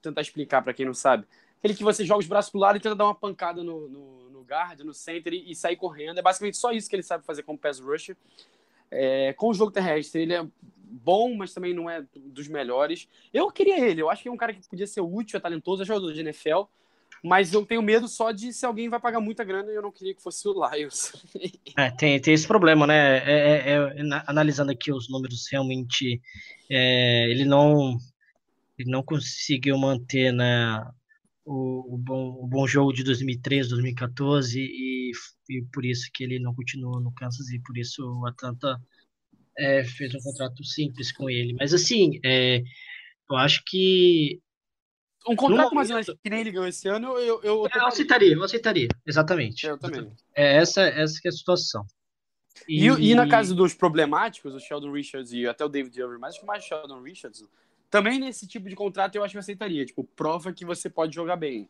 tentar 0.00 0.20
explicar 0.20 0.62
para 0.62 0.72
quem 0.72 0.86
não 0.86 0.94
sabe. 0.94 1.26
Aquele 1.58 1.74
que 1.74 1.84
você 1.84 2.04
joga 2.04 2.20
os 2.20 2.26
braços 2.26 2.50
pro 2.50 2.60
lado 2.60 2.76
e 2.76 2.80
tenta 2.80 2.94
dar 2.94 3.04
uma 3.06 3.14
pancada 3.14 3.62
no, 3.62 3.88
no, 3.88 4.30
no 4.30 4.42
guard, 4.42 4.80
no 4.80 4.94
center 4.94 5.32
e, 5.32 5.50
e 5.50 5.54
sair 5.54 5.76
correndo. 5.76 6.18
É 6.18 6.22
basicamente 6.22 6.56
só 6.56 6.70
isso 6.72 6.88
que 6.88 6.96
ele 6.96 7.02
sabe 7.02 7.24
fazer 7.24 7.42
como 7.42 7.58
pass 7.58 7.80
rusher. 7.80 8.16
É, 8.90 9.32
com 9.32 9.48
o 9.48 9.54
jogo 9.54 9.72
terrestre, 9.72 10.22
ele 10.22 10.34
é 10.34 10.46
bom, 10.88 11.34
mas 11.34 11.52
também 11.52 11.74
não 11.74 11.90
é 11.90 12.04
dos 12.14 12.46
melhores. 12.48 13.08
Eu 13.32 13.50
queria 13.50 13.80
ele, 13.80 14.00
eu 14.02 14.08
acho 14.08 14.22
que 14.22 14.28
é 14.28 14.32
um 14.32 14.36
cara 14.36 14.54
que 14.54 14.68
podia 14.68 14.86
ser 14.86 15.00
útil, 15.00 15.36
é 15.36 15.40
talentoso, 15.40 15.82
é 15.82 15.84
jogador 15.84 16.12
de 16.12 16.20
NFL, 16.20 16.62
mas 17.22 17.52
eu 17.52 17.66
tenho 17.66 17.82
medo 17.82 18.06
só 18.06 18.30
de 18.30 18.52
se 18.52 18.64
alguém 18.64 18.88
vai 18.88 19.00
pagar 19.00 19.20
muita 19.20 19.42
grana 19.42 19.72
e 19.72 19.74
eu 19.74 19.82
não 19.82 19.90
queria 19.90 20.14
que 20.14 20.22
fosse 20.22 20.46
o 20.48 20.52
Lions. 20.70 21.12
É, 21.78 21.90
tem, 21.90 22.18
tem 22.18 22.32
esse 22.32 22.46
problema, 22.46 22.86
né? 22.86 23.18
É, 23.18 23.72
é- 23.72 23.72
é- 23.98 24.02
na- 24.02 24.24
analisando 24.26 24.70
aqui 24.70 24.90
os 24.90 25.10
números, 25.10 25.46
realmente 25.50 26.22
é, 26.70 27.28
ele 27.30 27.44
não 27.44 27.98
ele 28.78 28.90
não 28.90 29.02
conseguiu 29.02 29.76
manter 29.78 30.32
né, 30.32 30.86
o, 31.46 31.94
o 31.94 31.96
bom, 31.96 32.38
o 32.42 32.46
bom 32.46 32.66
jogo 32.66 32.92
de 32.92 33.04
2013, 33.04 33.70
2014 33.70 34.60
e, 34.60 35.12
e 35.48 35.62
por 35.72 35.84
isso 35.84 36.10
que 36.12 36.24
ele 36.24 36.40
não 36.40 36.52
continuou 36.52 37.00
no 37.00 37.12
Kansas 37.12 37.48
e 37.50 37.60
por 37.60 37.78
isso 37.78 38.04
o 38.04 38.26
Atlanta 38.26 38.76
é, 39.56 39.84
fez 39.84 40.12
um 40.14 40.18
contrato 40.18 40.64
simples 40.64 41.12
com 41.12 41.30
ele. 41.30 41.54
Mas 41.58 41.72
assim, 41.72 42.18
é, 42.24 42.62
eu 43.30 43.36
acho 43.36 43.62
que 43.64 44.40
Um 45.26 45.36
contrato 45.36 45.72
mais 45.72 45.88
ou 45.88 45.94
menos 45.94 46.10
que 46.22 46.30
nem 46.30 46.40
ele 46.40 46.50
ganhou 46.50 46.66
esse 46.66 46.88
ano, 46.88 47.16
eu, 47.16 47.40
eu, 47.42 47.42
eu, 47.42 47.68
eu 47.72 47.86
aceitaria, 47.86 48.34
eu 48.34 48.42
aceitaria, 48.42 48.88
exatamente. 49.06 49.66
eu 49.66 49.78
também. 49.78 50.10
É 50.34 50.56
essa, 50.56 50.82
essa 50.82 51.20
que 51.20 51.28
é 51.28 51.30
a 51.30 51.32
situação. 51.32 51.86
E, 52.68 52.86
e 52.86 53.14
na 53.14 53.28
casa 53.28 53.54
dos 53.54 53.74
problemáticos, 53.74 54.54
o 54.54 54.58
Sheldon 54.58 54.90
Richards 54.90 55.32
e 55.32 55.46
até 55.46 55.64
o 55.64 55.68
David 55.68 55.96
Irving, 56.00 56.18
mas 56.18 56.30
acho 56.30 56.40
que 56.40 56.46
mais 56.46 56.64
o 56.64 56.66
Sheldon 56.66 57.02
Richards, 57.02 57.44
também 57.90 58.18
nesse 58.18 58.46
tipo 58.46 58.68
de 58.68 58.76
contrato 58.76 59.14
eu 59.16 59.24
acho 59.24 59.32
que 59.32 59.38
eu 59.38 59.40
aceitaria. 59.40 59.84
Tipo, 59.84 60.04
prova 60.04 60.52
que 60.52 60.64
você 60.64 60.88
pode 60.88 61.14
jogar 61.14 61.36
bem. 61.36 61.68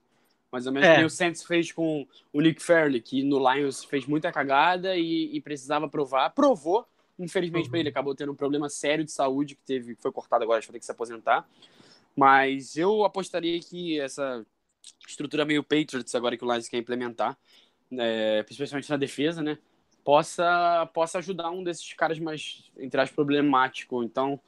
Mais 0.51 0.67
ou 0.67 0.73
menos 0.73 0.89
É. 0.89 0.99
que 0.99 1.05
o 1.05 1.11
Saints 1.11 1.43
fez 1.43 1.73
com 1.73 2.07
o 2.33 2.41
Nick 2.41 2.63
Fairley, 2.63 3.01
que 3.01 3.23
no 3.23 3.39
Lions 3.53 3.85
fez 3.85 4.07
muita 4.07 4.31
cagada 4.33 4.97
e, 4.97 5.37
e 5.37 5.41
precisava 5.41 5.89
provar. 5.89 6.31
Provou, 6.31 6.87
infelizmente 7.19 7.65
Uhum. 7.65 7.71
para 7.71 7.81
ele, 7.81 7.89
acabou 7.89 8.15
tendo 8.15 8.33
um 8.33 8.37
problema 8.37 8.69
sério 8.69 9.05
de 9.05 9.11
saúde 9.13 9.55
que 9.57 9.63
teve, 9.63 9.97
que 9.97 10.03
foi 10.03 10.13
cortado 10.13 10.45
agora, 10.45 10.59
acho 10.59 10.69
que 10.69 10.73
vai 10.73 10.77
ter 10.77 10.81
que 10.81 10.87
se 10.87 10.93
aposentar. 10.93 11.49
Mas 12.15 12.77
eu 12.77 13.05
apostaria 13.05 13.59
que 13.61 14.01
essa 14.01 14.47
estrutura 15.07 15.45
meio 15.45 15.63
Patriots 15.63 16.15
agora 16.15 16.37
que 16.37 16.45
o 16.45 16.51
Lions 16.51 16.69
quer 16.69 16.79
implementar, 16.79 17.37
é, 17.93 18.43
principalmente 18.45 18.89
na 18.89 18.97
defesa, 18.97 19.43
né? 19.43 19.59
possa, 20.07 20.89
possa 20.95 21.19
ajudar 21.19 21.51
um 21.51 21.65
desses 21.65 21.93
caras 21.95 22.21
mais, 22.21 22.71
entre 22.79 23.01
as 23.01 23.11
problemático. 23.11 24.05
Então, 24.05 24.39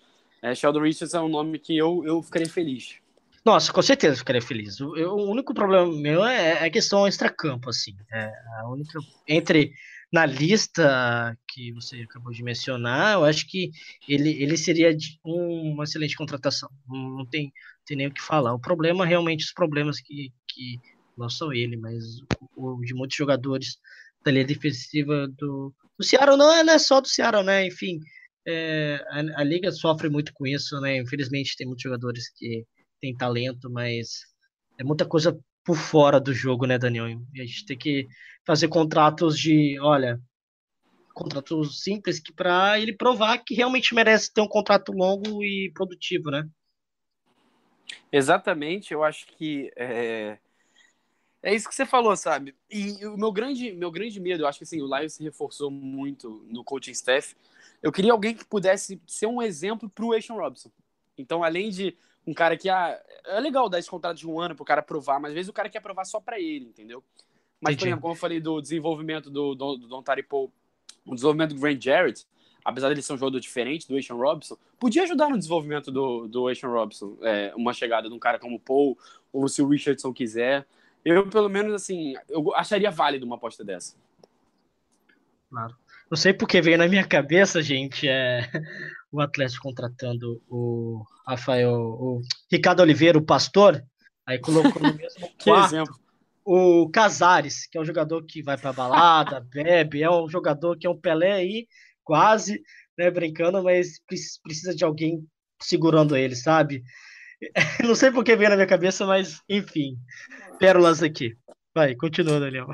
é, 0.43 0.55
Sheldon 0.55 0.81
Richards 0.81 1.15
é 1.15 1.21
um 1.21 1.29
nome 1.29 1.59
que 1.59 1.77
eu, 1.77 2.03
eu 2.05 2.23
ficaria 2.23 2.49
feliz. 2.49 2.97
Nossa, 3.45 3.73
com 3.73 3.81
certeza 3.81 4.17
ficaria 4.17 4.43
feliz. 4.43 4.81
O, 4.81 4.97
eu, 4.97 5.13
o 5.13 5.31
único 5.31 5.55
problema 5.55 5.91
meu 5.91 6.25
é, 6.25 6.63
é 6.63 6.67
a 6.67 6.71
questão 6.71 7.07
extra-campo, 7.07 7.71
assim. 7.71 7.97
É 8.13 8.31
a 8.61 8.69
única. 8.69 8.99
Entre. 9.27 9.73
Na 10.11 10.25
lista 10.25 11.37
que 11.47 11.71
você 11.73 12.01
acabou 12.01 12.33
de 12.33 12.43
mencionar, 12.43 13.13
eu 13.13 13.25
acho 13.27 13.47
que 13.47 13.71
ele, 14.09 14.43
ele 14.43 14.57
seria 14.57 14.97
um, 15.23 15.73
uma 15.75 15.85
excelente 15.85 16.17
contratação. 16.17 16.71
Não, 16.89 17.27
tem, 17.27 17.53
tem 17.85 17.95
nem 17.95 18.07
o 18.07 18.11
que 18.11 18.23
falar. 18.23 18.55
O 18.55 18.59
problema, 18.59 19.05
realmente, 19.05 19.45
os 19.45 19.53
problemas 19.53 20.01
que, 20.01 20.33
que 20.49 20.81
não 21.15 21.29
são 21.29 21.53
ele, 21.53 21.77
mas 21.77 22.21
o, 22.57 22.77
o 22.77 22.81
de 22.81 22.95
muitos 22.95 23.19
jogadores 23.19 23.77
da 24.25 24.31
linha 24.31 24.47
defensiva 24.47 25.29
do, 25.29 25.75
do 25.99 26.05
Seattle, 26.05 26.39
não 26.39 26.51
é, 26.53 26.65
não 26.65 26.73
é 26.73 26.79
só 26.79 27.03
do 27.03 27.09
Seattle, 27.09 27.45
né? 27.45 27.67
Enfim, 27.67 28.01
é, 28.51 29.05
a, 29.11 29.41
a, 29.41 29.45
liga 29.45 29.71
sofre 29.71 30.09
muito 30.09 30.33
com 30.33 30.47
isso, 30.47 30.81
né? 30.81 30.97
Infelizmente, 30.97 31.55
tem 31.57 31.67
muitos 31.67 31.83
jogadores 31.83 32.31
que 32.35 32.65
têm 32.99 33.15
talento, 33.15 33.71
mas 33.71 34.21
é 34.79 34.85
muita 34.85 35.05
coisa 35.05 35.39
por 35.63 35.77
fora 35.77 36.19
do 36.19 36.33
jogo, 36.33 36.67
né, 36.67 36.79
Daniel? 36.79 37.09
E 37.35 37.43
a 37.43 37.45
gente 37.45 37.67
tem 37.67 37.77
que 37.77 38.07
fazer 38.47 38.69
contratos 38.69 39.39
de, 39.39 39.79
olha, 39.81 40.19
contratos 41.13 41.83
simples 41.83 42.19
que 42.19 42.33
para 42.33 42.81
ele 42.81 42.97
provar 42.97 43.37
que 43.39 43.55
realmente 43.55 43.95
merece 43.95 44.33
ter 44.33 44.41
um 44.41 44.49
contrato 44.49 44.93
longo 44.93 45.45
e 45.45 45.71
produtivo, 45.75 46.31
né? 46.31 46.49
Exatamente, 48.11 48.95
eu 48.95 49.05
acho 49.05 49.27
que 49.27 49.71
é, 49.77 50.39
é 51.43 51.55
isso 51.55 51.69
que 51.69 51.75
você 51.75 51.85
falou, 51.85 52.17
sabe? 52.17 52.55
E 52.71 53.05
o 53.05 53.17
meu 53.19 53.31
grande, 53.31 53.73
meu 53.73 53.91
grande 53.91 54.19
medo, 54.19 54.45
eu 54.45 54.47
acho 54.47 54.59
que 54.59 54.65
assim, 54.65 54.81
o 54.81 54.87
Lions 54.87 55.15
se 55.15 55.23
reforçou 55.23 55.71
muito 55.71 56.47
no 56.49 56.65
coaching 56.65 56.93
staff. 56.93 57.37
Eu 57.83 57.93
queria 57.93 58.13
alguém 58.13 58.35
que 58.35 58.45
pudesse 58.45 59.01
ser 59.07 59.27
um 59.27 59.41
exemplo 59.41 59.89
pro 59.89 60.13
Asian 60.13 60.35
Robson. 60.35 60.71
Então, 61.17 61.43
além 61.43 61.71
de 61.71 61.97
um 62.27 62.35
cara 62.35 62.57
que 62.57 62.69
ah, 62.69 63.01
é 63.27 63.41
legal 63.41 63.69
dar 63.69 63.79
esse 63.79 63.89
contrato 63.89 64.19
de 64.19 64.29
um 64.29 64.41
ano 64.41 64.55
pro 64.55 64.65
cara 64.65 64.83
provar, 64.83 65.19
mas 65.19 65.31
às 65.31 65.35
vezes 65.35 65.49
o 65.49 65.53
cara 65.53 65.69
quer 65.69 65.81
provar 65.81 66.05
só 66.05 66.21
para 66.21 66.39
ele, 66.39 66.67
entendeu? 66.67 67.03
Mas, 67.61 67.73
Entendi. 67.73 67.79
por 67.79 67.87
exemplo, 67.87 68.03
como 68.03 68.15
eu 68.15 68.19
falei 68.19 68.41
do 68.41 68.61
desenvolvimento 68.61 69.31
do, 69.31 69.55
do, 69.55 69.77
do 69.77 69.89
Don 69.89 70.03
Taripo, 70.03 70.53
o 71.07 71.15
desenvolvimento 71.15 71.55
do 71.55 71.61
Grant 71.61 71.83
Jarrett, 71.83 72.27
apesar 72.65 72.89
dele 72.89 73.03
ser 73.03 73.15
um 73.15 73.19
jogador 73.19 73.41
diferente 73.41 73.89
do 73.89 73.97
Asian 73.97 74.17
Robson, 74.17 74.57
podia 74.79 75.03
ajudar 75.05 75.29
no 75.31 75.39
desenvolvimento 75.39 75.91
do, 75.91 76.29
do 76.29 76.49
Asian 76.49 76.69
Robson. 76.69 77.17
É, 77.23 77.53
uma 77.57 77.73
chegada 77.73 78.09
de 78.09 78.15
um 78.15 78.19
cara 78.19 78.39
como 78.39 78.57
o 78.57 78.61
Paul, 78.61 78.97
ou 79.33 79.49
se 79.49 79.63
o 79.63 79.69
Richardson 79.69 80.13
quiser. 80.13 80.67
Eu, 81.05 81.29
pelo 81.29 81.49
menos, 81.49 81.73
assim, 81.73 82.15
eu 82.29 82.55
acharia 82.55 82.91
válido 82.91 83.25
uma 83.25 83.37
aposta 83.37 83.65
dessa. 83.65 83.97
Claro. 85.49 85.75
Não 86.11 86.17
sei 86.17 86.33
porque 86.33 86.61
veio 86.61 86.79
na 86.79 86.89
minha 86.89 87.07
cabeça, 87.07 87.63
gente, 87.63 88.09
é 88.09 88.49
o 89.13 89.21
Atlético 89.21 89.63
contratando 89.63 90.43
o 90.49 91.03
Rafael, 91.27 91.73
o 91.73 92.21
Ricardo 92.51 92.81
Oliveira, 92.81 93.19
o 93.19 93.25
pastor, 93.25 93.83
aí 94.27 94.39
colocou 94.39 94.83
no 94.83 94.95
mesmo 94.95 95.29
quarto 95.43 96.09
o 96.51 96.89
Casares, 96.89 97.67
que 97.67 97.77
é 97.77 97.81
um 97.81 97.85
jogador 97.85 98.25
que 98.25 98.43
vai 98.43 98.57
pra 98.57 98.73
balada, 98.73 99.39
bebe, 99.53 100.03
é 100.03 100.11
um 100.11 100.27
jogador 100.27 100.79
que 100.79 100.87
é 100.87 100.91
um 100.91 100.99
Pelé 100.99 101.33
aí, 101.33 101.69
quase, 102.03 102.63
né, 102.97 103.11
brincando, 103.11 103.63
mas 103.63 104.01
precisa 104.43 104.75
de 104.75 104.83
alguém 104.83 105.23
segurando 105.61 106.17
ele, 106.17 106.35
sabe? 106.35 106.83
Não 107.85 107.95
sei 107.95 108.11
por 108.11 108.25
que 108.25 108.35
veio 108.35 108.49
na 108.49 108.57
minha 108.57 108.67
cabeça, 108.67 109.05
mas 109.05 109.43
enfim, 109.47 109.99
pérolas 110.59 111.03
aqui. 111.03 111.37
Vai, 111.75 111.95
continua, 111.95 112.41
Daniel. 112.41 112.69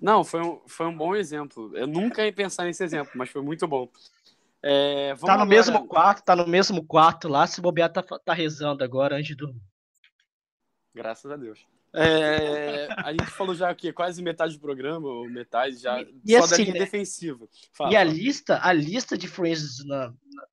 Não, 0.00 0.24
foi 0.24 0.42
um, 0.42 0.60
foi 0.66 0.86
um 0.86 0.96
bom 0.96 1.14
exemplo. 1.14 1.70
Eu 1.76 1.86
nunca 1.86 2.24
ia 2.24 2.32
pensar 2.32 2.64
nesse 2.64 2.82
exemplo, 2.84 3.12
mas 3.14 3.30
foi 3.30 3.42
muito 3.42 3.66
bom. 3.66 3.88
É, 4.62 5.14
tá 5.14 5.26
no 5.26 5.32
agora... 5.32 5.46
mesmo 5.46 5.86
quarto, 5.86 6.24
tá 6.24 6.36
no 6.36 6.46
mesmo 6.46 6.84
quarto 6.84 7.28
lá, 7.28 7.46
se 7.46 7.60
bobear 7.60 7.92
tá, 7.92 8.02
tá 8.02 8.32
rezando 8.32 8.82
agora 8.82 9.16
antes 9.16 9.36
do. 9.36 9.54
Graças 10.94 11.30
a 11.30 11.36
Deus. 11.36 11.66
É, 11.96 12.88
a 12.96 13.12
gente 13.12 13.26
falou 13.26 13.54
já 13.54 13.72
que 13.72 13.92
quase 13.92 14.20
metade 14.20 14.54
do 14.54 14.60
programa, 14.60 15.06
ou 15.06 15.30
metade 15.30 15.76
já, 15.76 16.00
e, 16.02 16.38
só 16.38 16.44
assim, 16.44 16.64
da 16.64 16.70
linha 16.72 16.84
defensiva. 16.84 17.46
Fala, 17.72 17.92
e 17.92 17.96
a 17.96 18.02
lista, 18.02 18.58
a 18.62 18.72
lista 18.72 19.16
de 19.16 19.28
phrases 19.28 19.84
na, 19.86 20.08
na, 20.08 20.46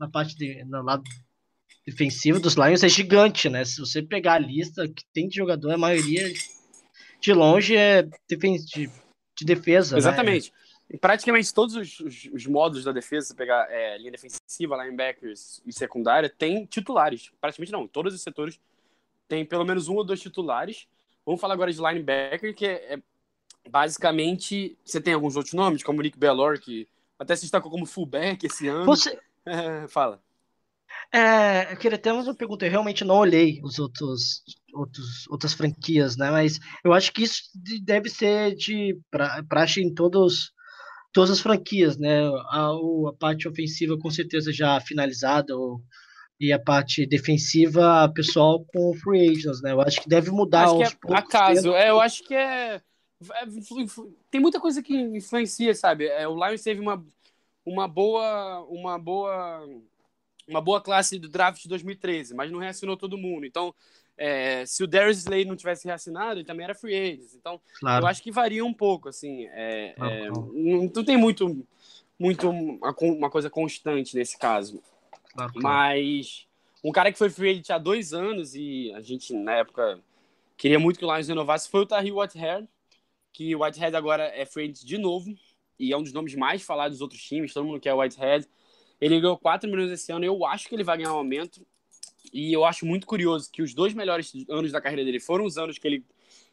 na 0.00 0.08
parte 0.10 0.36
de, 0.36 0.62
no 0.64 0.82
lado 0.82 1.04
defensivo 1.86 2.38
dos 2.38 2.54
Lions 2.54 2.82
é 2.82 2.88
gigante, 2.88 3.48
né? 3.48 3.64
Se 3.64 3.80
você 3.80 4.02
pegar 4.02 4.34
a 4.34 4.38
lista 4.38 4.86
que 4.86 5.04
tem 5.12 5.26
de 5.26 5.36
jogador, 5.36 5.70
a 5.70 5.78
maioria 5.78 6.30
de 7.24 7.32
longe 7.32 7.74
é 7.74 8.02
de, 8.02 8.90
de 9.34 9.44
defesa. 9.44 9.94
Né? 9.94 9.98
Exatamente. 9.98 10.52
Né? 10.52 10.98
praticamente 11.00 11.52
todos 11.52 11.74
os, 11.74 11.98
os, 12.00 12.28
os, 12.30 12.46
modos 12.46 12.84
da 12.84 12.92
defesa, 12.92 13.28
se 13.28 13.34
pegar 13.34 13.66
é, 13.70 13.96
linha 13.96 14.12
defensiva, 14.12 14.76
linebackers 14.76 15.62
e 15.64 15.72
secundária, 15.72 16.28
tem 16.28 16.66
titulares. 16.66 17.32
Praticamente 17.40 17.72
não, 17.72 17.88
todos 17.88 18.14
os 18.14 18.20
setores 18.20 18.60
tem 19.26 19.46
pelo 19.46 19.64
menos 19.64 19.88
um 19.88 19.94
ou 19.94 20.04
dois 20.04 20.20
titulares. 20.20 20.86
Vamos 21.24 21.40
falar 21.40 21.54
agora 21.54 21.72
de 21.72 21.80
linebacker, 21.80 22.54
que 22.54 22.66
é, 22.66 22.94
é 22.94 23.02
basicamente. 23.70 24.76
Você 24.84 25.00
tem 25.00 25.14
alguns 25.14 25.36
outros 25.36 25.54
nomes, 25.54 25.82
como 25.82 26.02
Nick 26.02 26.18
Bellor, 26.18 26.60
que 26.60 26.86
até 27.18 27.34
se 27.34 27.42
destacou 27.42 27.70
como 27.70 27.86
fullback 27.86 28.44
esse 28.44 28.68
ano. 28.68 28.84
Você... 28.84 29.18
É, 29.46 29.88
fala. 29.88 30.20
É, 31.12 31.72
eu 31.72 31.76
queria 31.76 31.96
até 31.96 32.12
uma 32.12 32.34
pergunta. 32.34 32.66
Eu 32.66 32.70
realmente 32.70 33.04
não 33.04 33.16
olhei 33.16 33.60
os 33.62 33.78
outros, 33.78 34.42
outros 34.72 35.28
outras 35.28 35.52
franquias, 35.52 36.16
né? 36.16 36.30
Mas 36.30 36.58
eu 36.84 36.92
acho 36.92 37.12
que 37.12 37.22
isso 37.22 37.42
deve 37.82 38.10
ser 38.10 38.54
de 38.56 38.98
pra, 39.10 39.42
praxe 39.48 39.80
em 39.80 39.94
todos, 39.94 40.52
todas 41.12 41.30
as 41.30 41.40
franquias, 41.40 41.96
né? 41.96 42.26
A, 42.50 42.70
a 42.70 43.12
parte 43.18 43.46
ofensiva 43.46 43.96
com 43.96 44.10
certeza 44.10 44.52
já 44.52 44.80
finalizada, 44.80 45.56
ou, 45.56 45.80
e 46.40 46.52
a 46.52 46.58
parte 46.58 47.06
defensiva, 47.06 48.10
pessoal 48.12 48.64
com 48.66 48.92
free 48.94 49.30
agents, 49.30 49.62
né? 49.62 49.72
Eu 49.72 49.80
acho 49.80 50.00
que 50.02 50.08
deve 50.08 50.30
mudar 50.30 50.64
acho 50.64 50.74
aos 50.74 50.94
que 50.94 51.12
é 51.12 51.16
acaso. 51.16 51.74
É, 51.74 51.90
eu 51.90 52.00
acho 52.00 52.24
que 52.24 52.34
é, 52.34 52.74
é 52.74 53.46
tem 54.30 54.40
muita 54.40 54.58
coisa 54.58 54.82
que 54.82 54.94
influencia, 54.94 55.74
sabe? 55.74 56.06
É, 56.06 56.26
o 56.26 56.34
Lions 56.34 56.62
teve 56.62 56.80
uma, 56.80 57.04
uma 57.64 57.86
boa 57.86 58.66
uma 58.68 58.98
boa 58.98 59.64
uma 60.46 60.60
boa 60.60 60.80
classe 60.80 61.18
do 61.18 61.28
draft 61.28 61.62
de 61.62 61.68
2013, 61.68 62.34
mas 62.34 62.50
não 62.50 62.58
reassinou 62.58 62.96
todo 62.96 63.18
mundo. 63.18 63.46
Então, 63.46 63.74
é, 64.16 64.64
se 64.66 64.82
o 64.84 64.86
Darius 64.86 65.18
Slay 65.18 65.44
não 65.44 65.56
tivesse 65.56 65.86
reassinado, 65.86 66.38
ele 66.38 66.46
também 66.46 66.64
era 66.64 66.74
free 66.74 66.94
agent. 66.94 67.34
Então, 67.34 67.60
claro. 67.80 68.04
eu 68.04 68.08
acho 68.08 68.22
que 68.22 68.30
varia 68.30 68.64
um 68.64 68.72
pouco, 68.72 69.08
assim. 69.08 69.46
É, 69.48 69.94
é, 69.98 70.28
não, 70.30 70.90
não, 70.94 71.04
tem 71.04 71.16
muito, 71.16 71.66
muito 72.18 72.48
uma, 72.48 72.94
uma, 73.00 73.30
coisa 73.30 73.50
constante 73.50 74.14
nesse 74.14 74.38
caso. 74.38 74.82
Claro, 75.32 75.52
Mas 75.56 76.46
um 76.82 76.92
cara 76.92 77.10
que 77.10 77.18
foi 77.18 77.30
free 77.30 77.50
agent 77.50 77.70
há 77.70 77.78
dois 77.78 78.12
anos 78.12 78.54
e 78.54 78.92
a 78.94 79.00
gente, 79.00 79.32
na 79.32 79.52
época, 79.52 79.98
queria 80.56 80.78
muito 80.78 80.98
que 80.98 81.04
o 81.04 81.12
Lions 81.12 81.28
renovasse 81.28 81.68
foi 81.68 81.80
o 81.80 81.86
Tahir 81.86 82.16
Whitehead, 82.16 82.68
que 83.32 83.54
o 83.56 83.64
Whitehead 83.64 83.96
agora 83.96 84.24
é 84.24 84.46
free 84.46 84.64
agent 84.64 84.84
de 84.84 84.96
novo 84.96 85.34
e 85.78 85.92
é 85.92 85.96
um 85.96 86.02
dos 86.02 86.12
nomes 86.12 86.36
mais 86.36 86.62
falados 86.62 86.98
dos 86.98 87.02
outros 87.02 87.22
times. 87.22 87.52
Todo 87.52 87.66
mundo 87.66 87.80
quer 87.80 87.92
o 87.92 87.98
Whitehead. 87.98 88.46
Ele 89.00 89.20
ganhou 89.20 89.36
4 89.38 89.68
milhões 89.70 89.90
esse 89.90 90.12
ano. 90.12 90.24
Eu 90.24 90.44
acho 90.46 90.68
que 90.68 90.74
ele 90.74 90.84
vai 90.84 90.96
ganhar 90.96 91.12
um 91.12 91.18
aumento. 91.18 91.66
E 92.32 92.52
eu 92.52 92.64
acho 92.64 92.86
muito 92.86 93.06
curioso 93.06 93.50
que 93.50 93.62
os 93.62 93.74
dois 93.74 93.94
melhores 93.94 94.32
anos 94.48 94.72
da 94.72 94.80
carreira 94.80 95.04
dele 95.04 95.20
foram 95.20 95.44
os 95.44 95.58
anos 95.58 95.78
que 95.78 95.86
ele, 95.86 96.04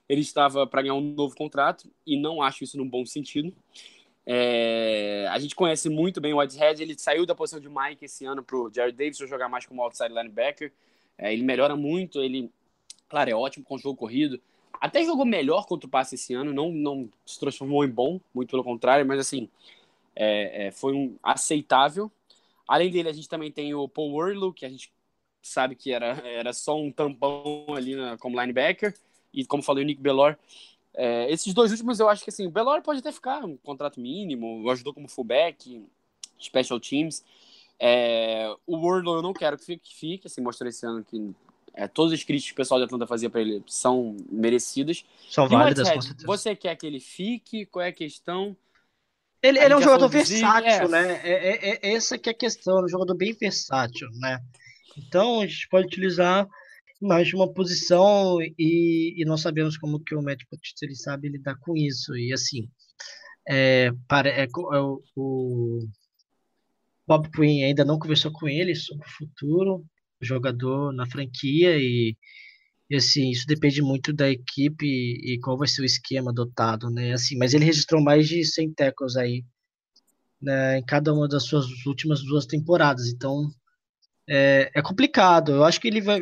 ele 0.07 0.21
estava 0.21 0.67
para 0.67 0.81
ganhar 0.81 0.95
um 0.95 1.01
novo 1.01 1.35
contrato. 1.35 1.89
E 2.05 2.17
não 2.19 2.41
acho 2.41 2.63
isso 2.63 2.77
num 2.77 2.87
bom 2.87 3.05
sentido. 3.05 3.53
É, 4.25 5.27
a 5.31 5.39
gente 5.39 5.55
conhece 5.55 5.89
muito 5.89 6.21
bem 6.21 6.33
o 6.33 6.37
Whitehead. 6.37 6.81
Ele 6.81 6.97
saiu 6.97 7.25
da 7.25 7.35
posição 7.35 7.59
de 7.59 7.69
Mike 7.69 8.05
esse 8.05 8.25
ano 8.25 8.43
para 8.43 8.55
o 8.57 8.71
Jared 8.73 8.95
Davis 8.95 9.17
jogar 9.17 9.49
mais 9.49 9.65
como 9.65 9.81
outside 9.81 10.13
linebacker. 10.13 10.71
É, 11.17 11.33
ele 11.33 11.43
melhora 11.43 11.75
muito. 11.75 12.21
Ele, 12.21 12.51
claro, 13.09 13.29
é 13.29 13.35
ótimo 13.35 13.65
com 13.65 13.75
o 13.75 13.79
jogo 13.79 13.97
corrido. 13.97 14.39
Até 14.79 15.03
jogou 15.03 15.25
melhor 15.25 15.65
contra 15.67 15.87
o 15.87 15.89
passe 15.89 16.15
esse 16.15 16.33
ano. 16.33 16.53
Não, 16.53 16.71
não 16.71 17.09
se 17.25 17.39
transformou 17.39 17.83
em 17.83 17.89
bom, 17.89 18.19
muito 18.33 18.49
pelo 18.51 18.63
contrário. 18.63 19.05
Mas 19.05 19.19
assim, 19.19 19.49
é, 20.15 20.67
é 20.67 20.71
foi 20.71 20.93
um 20.93 21.15
aceitável. 21.23 22.11
Além 22.71 22.89
dele, 22.89 23.09
a 23.09 23.11
gente 23.11 23.27
também 23.27 23.51
tem 23.51 23.73
o 23.73 23.85
Paul 23.85 24.13
Worlow, 24.13 24.53
que 24.53 24.65
a 24.65 24.69
gente 24.69 24.93
sabe 25.41 25.75
que 25.75 25.91
era, 25.91 26.25
era 26.25 26.53
só 26.53 26.79
um 26.79 26.89
tampão 26.89 27.65
ali 27.75 27.97
na, 27.97 28.17
como 28.17 28.39
linebacker. 28.39 28.95
E 29.33 29.45
como 29.45 29.61
falei, 29.61 29.83
o 29.83 29.87
Nick 29.87 30.01
Bellor. 30.01 30.37
É, 30.93 31.29
esses 31.29 31.53
dois 31.53 31.71
últimos 31.71 31.99
eu 31.99 32.07
acho 32.07 32.23
que 32.23 32.29
assim, 32.29 32.47
o 32.47 32.49
Bellor 32.49 32.81
pode 32.81 32.99
até 32.99 33.11
ficar 33.11 33.43
um 33.43 33.57
contrato 33.57 33.99
mínimo, 33.99 34.69
ajudou 34.71 34.93
como 34.93 35.09
fullback, 35.09 35.85
special 36.39 36.79
teams. 36.79 37.25
É, 37.77 38.49
o 38.65 38.77
Worlow 38.77 39.17
eu 39.17 39.21
não 39.21 39.33
quero 39.33 39.57
que 39.57 39.65
fique, 39.65 39.89
que 39.89 39.95
fique 39.97 40.27
assim, 40.27 40.39
mostrou 40.39 40.69
esse 40.69 40.85
ano 40.85 41.03
que 41.03 41.35
é, 41.73 41.89
todas 41.89 42.13
as 42.13 42.23
críticas 42.23 42.51
que 42.51 42.53
o 42.53 42.55
pessoal 42.55 42.79
de 42.79 42.85
Atlanta 42.85 43.05
fazia 43.05 43.29
para 43.29 43.41
ele 43.41 43.61
são 43.67 44.15
merecidas. 44.29 45.03
São 45.29 45.45
válidas. 45.49 45.89
Você 46.23 46.55
quer 46.55 46.77
que 46.77 46.87
ele 46.87 47.01
fique? 47.01 47.65
Qual 47.65 47.83
é 47.83 47.89
a 47.89 47.93
questão? 47.93 48.55
Ele, 49.43 49.59
ele 49.59 49.73
é 49.73 49.77
um 49.77 49.81
jogador 49.81 50.07
versátil, 50.07 50.85
é. 50.85 50.87
né? 50.87 51.21
É, 51.23 51.31
é, 51.31 51.79
é, 51.89 51.93
essa 51.93 52.17
que 52.17 52.29
é 52.29 52.31
a 52.31 52.37
questão, 52.37 52.79
é 52.79 52.83
um 52.85 52.89
jogador 52.89 53.15
bem 53.15 53.33
versátil, 53.33 54.07
né? 54.19 54.39
Então 54.97 55.41
a 55.41 55.47
gente 55.47 55.67
pode 55.69 55.87
utilizar 55.87 56.47
mais 57.01 57.27
de 57.27 57.35
uma 57.35 57.51
posição 57.51 58.39
e, 58.41 59.15
e 59.17 59.25
nós 59.25 59.41
sabemos 59.41 59.77
como 59.77 59.99
que 59.99 60.13
o 60.13 60.21
Matt 60.21 60.41
Patricia 60.49 60.85
ele 60.85 60.95
sabe 60.95 61.29
lidar 61.29 61.55
com 61.59 61.75
isso. 61.75 62.15
E 62.15 62.31
assim, 62.33 62.69
É, 63.49 63.91
para, 64.07 64.29
é, 64.29 64.43
é 64.43 64.79
o, 64.79 65.01
o 65.15 65.79
Bob 67.07 67.29
Quinn 67.31 67.65
ainda 67.65 67.83
não 67.83 67.97
conversou 67.97 68.31
com 68.31 68.47
ele 68.47 68.75
sobre 68.75 69.05
o 69.05 69.11
futuro 69.11 69.83
do 70.19 70.25
jogador 70.25 70.93
na 70.93 71.07
franquia 71.07 71.75
e, 71.77 72.15
e, 72.91 72.95
assim, 72.97 73.29
isso 73.29 73.47
depende 73.47 73.81
muito 73.81 74.11
da 74.11 74.29
equipe 74.29 74.85
e, 74.85 75.39
qual 75.39 75.57
vai 75.57 75.65
ser 75.65 75.81
o 75.81 75.85
esquema 75.85 76.29
adotado, 76.29 76.89
né? 76.89 77.13
Assim, 77.13 77.37
mas 77.37 77.53
ele 77.53 77.63
registrou 77.63 78.01
mais 78.03 78.27
de 78.27 78.43
100 78.43 78.73
tackles 78.73 79.15
aí, 79.15 79.45
né, 80.41 80.79
em 80.79 80.83
cada 80.83 81.13
uma 81.13 81.25
das 81.25 81.43
suas 81.43 81.67
últimas 81.85 82.21
duas 82.21 82.45
temporadas, 82.45 83.07
então 83.07 83.49
é, 84.27 84.69
é 84.75 84.81
complicado. 84.81 85.53
Eu 85.53 85.63
acho 85.63 85.79
que 85.79 85.87
ele 85.87 86.01
vai, 86.01 86.19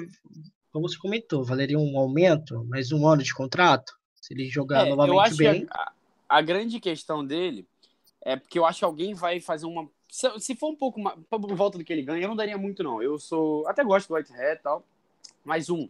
como 0.72 0.88
você 0.88 0.95
comentou, 0.99 1.43
valeria 1.43 1.80
um 1.80 1.97
aumento, 1.97 2.63
mais 2.65 2.91
um 2.91 3.07
ano 3.07 3.24
de 3.24 3.34
contrato, 3.34 3.91
se 4.22 4.36
ele 4.36 4.47
jogar 4.47 4.86
É, 4.86 4.89
novamente 4.91 5.36
bem. 5.38 5.65
a, 5.72 5.91
a 6.30 6.39
grande 6.39 6.80
questão 6.80 7.26
dele 7.26 7.65
é 8.22 8.36
porque 8.36 8.59
eu 8.59 8.65
acho 8.67 8.78
que 8.78 8.86
alguém 8.86 9.15
vai 9.15 9.39
fazer 9.39 9.65
uma. 9.65 9.89
Se, 10.07 10.39
se 10.39 10.55
for 10.55 10.70
um 10.70 10.76
pouco 10.76 10.99
mais, 10.99 11.17
por 11.28 11.55
volta 11.55 11.80
do 11.80 11.84
que 11.84 11.91
ele 11.91 12.03
ganha, 12.03 12.26
eu 12.26 12.30
não 12.30 12.36
daria 12.36 12.59
muito, 12.59 12.84
não. 12.84 13.01
Eu 13.01 13.17
sou. 13.17 13.67
Até 13.67 13.84
gosto 13.84 14.09
do 14.09 14.13
Whitehead 14.13 14.59
e 14.59 14.61
tal. 14.61 14.86
Mais 15.43 15.67
um. 15.72 15.89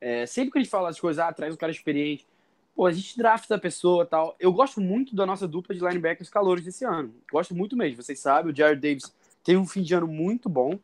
É, 0.00 0.26
sempre 0.26 0.52
que 0.52 0.58
a 0.58 0.62
gente 0.62 0.70
fala 0.70 0.88
as 0.88 1.00
coisas, 1.00 1.18
ah, 1.18 1.32
traz 1.32 1.54
um 1.54 1.56
cara 1.56 1.72
experiente. 1.72 2.26
Pô, 2.74 2.86
a 2.86 2.92
gente 2.92 3.16
drafta 3.16 3.54
a 3.54 3.58
pessoa 3.58 4.04
tal. 4.04 4.34
Eu 4.38 4.52
gosto 4.52 4.80
muito 4.80 5.14
da 5.14 5.24
nossa 5.24 5.46
dupla 5.46 5.74
de 5.74 5.80
linebackers 5.80 6.28
calouros 6.28 6.64
desse 6.64 6.84
ano. 6.84 7.14
Gosto 7.30 7.54
muito 7.54 7.76
mesmo. 7.76 8.02
Vocês 8.02 8.18
sabem, 8.18 8.52
o 8.52 8.56
Jared 8.56 8.80
Davis 8.80 9.14
teve 9.44 9.58
um 9.58 9.66
fim 9.66 9.82
de 9.82 9.94
ano 9.94 10.08
muito 10.08 10.48
bom. 10.48 10.78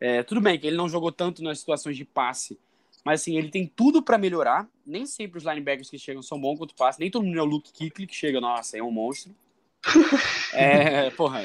É, 0.00 0.22
tudo 0.22 0.40
bem 0.40 0.58
que 0.58 0.66
ele 0.66 0.76
não 0.76 0.88
jogou 0.88 1.12
tanto 1.12 1.42
nas 1.42 1.58
situações 1.58 1.96
de 1.96 2.04
passe, 2.04 2.58
mas 3.04 3.20
assim, 3.20 3.36
ele 3.36 3.50
tem 3.50 3.66
tudo 3.66 4.02
pra 4.02 4.16
melhorar. 4.16 4.68
Nem 4.86 5.06
sempre 5.06 5.38
os 5.38 5.44
linebackers 5.44 5.90
que 5.90 5.98
chegam 5.98 6.22
são 6.22 6.40
bons 6.40 6.56
quanto 6.56 6.74
passe. 6.74 7.00
Nem 7.00 7.10
todo 7.10 7.24
mundo 7.24 7.38
é 7.38 7.42
o 7.42 7.46
Luke 7.46 7.72
Kuechly 7.72 8.06
que 8.06 8.14
chega, 8.14 8.40
nossa, 8.40 8.78
é 8.78 8.82
um 8.82 8.90
monstro. 8.90 9.34
É, 10.52 11.10
porra. 11.10 11.42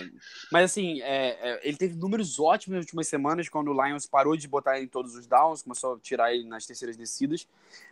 Mas 0.52 0.72
assim, 0.72 1.02
é, 1.02 1.38
é, 1.42 1.60
ele 1.68 1.78
teve 1.78 1.96
números 1.96 2.40
ótimos 2.40 2.78
nas 2.78 2.86
últimas 2.86 3.08
semanas, 3.08 3.50
quando 3.50 3.72
o 3.72 3.86
Lions 3.86 4.06
parou 4.06 4.36
de 4.36 4.48
botar 4.48 4.78
ele 4.78 4.86
em 4.86 4.90
todos 4.90 5.16
os 5.16 5.28
downs, 5.28 5.62
começou 5.62 5.96
a 5.96 6.00
tirar 6.00 6.34
ele 6.34 6.48
nas 6.48 6.66
terceiras 6.66 6.96
descidas. 6.96 7.48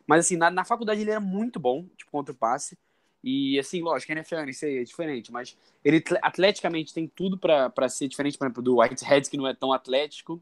Mas 0.07 0.25
assim, 0.25 0.37
na, 0.37 0.49
na 0.49 0.63
faculdade 0.63 1.01
ele 1.01 1.11
era 1.11 1.19
muito 1.19 1.59
bom, 1.59 1.85
tipo, 1.97 2.11
contra 2.11 2.31
o 2.33 2.35
passe. 2.35 2.77
E 3.23 3.59
assim, 3.59 3.81
lógico, 3.81 4.11
a 4.11 4.15
NFL 4.15 4.49
isso 4.49 4.65
aí 4.65 4.77
é 4.79 4.83
diferente, 4.83 5.31
mas 5.31 5.55
ele 5.85 5.97
atle- 5.97 6.19
atleticamente 6.23 6.93
tem 6.93 7.07
tudo 7.07 7.37
pra 7.37 7.69
pra 7.69 7.87
ser 7.87 8.07
diferente, 8.07 8.37
por 8.37 8.45
exemplo, 8.45 8.63
do 8.63 8.79
Whitehead, 8.79 9.29
que 9.29 9.37
não 9.37 9.47
é 9.47 9.53
tão 9.53 9.71
atlético. 9.71 10.41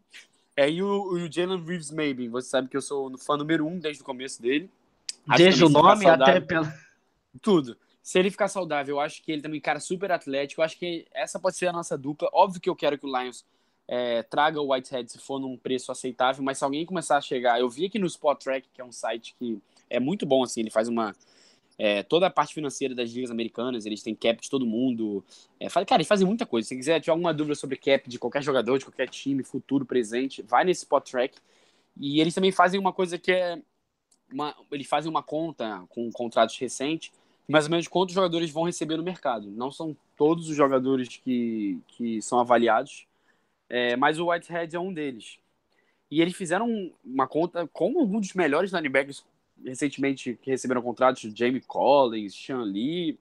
É, 0.55 0.69
e 0.69 0.81
o, 0.81 1.13
o 1.13 1.31
Jalen 1.31 1.63
Reeves 1.63 1.91
Maybe, 1.91 2.27
você 2.29 2.49
sabe 2.49 2.69
que 2.69 2.77
eu 2.77 2.81
sou 2.81 3.17
fã 3.17 3.35
número 3.35 3.65
um 3.65 3.79
desde 3.79 4.01
o 4.01 4.05
começo 4.05 4.41
dele. 4.41 4.69
Acho 5.27 5.43
Desde 5.43 5.63
o 5.63 5.67
ficar 5.67 5.81
nome 5.81 6.05
até 6.05 6.39
pela. 6.39 6.73
tudo. 7.41 7.77
Se 8.09 8.17
ele 8.17 8.31
ficar 8.31 8.47
saudável, 8.47 8.95
eu 8.95 8.99
acho 8.99 9.21
que 9.21 9.31
ele 9.31 9.39
também, 9.39 9.61
cara, 9.61 9.79
super 9.79 10.11
atlético. 10.11 10.61
Eu 10.61 10.65
acho 10.65 10.79
que 10.79 11.05
essa 11.13 11.39
pode 11.39 11.55
ser 11.57 11.67
a 11.67 11.71
nossa 11.71 11.95
dupla. 11.95 12.27
Óbvio 12.33 12.59
que 12.59 12.67
eu 12.67 12.75
quero 12.75 12.97
que 12.97 13.05
o 13.05 13.07
Lions 13.07 13.45
é, 13.87 14.23
traga 14.23 14.59
o 14.59 14.73
Whitehead 14.73 15.11
se 15.11 15.19
for 15.19 15.39
num 15.39 15.55
preço 15.55 15.91
aceitável, 15.91 16.41
mas 16.43 16.57
se 16.57 16.63
alguém 16.63 16.83
começar 16.87 17.17
a 17.17 17.21
chegar, 17.21 17.59
eu 17.59 17.69
vi 17.69 17.85
aqui 17.85 17.99
no 17.99 18.07
Spot 18.07 18.35
Track, 18.43 18.67
que 18.73 18.81
é 18.81 18.83
um 18.83 18.91
site 18.91 19.35
que 19.37 19.59
é 19.87 19.99
muito 19.99 20.25
bom, 20.25 20.43
assim, 20.43 20.61
ele 20.61 20.71
faz 20.71 20.87
uma. 20.87 21.15
é, 21.77 22.01
toda 22.01 22.25
a 22.25 22.31
parte 22.31 22.55
financeira 22.55 22.95
das 22.95 23.11
ligas 23.11 23.29
americanas, 23.29 23.85
eles 23.85 24.01
têm 24.01 24.15
cap 24.15 24.41
de 24.41 24.49
todo 24.49 24.65
mundo. 24.65 25.23
É, 25.59 25.69
fala- 25.69 25.85
cara, 25.85 26.01
eles 26.01 26.07
fazem 26.07 26.25
muita 26.25 26.47
coisa. 26.47 26.67
Se 26.67 26.75
quiser 26.75 26.99
tiver 26.99 27.11
alguma 27.11 27.31
dúvida 27.31 27.53
sobre 27.53 27.77
cap 27.77 28.09
de 28.09 28.17
qualquer 28.17 28.41
jogador, 28.41 28.79
de 28.79 28.85
qualquer 28.85 29.07
time, 29.09 29.43
futuro, 29.43 29.85
presente, 29.85 30.41
vai 30.41 30.63
nesse 30.65 30.79
Spot 30.81 31.07
Track. 31.07 31.37
E 31.95 32.19
eles 32.19 32.33
também 32.33 32.51
fazem 32.51 32.79
uma 32.79 32.91
coisa 32.91 33.19
que 33.19 33.31
é. 33.31 33.61
Uma, 34.31 34.55
eles 34.71 34.87
fazem 34.87 35.11
uma 35.11 35.21
conta 35.21 35.85
com 35.89 36.11
contratos 36.11 36.57
recentes 36.57 37.11
mais 37.49 37.65
ou 37.65 37.71
menos 37.71 37.87
quantos 37.87 38.13
jogadores 38.13 38.51
vão 38.51 38.63
receber 38.63 38.95
no 38.95 39.03
mercado. 39.03 39.49
Não 39.49 39.71
são 39.71 39.97
todos 40.15 40.47
os 40.47 40.55
jogadores 40.55 41.17
que, 41.17 41.79
que 41.87 42.21
são 42.21 42.39
avaliados, 42.39 43.07
é, 43.67 43.95
mas 43.95 44.19
o 44.19 44.29
Whitehead 44.29 44.75
é 44.75 44.79
um 44.79 44.93
deles. 44.93 45.39
E 46.11 46.21
eles 46.21 46.35
fizeram 46.35 46.91
uma 47.03 47.27
conta 47.27 47.67
com 47.73 47.99
alguns 47.99 48.27
dos 48.27 48.33
melhores 48.35 48.71
linebackers 48.71 49.25
recentemente 49.65 50.37
que 50.39 50.51
receberam 50.51 50.81
contratos, 50.83 51.21
Jamie 51.35 51.61
Collins, 51.61 52.35
Sean 52.35 52.61
Lee. 52.61 53.17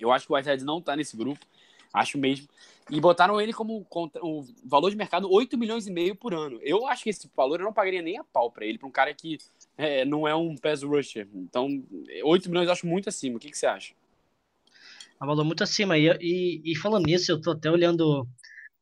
Eu 0.00 0.10
acho 0.12 0.26
que 0.26 0.32
o 0.32 0.36
Whitehead 0.36 0.64
não 0.64 0.80
tá 0.80 0.96
nesse 0.96 1.14
grupo, 1.14 1.44
acho 1.92 2.18
mesmo. 2.18 2.48
E 2.90 3.00
botaram 3.00 3.40
ele 3.40 3.52
como 3.52 3.86
o 4.22 4.44
valor 4.64 4.90
de 4.90 4.96
mercado 4.96 5.30
8 5.30 5.58
milhões 5.58 5.86
e 5.86 5.92
meio 5.92 6.16
por 6.16 6.32
ano. 6.32 6.58
Eu 6.62 6.86
acho 6.86 7.04
que 7.04 7.10
esse 7.10 7.30
valor 7.36 7.60
eu 7.60 7.66
não 7.66 7.72
pagaria 7.72 8.00
nem 8.00 8.18
a 8.18 8.24
pau 8.24 8.50
para 8.50 8.64
ele, 8.64 8.78
para 8.78 8.88
um 8.88 8.92
cara 8.92 9.12
que 9.12 9.38
é, 9.76 10.04
não 10.04 10.26
é 10.26 10.34
um 10.34 10.56
pass 10.56 10.82
rusher. 10.82 11.28
Então, 11.34 11.82
8 12.24 12.48
milhões 12.48 12.66
eu 12.66 12.72
acho 12.72 12.86
muito 12.86 13.08
acima. 13.08 13.36
O 13.36 13.40
que, 13.40 13.50
que 13.50 13.58
você 13.58 13.66
acha? 13.66 13.92
É 15.20 15.24
um 15.24 15.26
valor 15.26 15.44
muito 15.44 15.62
acima. 15.62 15.98
E, 15.98 16.06
e, 16.20 16.72
e 16.72 16.76
falando 16.76 17.06
nisso, 17.06 17.30
eu 17.30 17.40
tô 17.40 17.50
até 17.50 17.70
olhando 17.70 18.26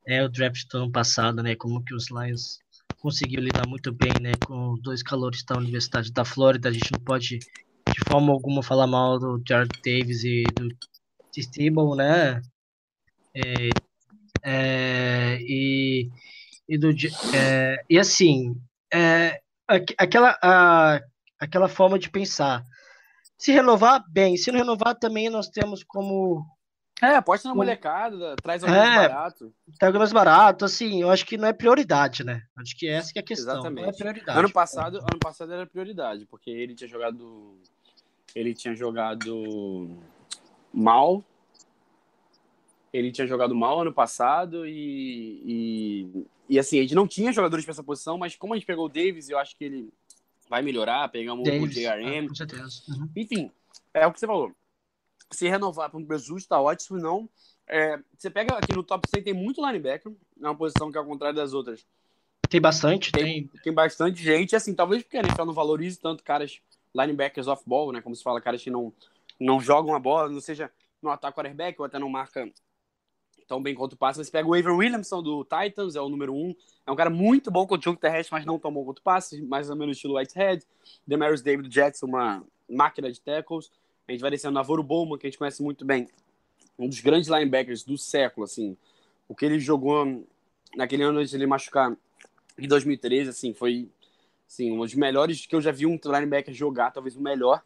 é, 0.07 0.25
o 0.25 0.29
draft 0.29 0.69
do 0.69 0.79
ano 0.79 0.93
passado, 0.93 1.43
né? 1.43 1.57
Como 1.57 1.83
que 1.83 1.95
os 1.95 2.09
Lions 2.11 2.61
conseguiu 3.01 3.41
lidar 3.41 3.67
muito 3.67 3.93
bem, 3.93 4.13
né? 4.21 4.33
Com 4.47 4.75
dois 4.81 5.03
calores 5.03 5.43
da 5.45 5.57
Universidade 5.57 6.13
da 6.13 6.25
Flórida. 6.25 6.69
A 6.69 6.73
gente 6.73 6.93
não 6.93 7.01
pode, 7.01 7.39
de 7.39 8.09
forma 8.09 8.33
alguma, 8.33 8.63
falar 8.63 8.87
mal 8.87 9.19
do 9.19 9.43
Jared 9.47 9.73
Davis 9.85 10.23
e 10.23 10.45
do 10.55 10.69
Stable, 11.37 11.97
né? 11.97 12.41
É, 13.37 13.68
é, 14.43 15.39
e, 15.43 16.09
e, 16.68 16.78
do, 16.78 16.91
é, 17.34 17.76
e 17.91 17.99
assim, 17.99 18.55
é, 18.93 19.41
aqu- 19.68 19.95
aquela, 19.99 20.39
a, 20.43 21.01
aquela 21.39 21.68
forma 21.68 21.99
de 21.99 22.09
pensar. 22.09 22.62
Se 23.39 23.53
renovar, 23.53 24.03
bem. 24.09 24.37
Se 24.37 24.51
não 24.51 24.59
renovar, 24.61 24.95
também 24.95 25.28
nós 25.28 25.49
temos 25.49 25.84
como 25.84 26.47
É, 27.03 27.16
aposta 27.16 27.47
na 27.49 27.53
Hum. 27.55 27.59
molecada, 27.59 28.34
traz 28.37 28.64
alguém 28.64 28.78
É. 28.80 28.95
barato. 28.95 29.53
Tá 29.78 29.93
mais 29.93 30.12
barato, 30.12 30.64
assim, 30.64 31.03
eu 31.03 31.11
acho 31.11 31.26
que 31.26 31.37
não 31.37 31.47
é 31.49 31.53
prioridade, 31.53 32.24
né? 32.24 32.41
Acho 32.57 32.74
que 32.78 32.89
essa 32.89 33.12
que 33.12 33.18
é 33.18 33.22
a 33.22 33.24
questão, 33.24 33.53
é 33.66 33.68
Exatamente. 33.91 34.03
Ano 34.30 34.51
passado, 34.51 34.99
ano 35.01 35.18
passado 35.20 35.53
era 35.53 35.66
prioridade, 35.66 36.24
porque 36.24 36.51
ele 36.51 36.74
tinha 36.74 36.89
jogado. 36.89 37.61
Ele 38.34 38.55
tinha 38.55 38.74
jogado 38.74 39.99
mal. 40.72 41.22
Ele 42.97 43.12
tinha 43.12 43.26
jogado 43.26 43.55
mal 43.55 43.80
ano 43.80 43.92
passado 43.92 44.66
e, 44.66 45.42
e, 45.44 46.26
e, 46.49 46.59
assim, 46.59 46.78
a 46.78 46.82
gente 46.82 46.94
não 46.94 47.07
tinha 47.07 47.32
jogadores 47.32 47.64
para 47.64 47.72
essa 47.72 47.82
posição, 47.82 48.16
mas 48.16 48.36
como 48.36 48.55
a 48.55 48.57
gente 48.57 48.66
pegou 48.66 48.86
o 48.86 48.88
Davis, 48.88 49.28
eu 49.28 49.38
acho 49.38 49.57
que 49.57 49.64
ele 49.64 49.92
vai 50.49 50.62
melhorar. 50.62 51.09
Pegamos 51.09 51.44
Davis, 51.44 51.62
o 51.62 51.80
JRM, 51.80 52.24
ah, 52.24 52.28
com 52.28 52.34
certeza. 52.34 52.82
Uhum. 52.88 53.09
Enfim, 53.16 53.51
é 53.92 54.07
o 54.07 54.12
que 54.12 54.20
você 54.20 54.26
falou. 54.26 54.53
Se 55.30 55.49
renovar 55.49 55.90
para 55.90 55.99
um 55.99 56.05
preço 56.05 56.26
justo, 56.26 56.49
tá 56.49 56.61
ótimo. 56.61 56.99
Não, 56.99 57.28
é, 57.68 57.99
você 58.16 58.30
pega 58.30 58.55
aqui 58.57 58.74
no 58.74 58.82
top 58.82 59.09
100, 59.09 59.22
tem 59.22 59.34
muito 59.34 59.64
linebacker. 59.64 60.12
É 60.40 60.47
uma 60.47 60.55
posição 60.55 60.90
que, 60.90 60.99
ao 60.99 61.05
contrário 61.05 61.36
das 61.36 61.53
outras, 61.53 61.84
Tem 62.49 62.61
bastante, 62.61 63.11
Tem- 63.11 63.49
tem. 63.49 63.61
tem 63.62 63.72
bastante 63.72 64.22
gente. 64.22 64.55
Assim, 64.55 64.72
talvez 64.72 65.03
porque 65.03 65.16
a 65.16 65.20
NFL 65.20 65.44
não 65.44 65.53
valorize 65.53 65.99
tanto 65.99 66.22
caras 66.22 66.61
linebackers 66.94 67.49
off-ball, 67.49 67.92
né? 67.92 68.01
Como 68.01 68.14
se 68.14 68.22
fala, 68.22 68.40
caras 68.40 68.62
que 68.62 68.70
não, 68.70 68.92
não 69.38 69.61
jogam 69.61 69.94
a 69.94 69.99
bola, 69.99 70.28
não 70.28 70.40
seja 70.40 70.70
no 71.03 71.11
ataque 71.11 71.36
quarterback 71.36 71.78
ou 71.80 71.84
até 71.84 71.99
não 71.99 72.09
marca 72.09 72.49
tão 73.47 73.62
bem 73.62 73.74
quanto 73.74 73.94
o 73.94 73.97
passe. 73.97 74.22
Você 74.22 74.30
pega 74.30 74.49
o 74.49 74.55
Avery 74.55 74.74
Williamson 74.74 75.22
do 75.22 75.44
Titans, 75.44 75.97
é 75.97 76.01
o 76.01 76.09
número 76.09 76.34
um. 76.34 76.55
É 76.86 76.90
um 76.90 76.97
cara 76.97 77.11
muito 77.11 77.51
bom 77.51 77.66
contra 77.66 77.80
o 77.80 77.84
jogo 77.92 78.01
terrestre, 78.01 78.32
mas 78.32 78.44
não 78.44 78.59
tão 78.59 78.72
bom 78.72 78.84
quanto 78.84 78.99
o 78.99 79.03
passe, 79.03 79.40
mais 79.42 79.70
ou 79.70 79.76
menos 79.76 79.97
estilo 79.97 80.16
Whitehead. 80.16 80.64
Demarius 81.07 81.42
David 81.42 81.72
Jets, 81.72 82.03
uma 82.03 82.44
máquina 82.68 83.11
de 83.11 83.20
tackles. 83.20 83.70
A 84.09 84.12
gente 84.12 84.20
vai 84.20 84.30
descendo 84.30 84.55
Navarro 84.55 84.82
Bowman, 84.82 85.18
que 85.18 85.26
a 85.26 85.30
gente 85.30 85.38
conhece 85.38 85.62
muito 85.62 85.84
bem. 85.84 86.09
Um 86.78 86.88
dos 86.88 87.01
grandes 87.01 87.28
linebackers 87.28 87.84
do 87.84 87.97
século, 87.97 88.44
assim. 88.44 88.76
O 89.28 89.34
que 89.34 89.44
ele 89.44 89.59
jogou 89.59 90.24
naquele 90.76 91.03
ano 91.03 91.18
antes 91.18 91.30
de 91.30 91.36
ele 91.36 91.47
machucar 91.47 91.97
em 92.59 92.68
2013, 92.68 93.30
assim, 93.30 93.53
foi 93.53 93.88
assim, 94.49 94.70
um 94.70 94.78
dos 94.78 94.94
melhores 94.94 95.44
que 95.44 95.55
eu 95.55 95.61
já 95.61 95.72
vi 95.72 95.86
um 95.86 95.99
linebacker 96.05 96.55
jogar, 96.55 96.90
talvez 96.90 97.16
o 97.16 97.20
melhor. 97.20 97.62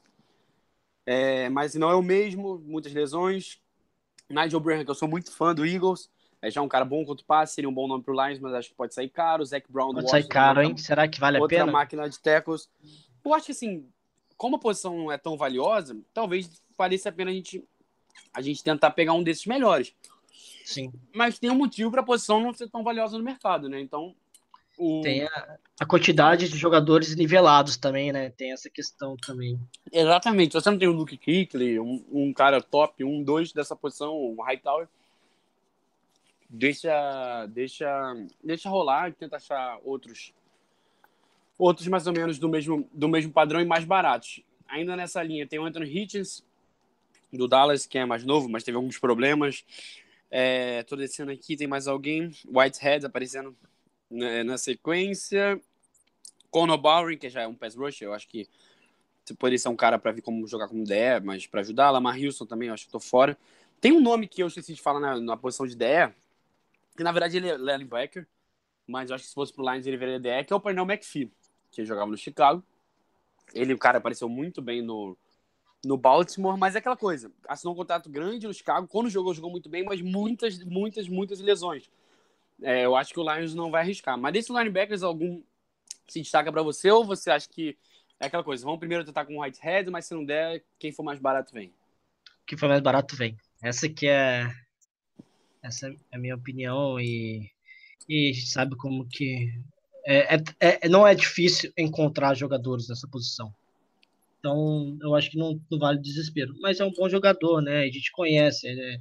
É, 1.04 1.48
mas 1.48 1.74
não 1.74 1.90
é 1.90 1.94
o 1.94 2.02
mesmo, 2.02 2.58
muitas 2.58 2.92
lesões. 2.92 3.60
Nigel 4.30 4.60
Bradley, 4.60 4.84
que 4.84 4.90
eu 4.90 4.94
sou 4.94 5.08
muito 5.08 5.30
fã 5.32 5.54
do 5.54 5.66
Eagles, 5.66 6.08
é 6.40 6.50
já 6.50 6.62
um 6.62 6.68
cara 6.68 6.84
bom 6.84 7.04
quanto 7.04 7.24
passe, 7.24 7.54
seria 7.54 7.68
um 7.68 7.74
bom 7.74 7.86
nome 7.86 8.02
pro 8.02 8.14
Lions, 8.14 8.38
mas 8.38 8.54
acho 8.54 8.68
que 8.70 8.74
pode 8.74 8.94
sair 8.94 9.08
caro. 9.10 9.44
Zach 9.44 9.66
Brown 9.70 9.92
Pode 9.92 10.08
sair 10.08 10.26
caro, 10.26 10.60
outra- 10.60 10.64
hein? 10.64 10.76
Será 10.76 11.06
que 11.08 11.20
vale 11.20 11.36
a 11.36 11.40
outra 11.40 11.58
pena? 11.58 11.72
máquina 11.72 12.08
de 12.08 12.18
tackles. 12.18 12.70
Eu 13.24 13.34
acho 13.34 13.46
que 13.46 13.52
assim, 13.52 13.86
como 14.36 14.56
a 14.56 14.58
posição 14.58 15.12
é 15.12 15.18
tão 15.18 15.36
valiosa, 15.36 15.98
talvez 16.14 16.62
valesse 16.78 17.06
a 17.08 17.12
pena 17.12 17.30
a 17.30 17.34
gente, 17.34 17.62
a 18.32 18.40
gente 18.40 18.62
tentar 18.64 18.90
pegar 18.92 19.12
um 19.12 19.22
desses 19.22 19.44
melhores. 19.44 19.94
Sim. 20.64 20.92
Mas 21.14 21.38
tem 21.38 21.50
um 21.50 21.54
motivo 21.56 21.90
para 21.90 22.00
a 22.00 22.04
posição 22.04 22.40
não 22.40 22.54
ser 22.54 22.70
tão 22.70 22.82
valiosa 22.82 23.18
no 23.18 23.24
mercado, 23.24 23.68
né? 23.68 23.80
Então, 23.80 24.14
o... 24.80 25.02
Tem 25.02 25.24
a, 25.24 25.58
a 25.78 25.84
quantidade 25.84 26.48
de 26.48 26.56
jogadores 26.56 27.14
nivelados 27.14 27.76
também, 27.76 28.10
né? 28.12 28.30
Tem 28.30 28.52
essa 28.52 28.70
questão 28.70 29.14
também. 29.16 29.60
Exatamente. 29.92 30.52
Se 30.52 30.60
você 30.60 30.70
não 30.70 30.78
tem 30.78 30.88
o 30.88 30.92
Luke 30.92 31.18
Kuechly, 31.18 31.78
um, 31.78 32.02
um 32.10 32.32
cara 32.32 32.62
top, 32.62 33.04
um, 33.04 33.22
dois 33.22 33.52
dessa 33.52 33.76
posição, 33.76 34.16
um 34.16 34.42
Hightower, 34.42 34.88
deixa, 36.48 37.46
deixa, 37.46 38.14
deixa 38.42 38.70
rolar 38.70 39.10
e 39.10 39.12
tenta 39.12 39.36
achar 39.36 39.78
outros 39.84 40.32
outros 41.58 41.86
mais 41.88 42.06
ou 42.06 42.14
menos 42.14 42.38
do 42.38 42.48
mesmo, 42.48 42.88
do 42.90 43.06
mesmo 43.06 43.30
padrão 43.30 43.60
e 43.60 43.66
mais 43.66 43.84
baratos. 43.84 44.42
Ainda 44.66 44.96
nessa 44.96 45.22
linha 45.22 45.46
tem 45.46 45.58
o 45.58 45.64
Anthony 45.66 45.94
Hitchens, 45.94 46.42
do 47.30 47.46
Dallas, 47.46 47.84
que 47.84 47.98
é 47.98 48.06
mais 48.06 48.24
novo, 48.24 48.48
mas 48.48 48.64
teve 48.64 48.76
alguns 48.76 48.98
problemas. 48.98 49.62
É, 50.30 50.82
tô 50.84 50.96
descendo 50.96 51.30
aqui, 51.30 51.56
tem 51.56 51.66
mais 51.66 51.86
alguém. 51.86 52.32
Whitehead 52.46 53.04
aparecendo 53.04 53.54
na, 54.10 54.44
na 54.44 54.58
sequência. 54.58 55.60
Conor 56.50 56.78
Bowery, 56.78 57.16
que 57.16 57.28
já 57.28 57.42
é 57.42 57.46
um 57.46 57.54
pass 57.54 57.76
rusher, 57.76 58.08
eu 58.08 58.12
acho 58.12 58.26
que 58.28 58.48
poderia 59.38 59.58
ser 59.58 59.68
um 59.68 59.76
cara 59.76 59.98
para 59.98 60.10
vir 60.10 60.22
como 60.22 60.46
jogar 60.46 60.66
como 60.68 60.84
DE, 60.84 61.20
mas 61.22 61.46
para 61.46 61.60
ajudar. 61.60 61.90
Lamar 61.90 62.16
Wilson 62.16 62.46
também, 62.46 62.68
eu 62.68 62.74
acho 62.74 62.86
que 62.86 62.90
tô 62.90 62.98
fora. 62.98 63.38
Tem 63.80 63.92
um 63.92 64.00
nome 64.00 64.26
que 64.26 64.42
eu 64.42 64.48
esqueci 64.48 64.74
de 64.74 64.82
falar 64.82 65.00
na, 65.00 65.20
na 65.20 65.36
posição 65.36 65.66
de 65.66 65.76
DE, 65.76 66.12
que 66.96 67.04
na 67.04 67.12
verdade 67.12 67.36
ele 67.36 67.48
é 67.48 67.56
linebacker, 67.56 68.26
mas 68.86 69.08
eu 69.08 69.14
acho 69.14 69.24
que 69.24 69.28
se 69.28 69.34
fosse 69.34 69.52
pro 69.52 69.68
Lions 69.68 69.86
ele 69.86 69.96
viria 69.96 70.18
DE, 70.18 70.44
que 70.44 70.52
é 70.52 70.56
o 70.56 70.60
Pernell 70.60 70.84
McPhee, 70.84 71.30
que 71.70 71.84
jogava 71.84 72.10
no 72.10 72.16
Chicago. 72.16 72.62
Ele, 73.54 73.72
o 73.72 73.78
cara, 73.78 73.98
apareceu 73.98 74.28
muito 74.28 74.60
bem 74.60 74.82
no, 74.82 75.16
no 75.84 75.96
Baltimore, 75.96 76.58
mas 76.58 76.74
é 76.74 76.78
aquela 76.78 76.96
coisa, 76.96 77.32
assinou 77.48 77.74
um 77.74 77.76
contrato 77.76 78.10
grande 78.10 78.46
no 78.46 78.54
Chicago, 78.54 78.86
quando 78.86 79.08
jogou, 79.08 79.32
jogou 79.32 79.50
muito 79.50 79.68
bem, 79.68 79.84
mas 79.84 80.00
muitas, 80.00 80.62
muitas, 80.62 81.08
muitas 81.08 81.40
lesões. 81.40 81.90
É, 82.62 82.84
eu 82.84 82.96
acho 82.96 83.12
que 83.12 83.20
o 83.20 83.34
Lions 83.34 83.54
não 83.54 83.70
vai 83.70 83.82
arriscar. 83.82 84.18
Mas 84.18 84.32
desses 84.32 84.50
linebackers, 84.50 85.02
algum 85.02 85.42
se 86.08 86.20
destaca 86.20 86.50
para 86.50 86.62
você 86.62 86.90
ou 86.90 87.04
você 87.04 87.30
acha 87.30 87.48
que 87.48 87.76
é 88.18 88.26
aquela 88.26 88.44
coisa, 88.44 88.64
vamos 88.64 88.80
primeiro 88.80 89.04
tentar 89.04 89.24
com 89.24 89.36
o 89.36 89.42
Whitehead, 89.42 89.90
mas 89.90 90.06
se 90.06 90.14
não 90.14 90.24
der, 90.24 90.62
quem 90.78 90.92
for 90.92 91.02
mais 91.02 91.18
barato 91.18 91.54
vem? 91.54 91.72
Quem 92.46 92.58
for 92.58 92.68
mais 92.68 92.82
barato 92.82 93.16
vem. 93.16 93.36
Essa 93.62 93.88
que 93.88 94.06
é 94.06 94.46
essa 95.62 95.88
é 95.88 95.94
a 96.12 96.18
minha 96.18 96.34
opinião 96.34 96.98
e, 96.98 97.50
e 98.08 98.34
sabe 98.34 98.76
como 98.76 99.06
que 99.06 99.52
é, 100.06 100.34
é, 100.34 100.42
é, 100.82 100.88
não 100.88 101.06
é 101.06 101.14
difícil 101.14 101.72
encontrar 101.76 102.34
jogadores 102.34 102.88
nessa 102.88 103.06
posição. 103.06 103.54
Então, 104.38 104.96
eu 105.02 105.14
acho 105.14 105.30
que 105.30 105.38
não, 105.38 105.60
não 105.70 105.78
vale 105.78 106.00
desespero. 106.00 106.54
Mas 106.60 106.80
é 106.80 106.84
um 106.84 106.92
bom 106.92 107.08
jogador, 107.08 107.60
né? 107.60 107.82
A 107.82 107.90
gente 107.90 108.10
conhece. 108.10 108.66
É, 108.66 108.72
é, 108.72 109.00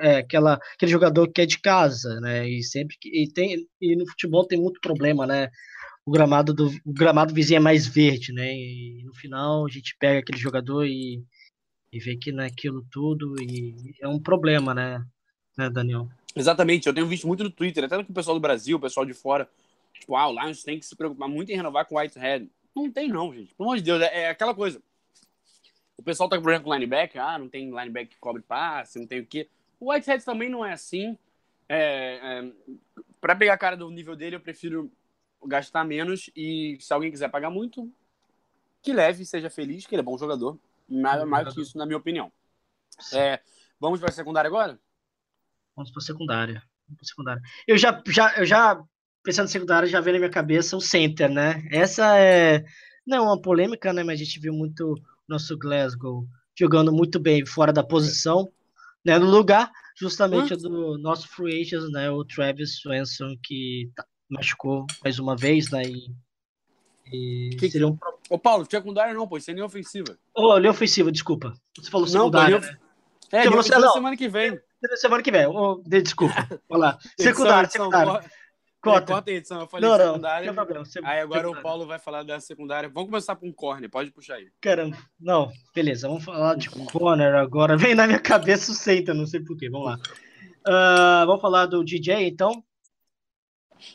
é, 0.00 0.16
aquela, 0.18 0.58
aquele 0.74 0.90
jogador 0.90 1.28
que 1.28 1.40
é 1.40 1.46
de 1.46 1.60
casa, 1.60 2.20
né? 2.20 2.48
E 2.48 2.62
sempre 2.62 2.96
que, 3.00 3.08
e 3.08 3.32
tem 3.32 3.66
e 3.80 3.96
no 3.96 4.06
futebol 4.08 4.46
tem 4.46 4.60
muito 4.60 4.80
problema, 4.80 5.26
né? 5.26 5.50
O 6.04 6.10
gramado 6.10 6.52
do 6.54 6.68
o 6.84 6.92
gramado 6.92 7.34
vizinho 7.34 7.58
é 7.58 7.60
mais 7.60 7.86
verde, 7.86 8.32
né? 8.32 8.52
E 8.52 9.02
no 9.04 9.14
final 9.14 9.66
a 9.66 9.68
gente 9.68 9.96
pega 9.98 10.20
aquele 10.20 10.38
jogador 10.38 10.84
e, 10.86 11.22
e 11.92 11.98
vê 11.98 12.16
que 12.16 12.32
não 12.32 12.42
é 12.44 12.50
tudo 12.90 13.40
e 13.40 13.94
é 14.00 14.08
um 14.08 14.20
problema, 14.20 14.74
né? 14.74 15.04
Né, 15.56 15.68
Daniel? 15.68 16.08
Exatamente. 16.34 16.86
Eu 16.86 16.94
tenho 16.94 17.06
visto 17.06 17.26
muito 17.26 17.42
no 17.42 17.50
Twitter, 17.50 17.84
até 17.84 17.96
com 18.02 18.12
o 18.12 18.14
pessoal 18.14 18.36
do 18.36 18.40
Brasil, 18.40 18.76
o 18.76 18.80
pessoal 18.80 19.04
de 19.04 19.12
fora. 19.12 19.48
Tipo, 19.92 20.14
ah, 20.14 20.28
o 20.28 20.32
Lions 20.32 20.62
tem 20.62 20.78
que 20.78 20.86
se 20.86 20.94
preocupar 20.94 21.28
muito 21.28 21.50
em 21.50 21.56
renovar 21.56 21.84
com 21.84 21.96
o 21.96 21.98
Whitehead. 21.98 22.48
Não 22.74 22.90
tem, 22.90 23.08
não, 23.08 23.34
gente. 23.34 23.54
Pelo 23.54 23.68
amor 23.68 23.76
de 23.78 23.82
Deus, 23.82 24.00
é, 24.00 24.22
é 24.22 24.28
aquela 24.30 24.54
coisa. 24.54 24.80
O 25.96 26.02
pessoal 26.02 26.28
tá 26.28 26.36
com 26.36 26.42
problema 26.42 26.62
com 26.62 26.72
linebacker, 26.72 27.20
ah, 27.20 27.38
não 27.38 27.48
tem 27.48 27.66
linebacker 27.66 28.10
que 28.10 28.18
cobre 28.18 28.40
passe, 28.40 29.00
não 29.00 29.06
tem 29.06 29.18
o 29.18 29.26
quê. 29.26 29.48
O 29.80 29.92
Whitehead 29.92 30.24
também 30.24 30.48
não 30.48 30.64
é 30.64 30.72
assim. 30.72 31.16
É, 31.68 32.40
é, 32.40 32.52
para 33.20 33.36
pegar 33.36 33.54
a 33.54 33.58
cara 33.58 33.76
do 33.76 33.90
nível 33.90 34.16
dele, 34.16 34.36
eu 34.36 34.40
prefiro 34.40 34.90
gastar 35.44 35.84
menos 35.84 36.30
e 36.34 36.76
se 36.80 36.92
alguém 36.92 37.10
quiser 37.10 37.30
pagar 37.30 37.50
muito, 37.50 37.92
que 38.82 38.92
leve, 38.92 39.24
seja 39.24 39.50
feliz, 39.50 39.86
que 39.86 39.94
ele 39.94 40.00
é 40.00 40.04
bom 40.04 40.18
jogador. 40.18 40.58
Nada 40.88 41.26
mais 41.26 41.52
que 41.52 41.60
isso, 41.60 41.76
na 41.76 41.84
minha 41.84 41.98
opinião. 41.98 42.32
É, 43.12 43.40
vamos 43.78 44.00
para 44.00 44.08
a 44.08 44.12
secundária 44.12 44.48
agora? 44.48 44.78
Vamos 45.76 45.90
para 45.90 46.00
a 46.00 46.04
secundária. 46.04 46.62
secundária. 47.02 47.42
Eu 47.66 47.76
já, 47.76 48.02
já, 48.08 48.34
eu 48.36 48.44
já 48.44 48.82
pensando 49.22 49.46
em 49.46 49.52
secundária, 49.52 49.88
já 49.88 50.00
veio 50.00 50.14
na 50.14 50.20
minha 50.20 50.30
cabeça 50.30 50.76
o 50.76 50.80
center, 50.80 51.30
né? 51.30 51.68
Essa 51.70 52.18
é 52.18 52.64
não 53.06 53.16
é 53.16 53.20
uma 53.20 53.40
polêmica, 53.40 53.92
né? 53.92 54.02
Mas 54.02 54.20
a 54.20 54.24
gente 54.24 54.38
viu 54.38 54.52
muito 54.52 54.94
nosso 55.26 55.56
Glasgow 55.58 56.26
jogando 56.58 56.92
muito 56.92 57.18
bem 57.18 57.46
fora 57.46 57.72
da 57.72 57.84
posição, 57.84 58.50
né? 59.04 59.18
No 59.18 59.30
lugar 59.30 59.70
justamente 59.96 60.54
do 60.56 60.96
nosso 60.98 61.28
free 61.28 61.60
agent, 61.60 61.90
né? 61.90 62.10
O 62.10 62.24
Travis 62.24 62.80
Swenson 62.80 63.34
que 63.42 63.90
tá, 63.94 64.04
machucou 64.30 64.86
mais 65.02 65.18
uma 65.18 65.36
vez, 65.36 65.70
né? 65.70 65.82
E, 65.84 67.50
e 67.50 67.56
que... 67.56 67.70
seria 67.70 67.88
um 67.88 67.98
Ô, 68.30 68.38
Paulo, 68.38 68.66
secundária 68.70 69.14
não, 69.14 69.26
pô, 69.26 69.38
isso 69.38 69.50
é 69.50 69.54
linha 69.54 69.64
ofensiva. 69.64 70.18
Ô, 70.34 70.48
oh, 70.48 70.58
linha 70.58 70.70
ofensiva, 70.70 71.10
desculpa. 71.10 71.54
Você 71.76 71.90
falou 71.90 72.06
secundária, 72.06 72.60
não, 72.60 72.66
né? 72.66 72.78
É, 73.30 73.42
Você 73.42 73.70
falou, 73.70 73.86
não, 73.86 73.92
semana 73.92 74.16
que 74.16 74.28
vem. 74.28 74.58
Semana 74.96 75.22
que 75.22 75.30
vem. 75.30 75.46
Oh, 75.46 75.82
desculpa. 75.86 76.46
Vamos 76.68 76.86
lá. 76.86 76.98
Secundária, 77.18 77.68
secundária. 77.68 78.30
Cota. 78.80 79.12
Corta 79.12 79.30
a 79.30 79.34
edição, 79.34 79.60
eu 79.60 79.66
falei 79.66 79.88
não, 79.88 79.96
secundária. 79.96 80.46
Não, 80.46 80.54
problema. 80.54 80.86
Aí 81.02 81.20
agora 81.20 81.50
o 81.50 81.60
Paulo 81.60 81.84
vai 81.84 81.98
falar 81.98 82.22
da 82.22 82.38
secundária. 82.38 82.88
Vamos 82.88 83.10
começar 83.10 83.34
com 83.34 83.52
corner, 83.52 83.90
pode 83.90 84.12
puxar 84.12 84.34
aí. 84.34 84.52
Caramba, 84.60 84.96
não, 85.18 85.50
beleza, 85.74 86.06
vamos 86.06 86.24
falar 86.24 86.54
de 86.56 86.70
corner 86.70 87.34
agora. 87.34 87.76
Vem 87.76 87.96
na 87.96 88.06
minha 88.06 88.20
cabeça 88.20 88.70
o 88.70 88.74
Seita, 88.74 89.12
não 89.12 89.26
sei 89.26 89.40
porquê, 89.40 89.68
vamos 89.68 89.88
lá. 89.88 89.98
Uh, 90.60 91.26
vamos 91.26 91.40
falar 91.40 91.66
do 91.66 91.82
DJ, 91.82 92.28
então? 92.28 92.62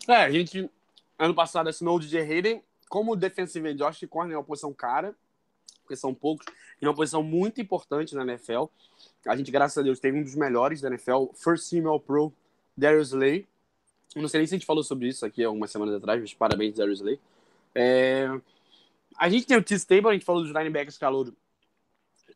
É, 0.07 0.15
a 0.15 0.29
gente, 0.29 0.69
ano 1.17 1.33
passado, 1.33 1.69
assinou 1.69 1.95
o 1.95 1.99
DJ 1.99 2.21
Hayden 2.21 2.63
como 2.89 3.15
defensive 3.15 3.69
end. 3.69 3.77
Josh 3.77 4.05
corner 4.09 4.35
é 4.35 4.37
uma 4.37 4.43
posição 4.43 4.73
cara, 4.73 5.15
porque 5.81 5.95
são 5.95 6.13
poucos, 6.13 6.45
e 6.81 6.85
é 6.85 6.89
uma 6.89 6.95
posição 6.95 7.23
muito 7.23 7.61
importante 7.61 8.13
na 8.15 8.23
NFL. 8.23 8.65
A 9.25 9.35
gente, 9.37 9.49
graças 9.49 9.77
a 9.77 9.81
Deus, 9.81 10.01
teve 10.01 10.19
um 10.19 10.23
dos 10.23 10.35
melhores 10.35 10.81
da 10.81 10.89
NFL, 10.89 11.27
First 11.35 11.69
Team 11.69 11.87
All 11.87 12.01
Pro, 12.01 12.33
Darius 12.75 13.13
Lay 13.13 13.47
não 14.21 14.27
sei 14.27 14.39
nem 14.39 14.47
se 14.47 14.55
a 14.55 14.57
gente 14.57 14.65
falou 14.65 14.83
sobre 14.83 15.07
isso 15.07 15.25
aqui 15.25 15.43
algumas 15.43 15.71
semanas 15.71 15.95
atrás, 15.95 16.21
mas 16.21 16.33
parabéns, 16.33 16.75
Darius 16.75 16.99
Slay. 16.99 17.19
É... 17.73 18.27
A 19.17 19.29
gente 19.29 19.45
tem 19.45 19.57
o 19.57 19.63
T-Stable, 19.63 20.09
a 20.09 20.13
gente 20.13 20.25
falou 20.25 20.41
dos 20.41 20.51
linebackers 20.51 20.97
calor, 20.97 21.33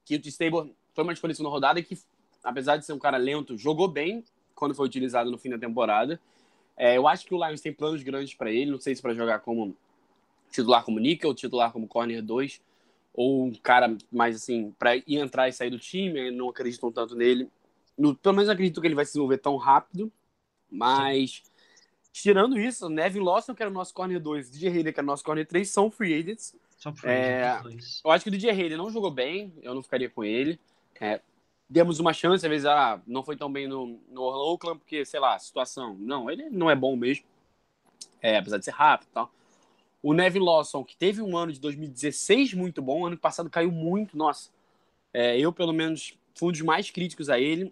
que 0.06 0.16
o 0.16 0.22
T-Stable 0.22 0.74
foi 0.94 1.04
uma 1.04 1.14
diferença 1.14 1.44
na 1.44 1.50
rodada 1.50 1.82
que, 1.82 1.98
apesar 2.44 2.78
de 2.78 2.86
ser 2.86 2.94
um 2.94 3.00
cara 3.00 3.18
lento, 3.18 3.58
jogou 3.58 3.88
bem 3.88 4.24
quando 4.56 4.74
foi 4.74 4.86
utilizado 4.86 5.30
no 5.30 5.38
fim 5.38 5.50
da 5.50 5.58
temporada. 5.58 6.20
É, 6.76 6.98
eu 6.98 7.08
acho 7.08 7.26
que 7.26 7.34
o 7.34 7.46
Lions 7.46 7.62
tem 7.62 7.74
planos 7.74 8.04
grandes 8.04 8.34
para 8.34 8.52
ele, 8.52 8.72
não 8.72 8.80
sei 8.80 8.96
se 8.96 9.02
para 9.02 9.14
jogar 9.14 9.40
como 9.40 9.76
titular 10.52 10.84
como 10.84 11.00
nickel, 11.00 11.34
titular 11.34 11.72
como 11.72 11.88
corner 11.88 12.24
2, 12.24 12.62
ou 13.14 13.46
um 13.46 13.54
cara 13.54 13.98
mais 14.12 14.36
assim, 14.36 14.74
para 14.78 14.96
ir 14.96 15.18
entrar 15.18 15.50
e 15.50 15.54
sair 15.54 15.70
do 15.70 15.80
time, 15.80 16.32
não 16.32 16.50
acreditam 16.50 16.92
tanto 16.92 17.16
nele. 17.16 17.50
No, 17.98 18.16
pelo 18.16 18.36
menos 18.36 18.50
acredito 18.50 18.80
que 18.80 18.88
ele 18.88 18.96
vai 18.96 19.06
se 19.06 19.12
desenvolver 19.12 19.38
tão 19.40 19.58
rápido, 19.58 20.12
mas... 20.70 21.42
Sim 21.44 21.57
Tirando 22.22 22.60
isso, 22.60 22.90
Nevin 22.90 23.20
Lawson, 23.20 23.54
que 23.54 23.62
era 23.62 23.70
o 23.70 23.74
nosso 23.74 23.94
corner 23.94 24.20
2, 24.20 24.50
DJ 24.50 24.70
Hayden, 24.70 24.92
que 24.92 25.00
era 25.00 25.06
o 25.06 25.08
nosso 25.08 25.24
corner 25.24 25.46
3, 25.46 25.70
são 25.70 25.92
free 25.92 26.16
agents. 26.16 26.56
São 26.78 26.96
free 26.96 27.12
agents. 27.12 28.02
É, 28.04 28.08
eu 28.08 28.12
acho 28.12 28.24
que 28.24 28.30
o 28.30 28.32
DJ 28.32 28.50
Hayden 28.50 28.78
não 28.78 28.90
jogou 28.90 29.12
bem, 29.12 29.54
eu 29.62 29.76
não 29.76 29.84
ficaria 29.84 30.10
com 30.10 30.24
ele. 30.24 30.60
É, 31.00 31.22
demos 31.70 32.00
uma 32.00 32.14
chance, 32.14 32.44
às 32.44 32.50
vezes, 32.50 32.66
ah, 32.66 33.00
não 33.06 33.24
foi 33.24 33.38
tão 33.38 33.52
bem 33.52 33.68
no, 33.68 34.00
no 34.10 34.24
Oakland, 34.24 34.80
porque, 34.80 35.06
sei 35.06 35.20
lá, 35.20 35.38
situação. 35.38 35.96
Não, 36.00 36.30
ele 36.30 36.50
não 36.50 36.72
é 36.72 36.76
bom 36.76 36.96
mesmo, 36.96 37.24
é, 38.20 38.38
apesar 38.38 38.58
de 38.58 38.66
ser 38.66 38.72
rápido 38.72 39.10
e 39.10 39.14
tal. 39.14 39.32
O 40.02 40.12
Nevin 40.12 40.40
Lawson, 40.40 40.84
que 40.84 40.98
teve 40.98 41.22
um 41.22 41.38
ano 41.38 41.52
de 41.52 41.60
2016 41.60 42.54
muito 42.56 42.82
bom, 42.82 43.06
ano 43.06 43.18
passado 43.18 43.48
caiu 43.48 43.72
muito, 43.72 44.18
nossa. 44.18 44.50
É, 45.14 45.40
eu, 45.40 45.54
pelo 45.54 45.72
menos, 45.72 46.18
fui 46.34 46.50
um 46.50 46.52
dos 46.52 46.62
mais 46.62 46.90
críticos 46.90 47.30
a 47.30 47.40
ele 47.40 47.72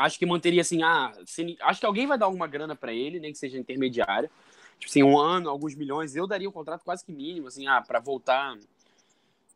acho 0.00 0.18
que 0.18 0.26
manteria 0.26 0.60
assim, 0.60 0.82
ah, 0.82 1.12
se, 1.24 1.56
acho 1.60 1.80
que 1.80 1.86
alguém 1.86 2.06
vai 2.06 2.18
dar 2.18 2.26
alguma 2.26 2.46
grana 2.46 2.74
para 2.74 2.92
ele, 2.92 3.20
nem 3.20 3.32
que 3.32 3.38
seja 3.38 3.58
intermediária. 3.58 4.30
Tipo 4.78 4.90
assim, 4.90 5.02
um 5.02 5.18
ano, 5.18 5.50
alguns 5.50 5.74
milhões, 5.74 6.16
eu 6.16 6.26
daria 6.26 6.48
um 6.48 6.52
contrato 6.52 6.82
quase 6.84 7.04
que 7.04 7.12
mínimo, 7.12 7.48
assim, 7.48 7.66
ah, 7.66 7.82
para 7.82 8.00
voltar 8.00 8.56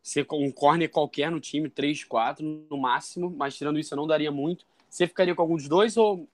ser 0.04 0.26
um 0.32 0.52
corner 0.52 0.90
qualquer 0.90 1.30
no 1.30 1.40
time, 1.40 1.70
3, 1.70 2.04
4 2.04 2.66
no 2.70 2.76
máximo, 2.76 3.30
mas 3.30 3.56
tirando 3.56 3.78
isso 3.78 3.94
eu 3.94 3.96
não 3.96 4.06
daria 4.06 4.30
muito. 4.30 4.66
Você 4.88 5.06
ficaria 5.06 5.34
com 5.34 5.40
algum 5.40 5.56
dos 5.56 5.66
dois 5.66 5.96
ou 5.96 6.28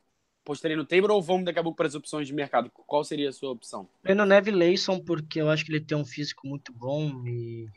postaria 0.45 0.77
no 0.77 0.85
table 0.85 1.13
ou 1.13 1.23
vamos 1.23 1.45
daqui 1.45 1.61
a 1.61 1.63
pouco 1.63 1.77
para 1.77 1.87
as 1.87 1.95
opções 1.95 2.27
de 2.27 2.35
mercado? 2.35 2.69
Qual 2.69 3.05
seria 3.05 3.29
a 3.29 3.33
sua 3.33 3.53
opção? 3.53 3.89
Eu 4.05 4.17
no 4.17 4.27
Neve 4.27 4.51
Leison, 4.51 4.99
porque 4.99 5.41
eu 5.41 5.49
acho 5.49 5.65
que 5.65 5.71
ele 5.71 5.81
tem 5.81 5.97
um 5.97 6.05
físico 6.05 6.49
muito 6.49 6.73
bom 6.73 7.25
e 7.25 7.69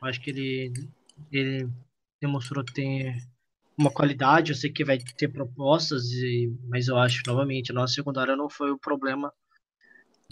eu 0.00 0.08
acho 0.08 0.18
que 0.18 0.30
ele, 0.30 0.72
ele 1.30 1.68
demonstrou 2.18 2.64
ter 2.64 3.22
uma 3.78 3.90
qualidade, 3.92 4.50
eu 4.50 4.56
sei 4.56 4.70
que 4.72 4.84
vai 4.84 4.98
ter 4.98 5.28
propostas, 5.28 6.10
e, 6.10 6.52
mas 6.68 6.88
eu 6.88 6.98
acho, 6.98 7.22
novamente, 7.26 7.70
a 7.70 7.74
nossa 7.74 7.94
secundária 7.94 8.34
não 8.36 8.50
foi 8.50 8.72
o 8.72 8.78
problema. 8.78 9.32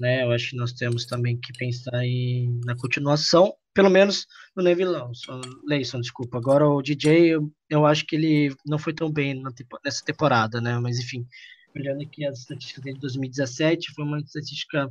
Né? 0.01 0.25
Eu 0.25 0.33
acho 0.33 0.51
que 0.51 0.57
nós 0.57 0.73
temos 0.73 1.07
também 1.07 1.39
que 1.39 1.53
pensar 1.57 2.05
em, 2.05 2.61
na 2.65 2.77
continuação, 2.77 3.55
pelo 3.73 3.89
menos 3.89 4.27
no 4.55 4.63
Nevilão. 4.63 5.13
Leison, 5.65 6.01
desculpa. 6.01 6.37
Agora 6.39 6.69
o 6.69 6.83
DJ, 6.83 7.35
eu, 7.35 7.53
eu 7.71 7.87
acho 7.87 8.05
que 8.05 8.17
ele 8.17 8.55
não 8.67 8.79
foi 8.79 8.93
tão 8.93 9.11
bem 9.11 9.41
nessa 9.85 10.05
temporada, 10.05 10.61
né? 10.61 10.79
Mas 10.79 10.99
enfim, 10.99 11.27
olhando 11.75 12.03
aqui 12.03 12.27
as 12.27 12.41
estatísticas 12.41 12.95
de 12.95 13.01
2017, 13.01 13.93
foi 13.95 14.05
uma 14.05 14.19
estatística 14.19 14.91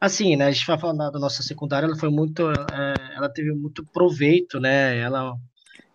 assim, 0.00 0.36
né? 0.36 0.46
A 0.46 0.50
gente 0.50 0.66
vai 0.66 0.78
falar 0.78 1.10
da 1.10 1.18
nossa 1.18 1.42
secundária, 1.42 1.86
ela 1.86 1.96
foi 1.96 2.10
muito, 2.10 2.50
é, 2.50 3.14
ela 3.14 3.28
teve 3.28 3.52
muito 3.52 3.84
proveito, 3.86 4.58
né? 4.60 4.98
Ela 4.98 5.34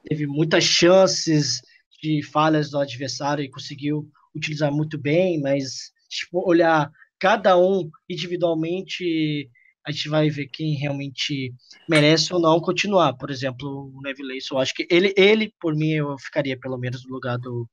teve 0.06 0.28
muitas 0.28 0.64
chances 0.64 1.62
de 2.02 2.22
falhas 2.24 2.70
do 2.70 2.80
adversário 2.80 3.44
e 3.44 3.50
conseguiu 3.50 4.10
utilizar 4.36 4.72
muito 4.72 4.98
bem, 4.98 5.40
mas 5.40 5.92
tipo, 6.10 6.48
olhar 6.48 6.90
cada 7.20 7.58
um 7.58 7.90
individualmente 8.10 9.50
a 9.86 9.92
gente 9.92 10.10
vai 10.10 10.30
ver 10.30 10.48
quem 10.48 10.76
realmente 10.76 11.54
merece 11.90 12.34
ou 12.34 12.40
não 12.40 12.60
continuar. 12.60 13.14
Por 13.14 13.32
exemplo, 13.32 13.92
o 13.94 14.02
Neville 14.02 14.28
Leison, 14.28 14.56
eu 14.56 14.60
acho 14.60 14.74
que 14.74 14.88
ele, 14.90 15.14
ele, 15.18 15.54
por 15.60 15.76
mim, 15.76 15.92
eu 15.92 16.18
ficaria 16.20 16.58
pelo 16.58 16.78
menos 16.78 17.06
no 17.06 17.14
lugar 17.14 17.38
do. 17.38 17.68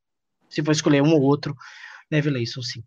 Se 0.48 0.62
for 0.62 0.72
escolher 0.72 1.02
um 1.02 1.12
ou 1.12 1.20
outro, 1.20 1.54
Neville 2.10 2.38
Leison, 2.38 2.62
sim. 2.62 2.82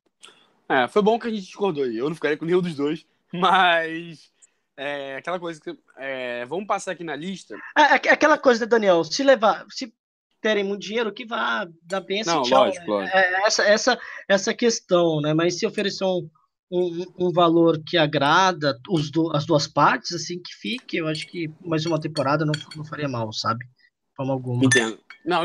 É, 0.68 0.88
foi 0.88 1.02
bom 1.02 1.20
que 1.20 1.28
a 1.28 1.30
gente 1.30 1.44
discordou 1.44 1.84
aí. 1.84 1.98
Eu 1.98 2.08
não 2.08 2.16
ficaria 2.16 2.38
com 2.38 2.46
nenhum 2.46 2.62
dos 2.62 2.76
dois, 2.76 3.06
mas. 3.34 4.32
É, 4.78 5.18
aquela 5.18 5.40
coisa 5.40 5.60
que. 5.60 5.78
é, 5.98 6.46
vamos 6.46 6.66
passar 6.66 6.92
aqui 6.92 7.04
na 7.04 7.16
lista. 7.16 7.56
É, 7.78 8.08
é 8.08 8.12
aquela 8.12 8.38
coisa, 8.38 8.62
né, 8.62 8.70
Daniel? 8.70 9.04
Se 9.04 9.24
levar, 9.24 9.66
se 9.70 9.94
terem 10.42 10.64
muito 10.64 10.82
dinheiro, 10.82 11.14
que 11.14 11.26
vá 11.26 11.68
dar 11.84 12.02
bem 12.02 12.24
Não, 12.26 12.42
tchau. 12.42 12.66
lógico, 12.66 12.86
lógico. 12.90 13.16
É, 13.16 13.46
essa, 13.46 13.64
essa, 13.64 14.00
essa 14.28 14.54
questão, 14.54 15.22
né? 15.22 15.34
Mas 15.34 15.60
se 15.60 15.68
oferecer 15.68 16.04
um, 16.04 16.28
um, 16.72 17.06
um 17.20 17.32
valor 17.32 17.82
que 17.86 17.98
agrada 17.98 18.80
os 18.90 19.12
do, 19.12 19.36
as 19.36 19.46
duas 19.46 19.68
partes, 19.68 20.14
assim, 20.14 20.42
que 20.42 20.54
fique, 20.56 20.98
eu 20.98 21.08
acho 21.08 21.28
que 21.28 21.50
mais 21.64 21.86
uma 21.86 22.00
temporada 22.00 22.44
não, 22.44 22.54
não 22.76 22.84
faria 22.84 23.08
mal, 23.08 23.32
sabe? 23.32 23.64
De 23.66 24.16
forma 24.16 24.34
alguma. 24.34 24.66
Entendo. 24.66 25.00
Não, 25.24 25.44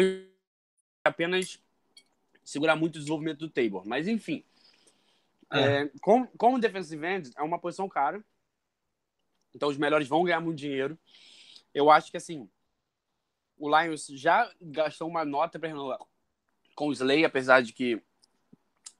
apenas 1.05 1.61
segurar 2.43 2.77
muito 2.77 2.97
o 2.97 2.99
desenvolvimento 2.99 3.41
do 3.41 3.51
Tabor. 3.51 3.85
Mas, 3.85 4.09
enfim. 4.09 4.43
É. 5.53 5.83
É, 5.83 5.91
como, 6.01 6.27
como 6.39 6.59
defensive 6.59 7.07
end, 7.07 7.31
é 7.37 7.43
uma 7.43 7.59
posição 7.59 7.89
cara. 7.89 8.25
Então, 9.57 9.71
os 9.71 9.79
melhores 9.79 10.07
vão 10.07 10.23
ganhar 10.23 10.41
muito 10.41 10.59
dinheiro. 10.59 10.99
Eu 11.75 11.91
acho 11.91 12.11
que, 12.11 12.19
assim, 12.19 12.47
o 13.59 13.69
Lions 13.75 14.07
já 14.09 14.51
gastou 14.61 15.09
uma 15.09 15.25
nota 15.25 15.59
para 15.59 15.71
renovar 15.71 15.99
com 16.75 16.89
o 16.89 16.93
Slay, 16.93 17.25
apesar 17.25 17.63
de 17.63 17.73
que 17.73 18.01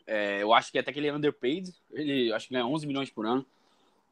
é, 0.07 0.43
eu 0.43 0.55
acho 0.55 0.73
que 0.73 0.79
até 0.79 0.91
que 0.91 0.99
ele 0.99 1.09
é 1.09 1.15
underpaid. 1.15 1.75
Ele 1.93 2.33
acho 2.33 2.49
que 2.49 2.55
ganha 2.55 2.67
11 2.67 2.87
milhões 2.87 3.11
por 3.11 3.27
ano. 3.27 3.45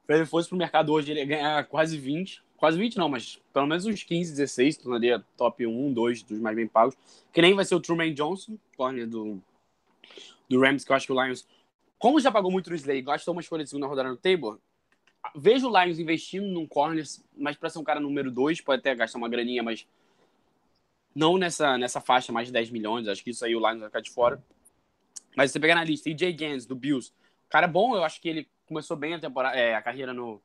Se 0.07 0.13
ele 0.13 0.27
fosse 0.27 0.51
pro 0.51 0.59
mercado 0.59 0.93
hoje, 0.93 1.11
ele 1.11 1.21
ia 1.21 1.27
ganhar 1.27 1.65
quase 1.67 1.97
20. 1.97 2.45
Quase 2.59 2.79
20 2.79 2.99
não, 2.99 3.09
mas 3.09 3.41
pelo 3.53 3.67
menos 3.67 3.87
uns 3.87 4.03
15, 4.03 4.33
16, 4.33 4.77
tornaria 4.77 5.25
top 5.37 5.67
1, 5.67 5.93
2 5.93 6.23
dos 6.25 6.39
mais 6.39 6.55
bem 6.55 6.69
pagos. 6.69 6.95
Que 7.33 7.41
nem 7.41 7.55
vai 7.55 7.65
ser 7.65 7.75
o 7.75 7.81
Truman 7.81 8.13
Johnson, 8.13 8.59
corner 8.77 9.09
do, 9.09 9.43
do 10.49 10.61
Rams, 10.61 10.85
que 10.85 10.93
eu 10.93 10.97
acho 10.97 11.07
que 11.07 11.13
o 11.13 11.25
Lions, 11.25 11.47
como 11.99 12.21
já 12.21 12.31
pagou 12.31 12.51
muito 12.51 12.69
no 12.69 12.77
Slay, 12.77 13.01
gastou 13.01 13.33
uma 13.33 13.41
escolha 13.41 13.65
de 13.65 13.71
segunda 13.71 13.87
rodada 13.87 14.11
no 14.11 14.17
Tabor, 14.17 14.59
vejo 15.35 15.69
o 15.69 15.83
Lions 15.83 15.99
investindo 15.99 16.47
num 16.47 16.67
corner, 16.67 17.05
mas 17.37 17.57
para 17.57 17.71
ser 17.71 17.79
um 17.79 17.85
cara 17.85 18.01
número 18.01 18.31
2, 18.31 18.61
pode 18.61 18.81
até 18.81 18.95
gastar 18.95 19.19
uma 19.19 19.29
graninha, 19.29 19.63
mas 19.63 19.87
não 21.15 21.39
nessa, 21.39 21.79
nessa 21.79 22.01
faixa 22.01 22.33
mais 22.33 22.49
de 22.49 22.53
10 22.53 22.71
milhões, 22.71 23.09
acho 23.09 23.23
que 23.23 23.31
isso 23.31 23.45
aí 23.45 23.55
o 23.55 23.61
Lions 23.61 23.81
vai 23.81 23.89
ficar 23.89 24.01
de 24.01 24.11
fora. 24.11 24.43
Mas 25.37 25.51
você 25.51 25.61
pegar 25.61 25.75
na 25.75 25.85
lista, 25.85 26.11
EJ 26.11 26.33
Gans, 26.37 26.67
do 26.67 26.77
Bills, 26.77 27.13
cara 27.49 27.67
bom, 27.67 27.97
eu 27.97 28.05
acho 28.05 28.21
que 28.21 28.29
ele 28.29 28.49
começou 28.67 28.97
bem 28.97 29.15
a 29.15 29.21
temporada, 29.21 29.57
é, 29.57 29.75
a 29.75 29.83
carreira 29.83 30.13
no. 30.13 30.43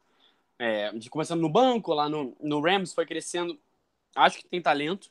É, 0.57 0.91
de 0.91 1.09
começando 1.09 1.39
no 1.39 1.49
banco, 1.49 1.93
lá 1.93 2.09
no, 2.09 2.35
no 2.41 2.59
Rams, 2.59 2.93
foi 2.93 3.05
crescendo. 3.05 3.57
Acho 4.15 4.39
que 4.39 4.47
tem 4.47 4.61
talento. 4.61 5.09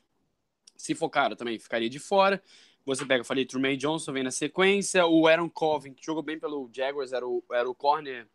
Se 0.75 0.93
for 0.93 1.09
cara, 1.09 1.35
também 1.35 1.57
ficaria 1.57 1.89
de 1.89 1.97
fora. 1.97 2.41
Você 2.85 3.05
pega, 3.05 3.21
eu 3.21 3.25
falei, 3.25 3.45
Truman 3.45 3.75
Johnson 3.75 4.13
vem 4.13 4.23
na 4.23 4.31
sequência. 4.31 5.07
O 5.07 5.27
Aaron 5.27 5.49
Colvin, 5.49 5.93
que 5.93 6.05
jogou 6.05 6.21
bem 6.21 6.39
pelo 6.39 6.69
Jaguars, 6.71 7.13
era 7.13 7.27
o, 7.27 7.43
era 7.51 7.69
o 7.69 7.73
corner 7.73 8.27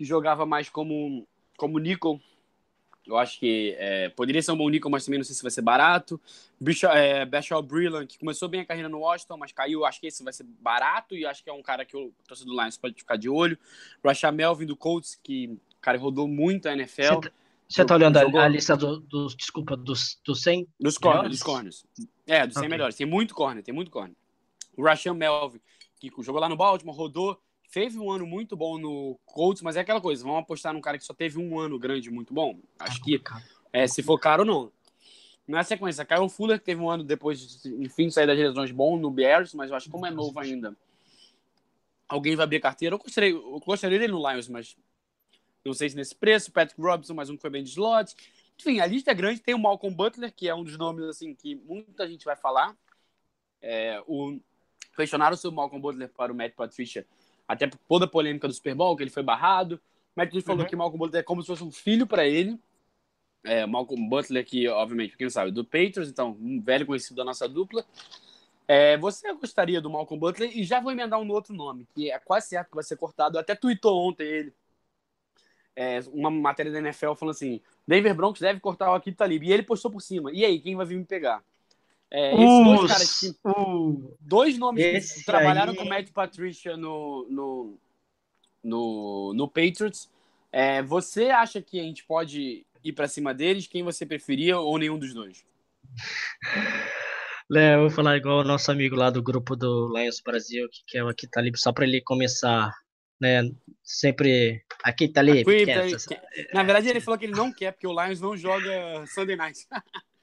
que 0.00 0.04
jogava 0.06 0.46
mais 0.46 0.70
como, 0.70 1.28
como 1.58 1.78
nickel. 1.78 2.18
Eu 3.06 3.18
acho 3.18 3.38
que 3.38 3.74
é, 3.78 4.08
poderia 4.08 4.40
ser 4.40 4.50
um 4.52 4.56
bom 4.56 4.70
nickel, 4.70 4.90
mas 4.90 5.04
também 5.04 5.18
não 5.18 5.24
sei 5.26 5.34
se 5.34 5.42
vai 5.42 5.50
ser 5.50 5.60
barato. 5.60 6.18
Bishop, 6.58 6.90
é, 6.96 7.26
Bashal 7.26 7.62
Breland, 7.62 8.06
que 8.06 8.18
começou 8.18 8.48
bem 8.48 8.62
a 8.62 8.64
carreira 8.64 8.88
no 8.88 9.00
Washington, 9.00 9.36
mas 9.36 9.52
caiu. 9.52 9.84
Acho 9.84 10.00
que 10.00 10.06
esse 10.06 10.24
vai 10.24 10.32
ser 10.32 10.44
barato 10.44 11.14
e 11.14 11.26
acho 11.26 11.44
que 11.44 11.50
é 11.50 11.52
um 11.52 11.60
cara 11.60 11.84
que 11.84 11.94
o 11.94 12.14
torcedor 12.26 12.54
do 12.54 12.58
Lions 12.62 12.78
pode 12.78 12.94
ficar 12.94 13.16
de 13.16 13.28
olho. 13.28 13.58
Rashad 14.02 14.34
Melvin 14.34 14.64
do 14.64 14.74
Colts, 14.74 15.20
que 15.22 15.54
cara 15.82 15.98
rodou 15.98 16.26
muito 16.26 16.66
a 16.66 16.72
NFL. 16.72 17.02
Você 17.02 17.20
tá, 17.20 17.32
você 17.68 17.84
tá 17.84 17.94
olhando 17.94 18.16
a- 18.16 18.44
a, 18.44 18.48
lista 18.48 18.74
do- 18.74 19.00
dos, 19.00 19.36
desculpa, 19.36 19.76
dos, 19.76 20.18
dos 20.24 20.40
100? 20.42 20.66
Dos 20.80 20.96
corners, 20.96 21.28
dos 21.28 21.42
corners. 21.42 21.84
É, 22.26 22.46
dos 22.46 22.54
100 22.54 22.60
Ok. 22.62 22.68
melhores. 22.70 22.96
Tem 22.96 23.06
muito 23.06 23.34
corner, 23.34 23.62
tem 23.62 23.74
muito 23.74 23.90
corner. 23.90 24.16
O 24.74 24.82
Rashan 24.82 25.12
Melvin, 25.12 25.60
que 25.98 26.10
jogou 26.22 26.40
lá 26.40 26.48
no 26.48 26.56
Baltimore, 26.56 26.96
rodou, 26.96 27.38
fez 27.70 27.96
um 27.96 28.10
ano 28.10 28.26
muito 28.26 28.56
bom 28.56 28.78
no 28.78 29.18
Colts, 29.24 29.62
mas 29.62 29.76
é 29.76 29.80
aquela 29.80 30.00
coisa, 30.00 30.24
vamos 30.24 30.40
apostar 30.40 30.72
num 30.72 30.80
cara 30.80 30.98
que 30.98 31.04
só 31.04 31.14
teve 31.14 31.38
um 31.38 31.58
ano 31.58 31.78
grande 31.78 32.10
muito 32.10 32.34
bom? 32.34 32.58
Acho 32.78 33.02
que 33.02 33.22
é, 33.72 33.86
se 33.86 34.02
for 34.02 34.18
caro 34.18 34.44
não. 34.44 34.72
Na 35.46 35.64
sequência, 35.64 36.04
Kyle 36.04 36.28
Fuller 36.28 36.58
que 36.58 36.64
teve 36.64 36.80
um 36.80 36.90
ano 36.90 37.02
depois, 37.02 37.62
de, 37.62 37.74
enfim, 37.82 38.06
de 38.06 38.14
sair 38.14 38.26
das 38.26 38.38
lesões 38.38 38.70
bom 38.70 38.96
no 38.96 39.10
Bears, 39.10 39.54
mas 39.54 39.70
eu 39.70 39.76
acho 39.76 39.86
que 39.86 39.92
como 39.92 40.06
é 40.06 40.10
novo 40.10 40.38
ainda, 40.38 40.76
alguém 42.08 42.36
vai 42.36 42.44
abrir 42.44 42.60
carteira. 42.60 42.94
Eu 42.94 42.98
gostaria, 42.98 43.30
eu 43.30 43.60
gostaria 43.64 43.98
dele 43.98 44.12
no 44.12 44.30
Lions, 44.30 44.48
mas 44.48 44.76
não 45.64 45.72
sei 45.72 45.90
se 45.90 45.96
nesse 45.96 46.14
preço. 46.14 46.52
Patrick 46.52 46.80
Robinson, 46.80 47.14
mais 47.14 47.30
um 47.30 47.36
que 47.36 47.42
foi 47.42 47.50
bem 47.50 47.62
de 47.62 47.70
slot. 47.70 48.14
Enfim, 48.58 48.80
a 48.80 48.86
lista 48.86 49.10
é 49.10 49.14
grande. 49.14 49.40
Tem 49.40 49.54
o 49.54 49.58
Malcolm 49.58 49.94
Butler, 49.94 50.32
que 50.32 50.48
é 50.48 50.54
um 50.54 50.62
dos 50.62 50.76
nomes 50.76 51.04
assim 51.06 51.34
que 51.34 51.54
muita 51.54 52.06
gente 52.06 52.24
vai 52.24 52.36
falar. 52.36 52.76
É, 53.60 54.02
o, 54.06 54.38
questionaram 54.96 55.36
sobre 55.36 55.54
o 55.54 55.56
Malcolm 55.56 55.80
Butler 55.80 56.08
para 56.08 56.32
o 56.32 56.34
Matt 56.34 56.54
Patricia, 56.54 57.06
até 57.52 57.66
por 57.66 57.78
toda 57.88 58.04
a 58.04 58.08
polêmica 58.08 58.46
do 58.48 58.54
Super 58.54 58.74
Bowl, 58.74 58.96
que 58.96 59.02
ele 59.02 59.10
foi 59.10 59.22
barrado. 59.22 59.74
O 60.12 60.14
Patricia 60.16 60.46
falou 60.46 60.64
Uhum. 60.64 60.66
que 60.66 60.76
Malcolm 60.76 60.98
Butler 60.98 61.20
é 61.20 61.24
como 61.24 61.42
se 61.42 61.48
fosse 61.48 61.64
um 61.64 61.70
filho 61.72 62.06
para 62.06 62.26
ele. 62.26 62.58
É, 63.44 63.66
Malcolm 63.66 64.08
Butler, 64.08 64.44
que, 64.44 64.68
obviamente, 64.68 65.16
quem 65.16 65.30
sabe, 65.30 65.50
do 65.50 65.64
Patriots, 65.64 66.08
então, 66.10 66.36
um 66.40 66.60
velho 66.62 66.86
conhecido 66.86 67.16
da 67.16 67.24
nossa 67.24 67.48
dupla. 67.48 67.84
É, 68.68 68.96
você 68.98 69.32
gostaria 69.34 69.80
do 69.80 69.90
Malcolm 69.90 70.20
Butler? 70.20 70.56
E 70.56 70.64
já 70.64 70.80
vou 70.80 70.92
emendar 70.92 71.20
um 71.20 71.30
outro 71.30 71.54
nome, 71.54 71.86
que 71.94 72.10
é 72.10 72.18
quase 72.18 72.48
certo 72.48 72.68
que 72.70 72.74
vai 72.76 72.84
ser 72.84 72.96
cortado. 72.96 73.38
Até 73.38 73.54
tweetou 73.54 74.08
ontem 74.08 74.24
ele. 74.26 74.54
É, 75.74 76.00
uma 76.12 76.30
matéria 76.30 76.70
da 76.72 76.78
NFL 76.78 77.14
falando 77.14 77.34
assim: 77.34 77.60
Denver 77.86 78.14
Broncos 78.14 78.40
deve 78.40 78.60
cortar 78.60 78.90
o 78.90 78.94
Akito 78.94 79.16
Talib. 79.18 79.42
E 79.44 79.52
ele 79.52 79.62
postou 79.62 79.90
por 79.90 80.00
cima. 80.00 80.30
E 80.32 80.44
aí, 80.44 80.60
quem 80.60 80.76
vai 80.76 80.86
vir 80.86 80.98
me 80.98 81.04
pegar? 81.04 81.42
É, 82.12 82.34
esses 82.34 82.64
dois 82.64 82.90
caras 82.90 83.20
que 83.20 83.36
Uh, 83.44 84.16
dois 84.20 84.58
nomes 84.58 85.14
que 85.14 85.24
trabalharam 85.24 85.72
aí- 85.72 85.78
com 85.78 85.84
o 85.84 85.88
Matt 85.88 86.10
Patricia 86.10 86.76
no, 86.76 87.26
no, 87.30 87.78
no, 88.64 89.32
no 89.34 89.48
Patriots. 89.48 90.10
É, 90.52 90.82
você 90.82 91.26
acha 91.30 91.62
que 91.62 91.78
a 91.78 91.82
gente 91.84 92.04
pode 92.04 92.66
ir 92.82 92.92
pra 92.92 93.06
cima 93.06 93.32
deles? 93.32 93.68
Quem 93.68 93.84
você 93.84 94.04
preferia 94.04 94.58
ou 94.58 94.76
nenhum 94.78 94.98
dos 94.98 95.14
dois? 95.14 95.44
Léo, 97.48 97.74
eu 97.74 97.80
vou 97.82 97.90
falar 97.90 98.16
igual 98.16 98.40
o 98.40 98.44
nosso 98.44 98.70
amigo 98.70 98.94
lá 98.94 99.10
do 99.10 99.22
grupo 99.22 99.56
do 99.56 99.92
Lions 99.96 100.20
Brasil, 100.20 100.68
que 100.70 100.82
quer 100.86 101.02
o 101.04 101.08
aqui 101.08 101.26
tá 101.28 101.40
ali 101.40 101.50
só 101.56 101.72
para 101.72 101.84
ele 101.84 102.00
começar, 102.00 102.72
né? 103.20 103.42
Sempre 103.82 104.62
aqui 104.84 105.08
tá. 105.08 105.20
Aqui, 105.20 105.56
tá- 105.96 106.22
Na 106.54 106.62
verdade, 106.62 106.88
ele 106.88 107.00
falou 107.00 107.18
que 107.18 107.24
ele 107.26 107.34
não 107.34 107.52
quer, 107.52 107.72
porque 107.72 107.86
o 107.88 107.92
Lions 108.04 108.20
não 108.20 108.36
joga 108.36 109.04
Sunday 109.06 109.36
Night. 109.36 109.66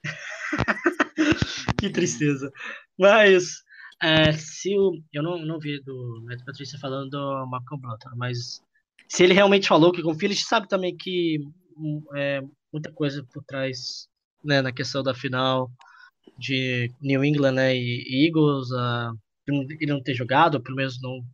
Que 1.78 1.90
tristeza. 1.90 2.50
Mas 2.98 3.62
é, 4.02 4.32
se 4.32 4.76
o, 4.76 4.92
eu 5.12 5.22
não, 5.22 5.38
não 5.38 5.58
vi 5.58 5.80
do 5.82 6.22
Matt 6.24 6.44
Patrícia 6.44 6.78
falando 6.78 7.10
do 7.10 7.46
Malcolm 7.46 7.80
Butler, 7.80 8.16
mas 8.16 8.60
se 9.08 9.24
ele 9.24 9.34
realmente 9.34 9.68
falou 9.68 9.92
que 9.92 10.02
confia, 10.02 10.28
gente 10.28 10.44
sabe 10.44 10.68
também 10.68 10.96
que 10.96 11.38
hum, 11.76 12.02
é, 12.14 12.42
muita 12.72 12.92
coisa 12.92 13.24
por 13.32 13.42
trás, 13.44 14.08
né, 14.44 14.60
na 14.60 14.72
questão 14.72 15.02
da 15.02 15.14
final 15.14 15.70
de 16.38 16.92
New 17.00 17.24
England, 17.24 17.52
né, 17.52 17.76
e, 17.76 18.26
Eagles, 18.26 18.70
ah, 18.72 19.12
ele 19.46 19.92
não 19.92 20.02
ter 20.02 20.14
jogado, 20.14 20.60
pelo 20.62 20.76
menos 20.76 21.00
não 21.00 21.24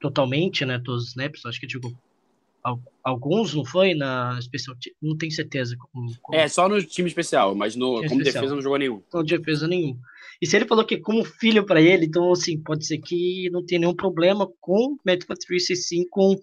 totalmente, 0.00 0.64
né, 0.64 0.78
todos 0.78 1.04
os 1.04 1.08
snaps, 1.10 1.44
acho 1.44 1.60
que 1.60 1.68
jogou 1.68 1.90
al- 1.90 1.98
alguns, 3.02 3.54
não 3.54 3.64
foi 3.64 3.94
na 3.94 4.36
especial, 4.38 4.76
não 5.02 5.16
tenho 5.16 5.32
certeza 5.32 5.76
como, 5.78 6.12
como 6.20 6.38
É, 6.38 6.46
só 6.48 6.68
no 6.68 6.82
time 6.82 7.08
especial, 7.08 7.54
mas 7.54 7.74
no, 7.76 7.96
Time 7.96 8.08
como 8.08 8.20
especial. 8.20 8.42
defesa 8.42 8.54
não 8.54 8.62
jogou 8.62 8.78
nenhum. 8.78 9.02
não 9.12 9.24
defesa 9.24 9.66
nenhum. 9.68 9.98
E 10.42 10.46
se 10.46 10.56
ele 10.56 10.66
falou 10.66 10.84
que 10.84 10.94
é 10.94 11.00
como 11.00 11.24
filho 11.24 11.64
para 11.66 11.80
ele, 11.82 12.06
então 12.06 12.30
assim, 12.32 12.58
pode 12.58 12.86
ser 12.86 12.98
que 12.98 13.48
não 13.50 13.64
tenha 13.64 13.80
nenhum 13.80 13.94
problema 13.94 14.46
com 14.60 14.92
o 14.94 14.98
Matt 15.04 15.24
Patricia 15.26 15.74
e 15.74 15.76
sim 15.76 16.06
com 16.08 16.34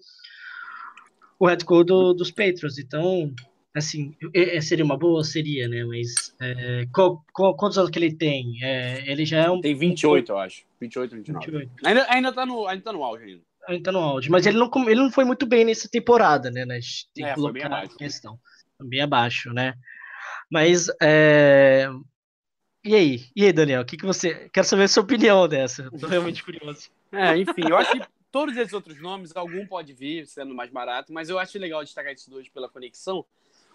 o 1.38 1.46
head 1.46 1.64
coach 1.64 1.86
do- 1.86 2.12
dos 2.14 2.30
Patriots. 2.30 2.78
Então, 2.78 3.32
assim, 3.74 4.14
é- 4.34 4.56
é- 4.56 4.60
seria 4.60 4.84
uma 4.84 4.96
boa? 4.96 5.22
Seria, 5.24 5.68
né? 5.68 5.84
Mas 5.84 6.34
é, 6.40 6.86
qual- 6.92 7.24
qual- 7.32 7.56
quantos 7.56 7.78
anos 7.78 7.90
que 7.90 7.98
ele 7.98 8.12
tem? 8.12 8.58
É, 8.62 9.10
ele 9.10 9.24
já 9.24 9.44
é 9.44 9.50
um 9.50 9.60
Tem 9.60 9.74
28, 9.74 10.32
eu 10.32 10.38
acho. 10.38 10.62
28, 10.80 11.14
29. 11.16 11.46
28, 11.46 11.70
Ainda, 11.84 12.06
ainda, 12.08 12.32
tá 12.32 12.44
no, 12.46 12.66
ainda 12.66 12.82
tá 12.84 12.92
no 12.92 13.02
auge 13.04 13.24
ainda. 13.24 13.42
Ele 13.74 13.82
tá 13.82 13.92
no 13.92 13.98
auge, 13.98 14.30
mas 14.30 14.46
ele 14.46 14.58
não, 14.58 14.70
ele 14.88 15.00
não 15.00 15.10
foi 15.10 15.24
muito 15.24 15.46
bem 15.46 15.64
nessa 15.64 15.88
temporada, 15.88 16.50
né? 16.50 16.64
gente 16.80 17.08
tem 17.14 17.24
É, 17.24 17.34
que 17.34 17.40
foi 17.40 17.52
bem 17.52 17.62
colocar 17.62 17.78
abaixo. 17.82 17.96
questão. 17.96 18.38
Foi 18.76 18.88
Bem 18.88 19.00
abaixo, 19.00 19.52
né? 19.52 19.74
Mas, 20.50 20.88
é... 21.02 21.88
e 22.84 22.94
aí? 22.94 23.24
E 23.34 23.44
aí, 23.44 23.52
Daniel? 23.52 23.82
O 23.82 23.84
que, 23.84 23.96
que 23.96 24.06
você. 24.06 24.48
Quero 24.52 24.66
saber 24.66 24.84
a 24.84 24.88
sua 24.88 25.02
opinião 25.02 25.46
dessa. 25.48 25.90
Tô 25.90 26.06
realmente 26.06 26.42
curioso. 26.42 26.88
É, 27.12 27.36
enfim, 27.36 27.62
eu 27.68 27.76
acho 27.76 27.92
que 27.92 28.06
todos 28.30 28.56
esses 28.56 28.72
outros 28.72 29.00
nomes, 29.00 29.34
algum 29.34 29.66
pode 29.66 29.92
vir 29.92 30.26
sendo 30.26 30.54
mais 30.54 30.70
barato, 30.70 31.12
mas 31.12 31.28
eu 31.28 31.38
acho 31.38 31.58
legal 31.58 31.82
destacar 31.82 32.12
esses 32.12 32.28
dois 32.28 32.48
pela 32.48 32.68
conexão. 32.68 33.24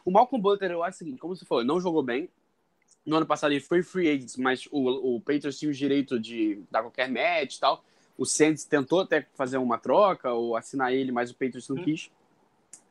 O 0.06 0.12
Malcolm 0.12 0.42
Butler, 0.42 0.72
eu 0.72 0.84
acho 0.84 0.96
o 0.96 1.00
seguinte, 1.00 1.20
como 1.20 1.36
você 1.36 1.46
falou, 1.46 1.62
ele 1.62 1.68
não 1.68 1.80
jogou 1.80 2.04
bem. 2.04 2.30
No 3.06 3.18
ano 3.18 3.26
passado 3.26 3.52
ele 3.52 3.60
foi 3.60 3.84
free 3.84 4.10
agent, 4.10 4.38
mas 4.38 4.68
o, 4.72 5.16
o 5.16 5.20
Patriots 5.20 5.60
tinha 5.60 5.70
o 5.70 5.74
direito 5.74 6.20
de 6.20 6.62
dar 6.72 6.82
qualquer 6.82 7.10
match 7.10 7.56
e 7.56 7.60
tal. 7.60 7.84
O 8.18 8.26
Saints 8.26 8.64
tentou 8.64 9.02
até 9.02 9.28
fazer 9.34 9.58
uma 9.58 9.78
troca 9.78 10.32
ou 10.32 10.56
assinar 10.56 10.94
ele, 10.94 11.12
mas 11.12 11.32
o 11.32 11.34
Patriots 11.34 11.68
não 11.70 11.78
quis. 11.78 12.12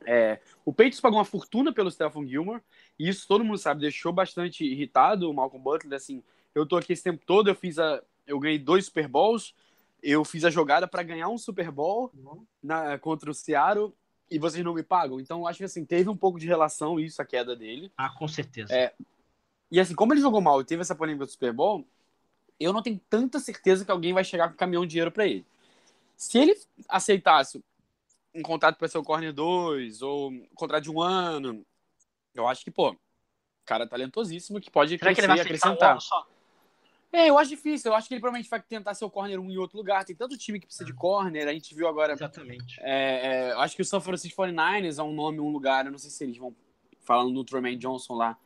É, 0.04 0.40
o 0.64 0.72
Patriots 0.72 1.00
pagou 1.00 1.18
uma 1.18 1.24
fortuna 1.24 1.72
pelo 1.72 1.90
Stephen 1.90 2.26
Gilmore, 2.26 2.60
e 2.98 3.08
isso 3.08 3.26
todo 3.28 3.44
mundo 3.44 3.58
sabe, 3.58 3.80
deixou 3.80 4.12
bastante 4.12 4.64
irritado 4.64 5.30
o 5.30 5.34
Malcolm 5.34 5.62
Butler, 5.62 5.94
assim, 5.94 6.22
eu 6.54 6.66
tô 6.66 6.76
aqui 6.76 6.92
esse 6.92 7.04
tempo 7.04 7.22
todo, 7.24 7.48
eu 7.48 7.54
fiz 7.54 7.78
a, 7.78 8.02
eu 8.26 8.38
ganhei 8.38 8.58
dois 8.58 8.86
Super 8.86 9.08
Bowls, 9.08 9.54
eu 10.02 10.24
fiz 10.24 10.44
a 10.44 10.50
jogada 10.50 10.88
para 10.88 11.02
ganhar 11.02 11.28
um 11.28 11.38
Super 11.38 11.70
Bowl 11.70 12.10
na, 12.62 12.98
contra 12.98 13.30
o 13.30 13.34
Seattle 13.34 13.94
e 14.28 14.38
vocês 14.38 14.64
não 14.64 14.74
me 14.74 14.82
pagam. 14.82 15.20
Então, 15.20 15.40
eu 15.40 15.46
acho 15.46 15.58
que 15.58 15.64
assim, 15.64 15.84
teve 15.84 16.08
um 16.08 16.16
pouco 16.16 16.40
de 16.40 16.46
relação 16.46 16.98
isso, 16.98 17.22
a 17.22 17.24
queda 17.24 17.54
dele. 17.54 17.92
Ah, 17.96 18.10
com 18.10 18.26
certeza. 18.26 18.74
É, 18.74 18.92
e 19.70 19.78
assim, 19.78 19.94
como 19.94 20.12
ele 20.12 20.20
jogou 20.20 20.40
mal 20.40 20.60
e 20.60 20.64
teve 20.64 20.82
essa 20.82 20.94
polêmica 20.94 21.24
do 21.24 21.30
Super 21.30 21.52
Bowl, 21.52 21.86
eu 22.58 22.72
não 22.72 22.82
tenho 22.82 23.00
tanta 23.08 23.38
certeza 23.38 23.84
que 23.84 23.90
alguém 23.90 24.12
vai 24.12 24.24
chegar 24.24 24.48
com 24.48 24.54
um 24.54 24.56
caminhão 24.56 24.84
de 24.84 24.90
dinheiro 24.90 25.10
para 25.10 25.26
ele. 25.26 25.44
Se 26.16 26.38
ele 26.38 26.54
aceitasse 26.88 27.62
um 28.34 28.42
contrato 28.42 28.76
para 28.76 28.88
ser 28.88 28.98
o 28.98 29.02
Corner 29.02 29.32
2 29.32 30.02
ou 30.02 30.30
um 30.30 30.46
contrato 30.54 30.84
de 30.84 30.90
um 30.90 31.00
ano, 31.00 31.64
eu 32.34 32.46
acho 32.46 32.64
que, 32.64 32.70
pô, 32.70 32.96
cara 33.64 33.86
talentosíssimo 33.86 34.60
que 34.60 34.70
pode 34.70 34.98
Será 34.98 35.10
que 35.10 35.20
crescer 35.20 35.20
ele 35.20 35.26
e 35.26 35.36
vai 35.36 35.38
um 35.38 35.42
acrescentar. 35.42 36.00
só? 36.00 36.26
É, 37.12 37.28
eu 37.28 37.38
acho 37.38 37.50
difícil. 37.50 37.90
Eu 37.90 37.94
acho 37.94 38.08
que 38.08 38.14
ele 38.14 38.20
provavelmente 38.20 38.48
vai 38.48 38.60
tentar 38.60 38.94
ser 38.94 39.04
o 39.04 39.10
corner 39.10 39.38
um 39.38 39.50
em 39.50 39.58
outro 39.58 39.76
lugar. 39.76 40.04
Tem 40.04 40.16
tanto 40.16 40.38
time 40.38 40.58
que 40.58 40.66
precisa 40.66 40.86
de 40.86 40.94
corner. 40.94 41.46
A 41.46 41.52
gente 41.52 41.74
viu 41.74 41.86
agora. 41.86 42.14
Exatamente. 42.14 42.80
É, 42.80 43.50
é, 43.50 43.52
eu 43.52 43.60
acho 43.60 43.76
que 43.76 43.82
o 43.82 43.84
San 43.84 44.00
Francisco 44.00 44.42
49ers 44.42 44.98
é 44.98 45.02
um 45.02 45.12
nome, 45.12 45.38
um 45.38 45.50
lugar. 45.50 45.84
Eu 45.84 45.92
não 45.92 45.98
sei 45.98 46.10
se 46.10 46.24
eles 46.24 46.38
vão 46.38 46.56
falando 47.00 47.34
do 47.34 47.44
Tremaine 47.44 47.76
Johnson 47.76 48.14
lá. 48.14 48.38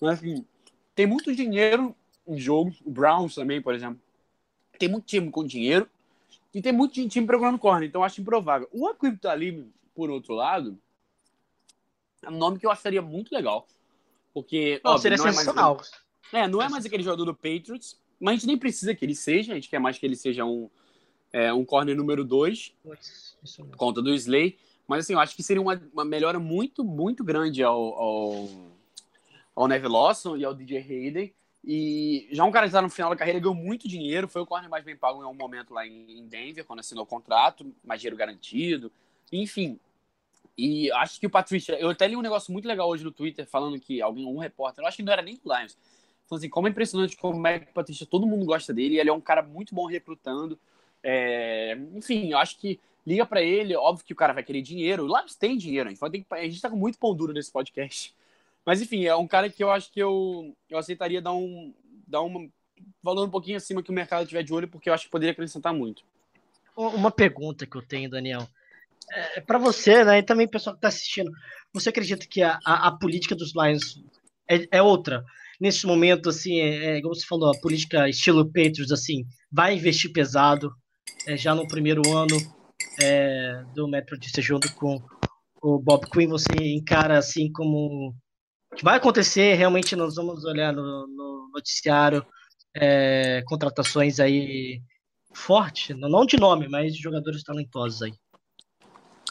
Mas, 0.00 0.22
enfim, 0.22 0.46
tem 0.94 1.06
muito 1.06 1.34
dinheiro 1.34 1.94
em 2.26 2.38
jogo. 2.38 2.74
O 2.84 2.90
Browns 2.90 3.34
também, 3.34 3.60
por 3.60 3.74
exemplo. 3.74 4.00
Tem 4.78 4.88
muito 4.88 5.04
time 5.06 5.30
com 5.30 5.44
dinheiro. 5.44 5.88
E 6.52 6.62
tem 6.62 6.72
muito 6.72 7.06
time 7.08 7.26
procurando 7.26 7.58
corner. 7.58 7.88
Então 7.88 8.00
eu 8.00 8.04
acho 8.04 8.20
improvável. 8.20 8.68
O 8.72 8.86
Aquip 8.86 9.16
Talib, 9.18 9.66
por 9.94 10.08
outro 10.10 10.34
lado, 10.34 10.78
é 12.22 12.30
um 12.30 12.38
nome 12.38 12.58
que 12.58 12.66
eu 12.66 12.70
acharia 12.70 13.02
muito 13.02 13.34
legal. 13.34 13.66
Porque. 14.32 14.80
Não, 14.84 14.92
óbvio, 14.92 15.02
seria 15.02 15.16
não 15.18 15.24
é 15.24 15.26
mais- 15.26 15.36
sensacional. 15.38 15.80
é, 16.32 16.48
não 16.48 16.62
é 16.62 16.68
mais 16.68 16.84
aquele 16.86 17.02
jogador 17.02 17.24
do 17.24 17.34
Patriots, 17.34 17.98
mas 18.20 18.32
a 18.32 18.34
gente 18.36 18.46
nem 18.46 18.58
precisa 18.58 18.94
que 18.94 19.04
ele 19.04 19.14
seja, 19.14 19.52
a 19.52 19.54
gente 19.56 19.68
quer 19.68 19.78
mais 19.78 19.98
que 19.98 20.06
ele 20.06 20.16
seja 20.16 20.44
um, 20.44 20.70
é, 21.32 21.52
um 21.52 21.64
corner 21.64 21.96
número 21.96 22.24
2, 22.24 22.72
Putz, 22.82 23.36
isso 23.42 23.62
mesmo. 23.62 23.76
conta 23.76 24.00
do 24.00 24.14
Slay. 24.14 24.56
Mas 24.86 25.04
assim, 25.04 25.14
eu 25.14 25.20
acho 25.20 25.34
que 25.34 25.42
seria 25.42 25.62
uma, 25.62 25.80
uma 25.92 26.04
melhora 26.04 26.38
muito, 26.38 26.84
muito 26.84 27.24
grande 27.24 27.62
ao, 27.62 27.94
ao, 27.94 28.48
ao 29.56 29.66
Neville 29.68 29.92
Lawson 29.92 30.36
e 30.36 30.44
ao 30.44 30.54
DJ 30.54 30.78
Hayden. 30.78 31.34
E 31.66 32.28
já 32.30 32.44
um 32.44 32.50
cara 32.50 32.66
que 32.66 32.70
está 32.70 32.82
no 32.82 32.90
final 32.90 33.10
da 33.10 33.16
carreira 33.16 33.40
ganhou 33.40 33.54
muito 33.54 33.88
dinheiro, 33.88 34.28
foi 34.28 34.42
o 34.42 34.46
corner 34.46 34.68
mais 34.68 34.84
bem 34.84 34.96
pago 34.96 35.22
em 35.22 35.26
um 35.26 35.32
momento 35.32 35.72
lá 35.72 35.86
em 35.86 36.26
Denver, 36.28 36.64
quando 36.64 36.80
assinou 36.80 37.04
o 37.04 37.06
contrato, 37.06 37.74
mais 37.82 38.00
dinheiro 38.00 38.16
garantido, 38.16 38.92
enfim. 39.32 39.78
E 40.58 40.92
acho 40.92 41.18
que 41.18 41.26
o 41.26 41.30
Patrícia, 41.30 41.72
eu 41.80 41.88
até 41.88 42.06
li 42.06 42.16
um 42.16 42.22
negócio 42.22 42.52
muito 42.52 42.68
legal 42.68 42.88
hoje 42.88 43.02
no 43.02 43.10
Twitter 43.10 43.46
falando 43.46 43.80
que 43.80 44.02
alguém, 44.02 44.26
um 44.26 44.38
repórter, 44.38 44.84
eu 44.84 44.88
acho 44.88 44.98
que 44.98 45.02
não 45.02 45.12
era 45.12 45.22
nem 45.22 45.36
do 45.36 45.42
Lions, 45.52 45.76
falando 46.28 46.40
assim, 46.40 46.48
como 46.50 46.68
é 46.68 46.70
impressionante 46.70 47.16
como 47.16 47.46
é 47.46 47.58
que 47.58 47.70
o 47.70 47.74
Patrícia, 47.74 48.06
todo 48.06 48.26
mundo 48.26 48.44
gosta 48.44 48.72
dele, 48.72 48.98
ele 49.00 49.08
é 49.08 49.12
um 49.12 49.20
cara 49.20 49.42
muito 49.42 49.74
bom 49.74 49.86
recrutando. 49.86 50.58
É, 51.02 51.76
enfim, 51.94 52.30
eu 52.30 52.38
acho 52.38 52.58
que 52.58 52.78
liga 53.06 53.26
pra 53.26 53.42
ele, 53.42 53.74
óbvio 53.74 54.04
que 54.04 54.12
o 54.12 54.16
cara 54.16 54.32
vai 54.32 54.42
querer 54.42 54.62
dinheiro, 54.62 55.04
o 55.04 55.06
Lions 55.06 55.34
tem 55.34 55.56
dinheiro, 55.56 55.88
a 55.88 55.92
gente, 55.92 56.24
que- 56.24 56.34
a 56.34 56.42
gente 56.44 56.60
tá 56.60 56.70
com 56.70 56.76
muito 56.76 56.98
pão 56.98 57.14
duro 57.14 57.32
nesse 57.32 57.50
podcast. 57.50 58.14
Mas 58.64 58.80
enfim, 58.80 59.04
é 59.04 59.14
um 59.14 59.26
cara 59.26 59.50
que 59.50 59.62
eu 59.62 59.70
acho 59.70 59.92
que 59.92 60.00
eu, 60.00 60.56
eu 60.70 60.78
aceitaria 60.78 61.20
dar 61.20 61.32
um, 61.32 61.74
dar 62.06 62.22
um 62.22 62.50
valor 63.02 63.26
um 63.26 63.30
pouquinho 63.30 63.56
acima 63.56 63.82
que 63.82 63.90
o 63.90 63.94
mercado 63.94 64.26
tiver 64.26 64.42
de 64.42 64.52
olho, 64.52 64.68
porque 64.68 64.88
eu 64.88 64.94
acho 64.94 65.04
que 65.04 65.10
poderia 65.10 65.32
acrescentar 65.32 65.72
muito. 65.72 66.02
Uma 66.76 67.10
pergunta 67.10 67.66
que 67.66 67.76
eu 67.76 67.82
tenho, 67.82 68.10
Daniel. 68.10 68.48
É 69.36 69.40
para 69.40 69.58
você, 69.58 70.02
né? 70.02 70.18
E 70.18 70.22
também 70.22 70.46
o 70.46 70.50
pessoal 70.50 70.74
que 70.74 70.78
está 70.78 70.88
assistindo. 70.88 71.30
Você 71.72 71.90
acredita 71.90 72.26
que 72.26 72.42
a, 72.42 72.58
a, 72.64 72.88
a 72.88 72.98
política 72.98 73.34
dos 73.34 73.52
Lions 73.54 74.02
é, 74.48 74.66
é 74.78 74.82
outra? 74.82 75.24
Nesse 75.60 75.86
momento, 75.86 76.30
assim, 76.30 76.60
é, 76.60 76.86
é, 76.86 76.98
igual 76.98 77.14
você 77.14 77.26
falou, 77.26 77.50
a 77.50 77.60
política 77.60 78.08
estilo 78.08 78.46
Patriots, 78.46 78.90
assim, 78.90 79.24
vai 79.52 79.76
investir 79.76 80.12
pesado 80.12 80.74
é, 81.26 81.36
já 81.36 81.54
no 81.54 81.68
primeiro 81.68 82.02
ano 82.10 82.36
é, 83.00 83.62
do 83.74 83.88
Matt 83.88 84.08
Patricia 84.08 84.42
junto 84.42 84.72
com 84.74 85.00
o 85.62 85.78
Bob 85.78 86.08
Quinn. 86.10 86.28
Você 86.28 86.52
encara 86.52 87.18
assim 87.18 87.52
como 87.52 88.14
que 88.74 88.84
vai 88.84 88.96
acontecer? 88.96 89.54
Realmente, 89.54 89.96
nós 89.96 90.16
vamos 90.16 90.44
olhar 90.44 90.72
no, 90.72 91.06
no 91.06 91.50
noticiário 91.52 92.24
é, 92.74 93.42
contratações 93.46 94.18
aí 94.18 94.82
forte, 95.32 95.94
não 95.94 96.24
de 96.24 96.38
nome, 96.38 96.68
mas 96.68 96.94
de 96.94 97.02
jogadores 97.02 97.42
talentosos 97.42 98.02
aí. 98.02 98.14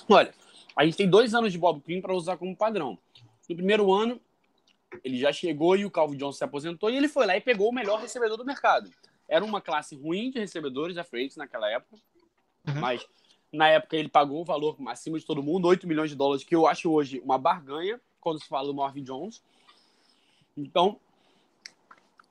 Olha, 0.10 0.34
a 0.76 0.86
gente 0.86 0.98
tem 0.98 1.10
dois 1.10 1.34
anos 1.34 1.52
de 1.52 1.58
Bob 1.58 1.82
Quinn 1.82 2.02
para 2.02 2.14
usar 2.14 2.38
como 2.38 2.56
padrão. 2.56 2.98
No 3.48 3.56
primeiro 3.56 3.92
ano, 3.94 4.20
ele 5.04 5.18
já 5.18 5.32
chegou 5.32 5.76
e 5.76 5.86
o 5.86 5.92
Calvin 5.92 6.18
Johnson 6.18 6.38
se 6.38 6.44
aposentou 6.44 6.90
e 6.90 6.98
ele 6.98 7.08
foi 7.08 7.26
lá 7.26 7.38
e 7.38 7.42
pegou 7.42 7.70
o 7.70 7.74
melhor 7.74 8.00
recebedor 8.00 8.38
do 8.38 8.46
mercado. 8.46 8.90
Era 9.28 9.44
uma 9.44 9.62
classe 9.62 9.96
ruim 9.96 10.30
de 10.30 10.40
recebedores 10.40 10.96
da 10.96 11.04
Freights 11.04 11.38
naquela 11.38 11.70
época, 11.70 11.98
Uhum. 12.66 12.80
mas 12.80 13.06
na 13.52 13.68
época 13.68 13.98
ele 13.98 14.08
pagou 14.08 14.42
o 14.42 14.46
valor 14.46 14.78
acima 14.88 15.20
de 15.20 15.26
todo 15.26 15.44
mundo, 15.44 15.68
8 15.68 15.86
milhões 15.86 16.10
de 16.10 16.16
dólares, 16.16 16.46
que 16.46 16.56
eu 16.56 16.66
acho 16.66 16.90
hoje 16.90 17.20
uma 17.20 17.38
barganha 17.38 18.00
quando 18.24 18.42
se 18.42 18.48
fala 18.48 18.68
do 18.68 18.74
Marvin 18.74 19.04
Jones. 19.04 19.44
Então, 20.58 21.00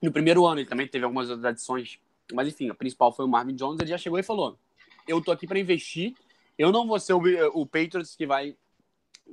no 0.01 0.11
primeiro 0.11 0.47
ano 0.47 0.61
ele 0.61 0.69
também 0.69 0.89
teve 0.89 1.05
algumas 1.05 1.29
outras 1.29 1.45
adições, 1.45 1.99
mas 2.33 2.49
enfim, 2.49 2.71
a 2.71 2.75
principal 2.75 3.13
foi 3.13 3.25
o 3.25 3.29
Marvin 3.29 3.55
Jones. 3.55 3.81
Ele 3.81 3.91
já 3.91 3.99
chegou 3.99 4.19
e 4.19 4.23
falou: 4.23 4.59
Eu 5.07 5.23
tô 5.23 5.31
aqui 5.31 5.47
para 5.47 5.59
investir, 5.59 6.15
eu 6.59 6.73
não 6.73 6.87
vou 6.87 6.99
ser 6.99 7.13
o, 7.13 7.21
o 7.55 7.67
Patriots 7.67 8.17
que 8.17 8.27
vai 8.27 8.57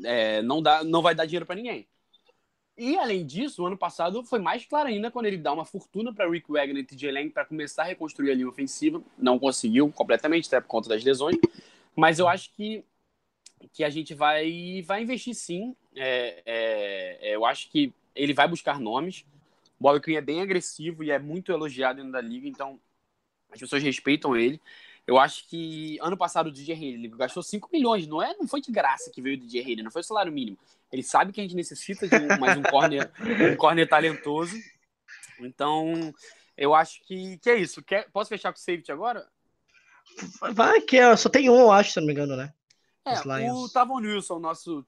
é, 0.03 0.41
não, 0.41 0.61
dá, 0.61 0.83
não 0.83 1.01
vai 1.01 1.15
dar 1.15 1.25
dinheiro 1.25 1.45
para 1.45 1.55
ninguém. 1.55 1.87
E 2.77 2.97
além 2.97 3.25
disso, 3.25 3.61
o 3.61 3.65
ano 3.65 3.77
passado 3.77 4.23
foi 4.23 4.39
mais 4.39 4.65
claro 4.65 4.87
ainda 4.87 5.11
quando 5.11 5.25
ele 5.25 5.37
dá 5.37 5.51
uma 5.51 5.65
fortuna 5.65 6.13
para 6.13 6.29
Rick 6.29 6.49
Wagner 6.49 6.77
e 6.77 6.85
TJ 6.85 7.11
Lang 7.11 7.29
para 7.29 7.43
começar 7.43 7.83
a 7.83 7.87
reconstruir 7.87 8.31
a 8.31 8.35
linha 8.35 8.47
ofensiva. 8.47 9.03
Não 9.17 9.37
conseguiu 9.37 9.91
completamente, 9.91 10.47
até 10.47 10.61
por 10.61 10.67
conta 10.67 10.87
das 10.87 11.03
lesões. 11.03 11.35
Mas 11.93 12.19
eu 12.19 12.27
acho 12.29 12.53
que, 12.53 12.85
que 13.73 13.83
a 13.83 13.89
gente 13.89 14.13
vai, 14.13 14.81
vai 14.85 15.03
investir 15.03 15.35
sim. 15.35 15.75
É, 16.01 16.41
é, 16.45 17.17
é, 17.21 17.35
eu 17.35 17.45
acho 17.45 17.69
que 17.69 17.93
ele 18.15 18.33
vai 18.33 18.47
buscar 18.47 18.79
nomes. 18.79 19.25
O 19.79 19.83
Bob 19.83 19.99
Quinn 20.01 20.15
é 20.15 20.21
bem 20.21 20.41
agressivo 20.41 21.03
e 21.03 21.11
é 21.11 21.19
muito 21.19 21.51
elogiado 21.51 21.97
dentro 21.97 22.11
da 22.11 22.21
liga, 22.21 22.47
então 22.47 22.79
as 23.51 23.59
pessoas 23.59 23.83
respeitam 23.83 24.35
ele. 24.35 24.61
Eu 25.05 25.17
acho 25.17 25.47
que 25.47 25.97
ano 26.01 26.15
passado 26.15 26.47
o 26.47 26.51
DJ 26.51 26.75
Hayden 26.75 26.93
ele 26.93 27.07
gastou 27.09 27.41
5 27.41 27.69
milhões, 27.71 28.05
não 28.07 28.21
é? 28.21 28.35
Não 28.37 28.47
foi 28.47 28.61
de 28.61 28.71
graça 28.71 29.09
que 29.09 29.21
veio 29.21 29.35
o 29.35 29.39
DJ 29.39 29.61
Hayden, 29.61 29.83
não 29.83 29.91
foi 29.91 30.03
salário 30.03 30.31
mínimo. 30.31 30.57
Ele 30.91 31.01
sabe 31.03 31.31
que 31.33 31.39
a 31.41 31.43
gente 31.43 31.55
necessita 31.55 32.07
de 32.07 32.15
um- 32.15 32.39
mais 32.39 32.57
um 32.57 32.61
corner, 32.63 33.11
um 33.51 33.55
corner 33.55 33.87
talentoso. 33.87 34.55
Então, 35.39 36.13
eu 36.55 36.75
acho 36.75 37.01
que, 37.05 37.37
que 37.39 37.49
é 37.49 37.57
isso. 37.57 37.81
Quer, 37.81 38.09
posso 38.11 38.29
fechar 38.29 38.51
com 38.51 38.57
o 38.59 38.61
safety 38.61 38.91
agora? 38.91 39.27
Vai 40.53 40.81
que 40.81 40.97
é, 40.97 41.15
só 41.15 41.29
tem 41.29 41.49
um, 41.49 41.59
eu 41.59 41.71
acho, 41.71 41.91
se 41.91 41.99
não 41.99 42.07
me 42.07 42.13
engano, 42.13 42.35
né? 42.35 42.53
É, 43.05 43.51
o 43.51 43.69
Tavon 43.69 44.01
Wilson, 44.01 44.39
nosso 44.39 44.85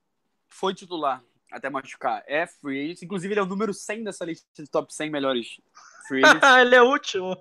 foi 0.52 0.74
titular 0.76 1.24
até 1.52 1.70
machucar, 1.70 2.24
é 2.28 2.46
free 2.48 2.84
agent. 2.86 3.02
Inclusive, 3.02 3.34
ele 3.34 3.40
é 3.40 3.44
o 3.44 3.48
número 3.48 3.74
100 3.74 4.04
dessa 4.04 4.24
lista 4.24 4.48
de 4.64 4.70
top 4.70 4.94
100 4.94 5.10
melhores 5.10 5.60
free 6.08 6.22
agents. 6.24 6.44
ele 6.62 6.76
é 6.76 6.82
o 6.82 6.90
último. 6.90 7.36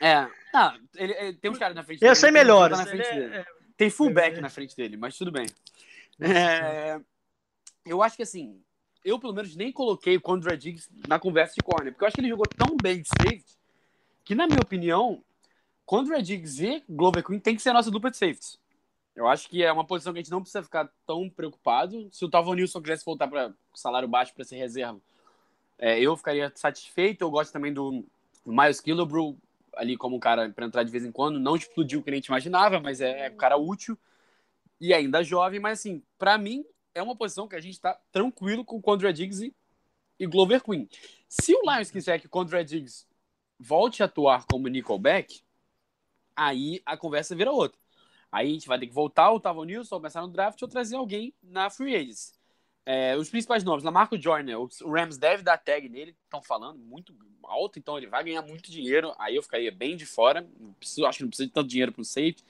é, 0.00 0.28
ah, 0.54 0.76
ele, 0.96 1.12
ele- 1.14 1.32
tem 1.38 1.50
uns 1.50 1.58
caras 1.58 1.74
na 1.74 1.82
frente 1.82 2.04
Eu 2.04 2.14
sei 2.14 2.30
tem 2.30 2.40
um 2.40 2.44
melhores. 2.44 2.76
cara 2.78 2.90
Na 2.90 2.96
frente 2.96 3.16
Ele 3.16 3.24
é- 3.24 3.28
dele. 3.30 3.44
Tem 3.76 3.88
fullback 3.90 4.36
É. 4.38 4.40
na 4.42 4.50
frente 4.50 4.76
dele, 4.76 4.96
mas 4.96 5.16
tudo 5.16 5.32
bem. 5.32 5.46
É, 6.20 7.00
eu 7.86 8.02
acho 8.02 8.14
que 8.16 8.22
assim, 8.22 8.60
eu 9.04 9.18
pelo 9.18 9.32
menos 9.32 9.56
nem 9.56 9.72
coloquei 9.72 10.16
o 10.16 10.20
Condra 10.20 10.56
Diggs 10.56 10.88
na 11.08 11.18
conversa 11.18 11.54
de 11.56 11.62
corner, 11.62 11.92
porque 11.92 12.04
eu 12.04 12.08
acho 12.08 12.14
que 12.14 12.20
ele 12.20 12.28
jogou 12.28 12.46
tão 12.46 12.76
bem 12.76 13.00
de 13.00 13.08
safety 13.08 13.58
que, 14.24 14.34
na 14.34 14.46
minha 14.46 14.60
opinião, 14.60 15.24
Condra 15.86 16.22
Diggs 16.22 16.62
e 16.64 16.84
Glover 16.88 17.24
Queen 17.24 17.40
tem 17.40 17.56
que 17.56 17.62
ser 17.62 17.70
a 17.70 17.72
nossa 17.72 17.90
dupla 17.90 18.10
de 18.10 18.16
safeties. 18.18 18.58
Eu 19.20 19.28
acho 19.28 19.50
que 19.50 19.62
é 19.62 19.70
uma 19.70 19.84
posição 19.84 20.14
que 20.14 20.18
a 20.18 20.22
gente 20.22 20.30
não 20.30 20.40
precisa 20.40 20.62
ficar 20.62 20.90
tão 21.06 21.28
preocupado. 21.28 22.08
Se 22.10 22.24
o 22.24 22.28
Tavon 22.30 22.54
Nilson 22.54 22.80
quisesse 22.80 23.04
voltar 23.04 23.28
para 23.28 23.52
salário 23.74 24.08
baixo 24.08 24.32
para 24.32 24.46
ser 24.46 24.56
reserva, 24.56 24.98
é, 25.78 26.00
eu 26.00 26.16
ficaria 26.16 26.50
satisfeito. 26.54 27.20
Eu 27.20 27.30
gosto 27.30 27.52
também 27.52 27.70
do 27.70 28.02
Miles 28.46 28.80
Killebrew 28.80 29.36
ali 29.74 29.94
como 29.94 30.16
um 30.16 30.18
cara 30.18 30.48
para 30.48 30.64
entrar 30.64 30.84
de 30.84 30.90
vez 30.90 31.04
em 31.04 31.12
quando. 31.12 31.38
Não 31.38 31.54
explodiu 31.54 32.00
o 32.00 32.02
que 32.02 32.08
a 32.08 32.14
gente 32.14 32.28
imaginava, 32.28 32.80
mas 32.80 33.02
é, 33.02 33.26
é 33.26 33.30
um 33.30 33.36
cara 33.36 33.58
útil 33.58 33.94
e 34.80 34.94
ainda 34.94 35.22
jovem. 35.22 35.60
Mas 35.60 35.80
assim, 35.80 36.02
para 36.18 36.38
mim, 36.38 36.64
é 36.94 37.02
uma 37.02 37.14
posição 37.14 37.46
que 37.46 37.54
a 37.54 37.60
gente 37.60 37.74
está 37.74 38.00
tranquilo 38.10 38.64
com 38.64 38.80
Condra 38.80 39.12
Diggs 39.12 39.44
e, 39.44 39.54
e 40.18 40.26
Glover 40.26 40.62
Queen. 40.64 40.88
Se 41.28 41.54
o 41.54 41.60
Lions 41.70 41.90
quiser 41.90 42.18
que 42.20 42.26
Condra 42.26 42.64
Diggs 42.64 43.06
volte 43.58 44.02
a 44.02 44.06
atuar 44.06 44.46
como 44.46 44.66
Nickelback, 44.66 45.42
aí 46.34 46.80
a 46.86 46.96
conversa 46.96 47.36
vira 47.36 47.52
outra. 47.52 47.78
Aí 48.32 48.48
a 48.48 48.52
gente 48.52 48.68
vai 48.68 48.78
ter 48.78 48.86
que 48.86 48.94
voltar 48.94 49.30
o 49.32 49.40
Tavon 49.40 49.64
Nilson, 49.64 49.96
começar 49.96 50.22
no 50.22 50.28
draft 50.28 50.60
ou 50.62 50.68
trazer 50.68 50.96
alguém 50.96 51.34
na 51.42 51.68
Free 51.68 51.96
Agents. 51.96 52.32
É, 52.86 53.16
os 53.16 53.28
principais 53.28 53.62
nomes, 53.62 53.84
Lamarco 53.84 54.20
Joyner, 54.20 54.58
o 54.58 54.68
Rams 54.90 55.18
deve 55.18 55.42
dar 55.42 55.58
tag 55.58 55.88
nele, 55.88 56.16
estão 56.24 56.42
falando, 56.42 56.78
muito 56.78 57.14
alto, 57.44 57.78
então 57.78 57.98
ele 57.98 58.06
vai 58.06 58.24
ganhar 58.24 58.42
muito 58.42 58.70
dinheiro, 58.70 59.12
aí 59.18 59.36
eu 59.36 59.42
ficaria 59.42 59.70
bem 59.70 59.96
de 59.96 60.06
fora, 60.06 60.48
preciso, 60.78 61.06
acho 61.06 61.18
que 61.18 61.24
não 61.24 61.28
precisa 61.28 61.46
de 61.46 61.52
tanto 61.52 61.68
dinheiro 61.68 61.92
para 61.92 62.02
o 62.02 62.04
safety. 62.04 62.44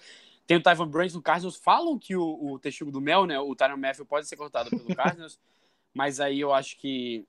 Tem 0.51 0.57
o 0.57 0.63
Tyvan 0.63 0.89
Brands 0.89 1.15
no 1.15 1.23
Cardinals. 1.23 1.57
Falam 1.57 1.97
que 1.97 2.17
o, 2.17 2.39
o 2.43 2.59
testigo 2.59 2.91
do 2.91 3.01
Mel, 3.01 3.25
né? 3.25 3.39
O 3.39 3.55
Tyron 3.55 3.77
Matthew 3.77 4.05
pode 4.05 4.27
ser 4.27 4.35
cortado 4.35 4.69
pelo 4.69 4.97
Cardinals. 4.97 5.39
mas 5.95 6.19
aí 6.19 6.41
eu 6.41 6.53
acho 6.53 6.77
que, 6.77 7.25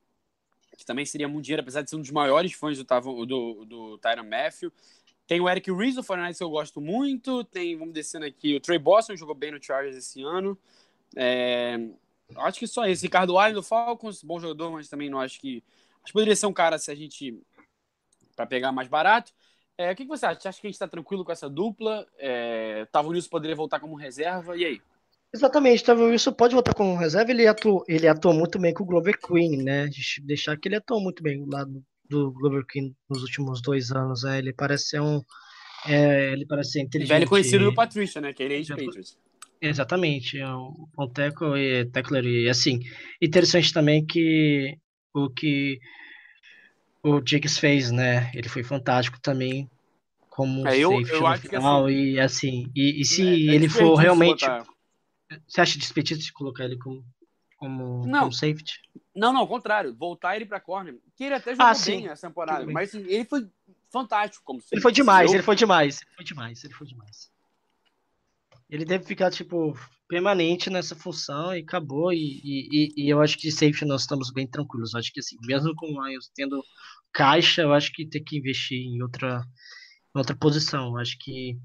que 0.75 0.83
também 0.83 1.05
seria 1.05 1.27
muito 1.27 1.45
dinheiro, 1.45 1.61
apesar 1.61 1.83
de 1.83 1.89
ser 1.91 1.97
um 1.97 2.01
dos 2.01 2.09
maiores 2.09 2.51
fãs 2.53 2.79
do, 2.79 2.83
Tyron, 2.83 3.23
do, 3.27 3.63
do 3.65 3.97
Tyron 3.99 4.23
Matthew. 4.23 4.73
Tem 5.31 5.39
o 5.39 5.47
Eric 5.47 5.71
Reese 5.71 5.95
do 5.95 6.03
Fortnite 6.03 6.37
que 6.37 6.43
eu 6.43 6.49
gosto 6.49 6.81
muito. 6.81 7.45
Tem, 7.45 7.77
vamos 7.77 7.93
descendo 7.93 8.25
aqui, 8.25 8.53
o 8.53 8.59
Trey 8.59 8.77
Boston 8.77 9.15
jogou 9.15 9.33
bem 9.33 9.49
no 9.49 9.63
Chargers 9.63 9.95
esse 9.95 10.21
ano. 10.21 10.59
É, 11.15 11.79
acho 12.35 12.59
que 12.59 12.67
só 12.67 12.85
esse. 12.85 13.03
Ricardo 13.03 13.39
Allen 13.39 13.53
do 13.53 13.63
Falcons, 13.63 14.21
bom 14.23 14.41
jogador, 14.41 14.73
mas 14.73 14.89
também 14.89 15.09
não 15.09 15.21
acho 15.21 15.39
que. 15.39 15.63
Acho 16.03 16.07
que 16.07 16.11
poderia 16.11 16.35
ser 16.35 16.47
um 16.47 16.53
cara 16.53 16.77
se 16.77 16.91
a 16.91 16.95
gente. 16.95 17.41
para 18.35 18.45
pegar 18.45 18.73
mais 18.73 18.89
barato. 18.89 19.31
É, 19.77 19.93
o 19.93 19.95
que, 19.95 20.03
que 20.03 20.09
você 20.09 20.25
acha? 20.25 20.49
Acha 20.49 20.59
que 20.59 20.67
a 20.67 20.69
gente 20.69 20.75
está 20.75 20.85
tranquilo 20.89 21.23
com 21.23 21.31
essa 21.31 21.49
dupla? 21.49 22.05
É, 22.17 22.85
Tava 22.91 23.07
Wilson 23.07 23.29
poderia 23.29 23.55
voltar 23.55 23.79
como 23.79 23.95
reserva, 23.95 24.57
e 24.57 24.65
aí? 24.65 24.81
Exatamente, 25.33 25.81
Tava 25.81 26.03
Wilson 26.03 26.33
pode 26.33 26.53
voltar 26.53 26.73
como 26.73 26.97
reserva, 26.97 27.31
ele 27.31 27.47
atuou, 27.47 27.85
ele 27.87 28.05
atuou 28.05 28.33
muito 28.33 28.59
bem 28.59 28.73
com 28.73 28.83
o 28.83 28.85
Glover 28.85 29.17
Queen, 29.17 29.63
né? 29.63 29.89
Deixar 30.23 30.57
que 30.57 30.67
ele 30.67 30.75
atuou 30.75 30.99
muito 30.99 31.23
bem 31.23 31.41
do 31.41 31.49
lado 31.49 31.81
do 32.11 32.65
Queen 32.67 32.95
nos 33.09 33.21
últimos 33.21 33.61
dois 33.61 33.91
anos, 33.91 34.23
né? 34.23 34.39
Ele 34.39 34.53
parece 34.53 34.89
ser 34.89 35.01
um. 35.01 35.21
É, 35.85 36.31
ele 36.33 36.45
parece 36.45 36.73
ser 36.73 36.81
inteligente. 36.81 37.15
Velho 37.15 37.29
conhecido 37.29 37.65
do 37.65 37.73
Patrícia, 37.73 38.21
né? 38.21 38.33
Que 38.33 38.43
ele 38.43 38.55
é 38.55 38.61
de 38.61 38.69
Patriots. 38.69 39.17
Exatamente, 39.59 40.39
é 40.39 40.49
um, 40.49 40.87
um 40.97 41.07
teco 41.07 41.55
e 41.55 41.85
tackler 41.85 42.25
e 42.25 42.49
assim, 42.49 42.79
interessante 43.21 43.71
também 43.71 44.03
que 44.03 44.75
o 45.13 45.29
que 45.29 45.79
o 47.03 47.21
Jigs 47.23 47.59
fez, 47.59 47.91
né? 47.91 48.31
Ele 48.33 48.49
foi 48.49 48.63
fantástico 48.63 49.19
também 49.21 49.69
como 50.31 50.67
é, 50.67 50.79
eu, 50.79 50.91
safety 50.91 51.13
eu 51.13 51.21
no 51.21 51.37
final 51.37 51.85
assim, 51.85 51.93
e 51.93 52.19
assim, 52.19 52.71
e, 52.75 53.01
e 53.01 53.05
se 53.05 53.21
é, 53.21 53.51
é 53.51 53.55
ele 53.55 53.69
for 53.69 53.95
realmente, 53.95 54.41
botar... 54.41 54.65
você 55.47 55.61
acha 55.61 55.77
desperdício 55.77 56.23
de 56.23 56.33
colocar 56.33 56.65
ele 56.65 56.77
como 56.77 57.03
como, 57.61 58.07
Não. 58.07 58.21
como 58.21 58.33
safety? 58.33 58.73
Não, 59.15 59.33
não, 59.33 59.41
ao 59.41 59.47
contrário. 59.47 59.93
Voltar 59.93 60.35
ele 60.35 60.45
pra 60.45 60.59
corner. 60.59 60.97
Que 61.15 61.25
ele 61.25 61.35
até 61.35 61.51
jogou 61.51 61.65
Ah, 61.67 61.73
bem 61.85 62.07
essa 62.07 62.27
temporada. 62.27 62.65
Mas 62.71 62.89
assim, 62.89 63.05
ele 63.07 63.25
foi 63.25 63.47
fantástico 63.91 64.43
como 64.45 64.61
Ele 64.71 64.81
foi 64.81 64.91
demais, 64.91 65.29
Eu- 65.29 65.35
ele 65.35 65.43
foi 65.43 65.55
demais, 65.55 66.01
ele 66.01 66.11
foi 66.15 66.23
demais, 66.25 66.63
ele 66.63 66.73
foi 66.73 66.87
demais. 66.87 67.31
Ele 68.69 68.85
deve 68.85 69.03
ficar, 69.03 69.29
tipo, 69.31 69.77
permanente 70.07 70.69
nessa 70.69 70.95
função 70.95 71.53
e 71.53 71.59
acabou. 71.61 72.13
E, 72.13 72.17
e, 72.43 72.93
e- 72.95 73.09
eu 73.09 73.21
acho 73.21 73.37
que 73.37 73.51
safety 73.51 73.83
nós 73.85 74.01
estamos 74.01 74.31
bem 74.31 74.47
tranquilos. 74.47 74.93
Eu 74.93 74.99
acho 74.99 75.11
que, 75.11 75.19
assim, 75.19 75.35
mesmo 75.41 75.73
com 75.75 75.87
o 75.87 76.07
Lions 76.07 76.31
tendo 76.33 76.63
caixa, 77.11 77.63
eu 77.63 77.73
acho 77.73 77.91
que 77.91 78.07
tem 78.07 78.23
que 78.23 78.37
investir 78.37 78.77
em 78.79 79.01
outra, 79.01 79.43
em 80.15 80.17
outra 80.19 80.35
posição. 80.37 80.87
Eu 80.91 80.97
acho 80.99 81.17
que, 81.19 81.57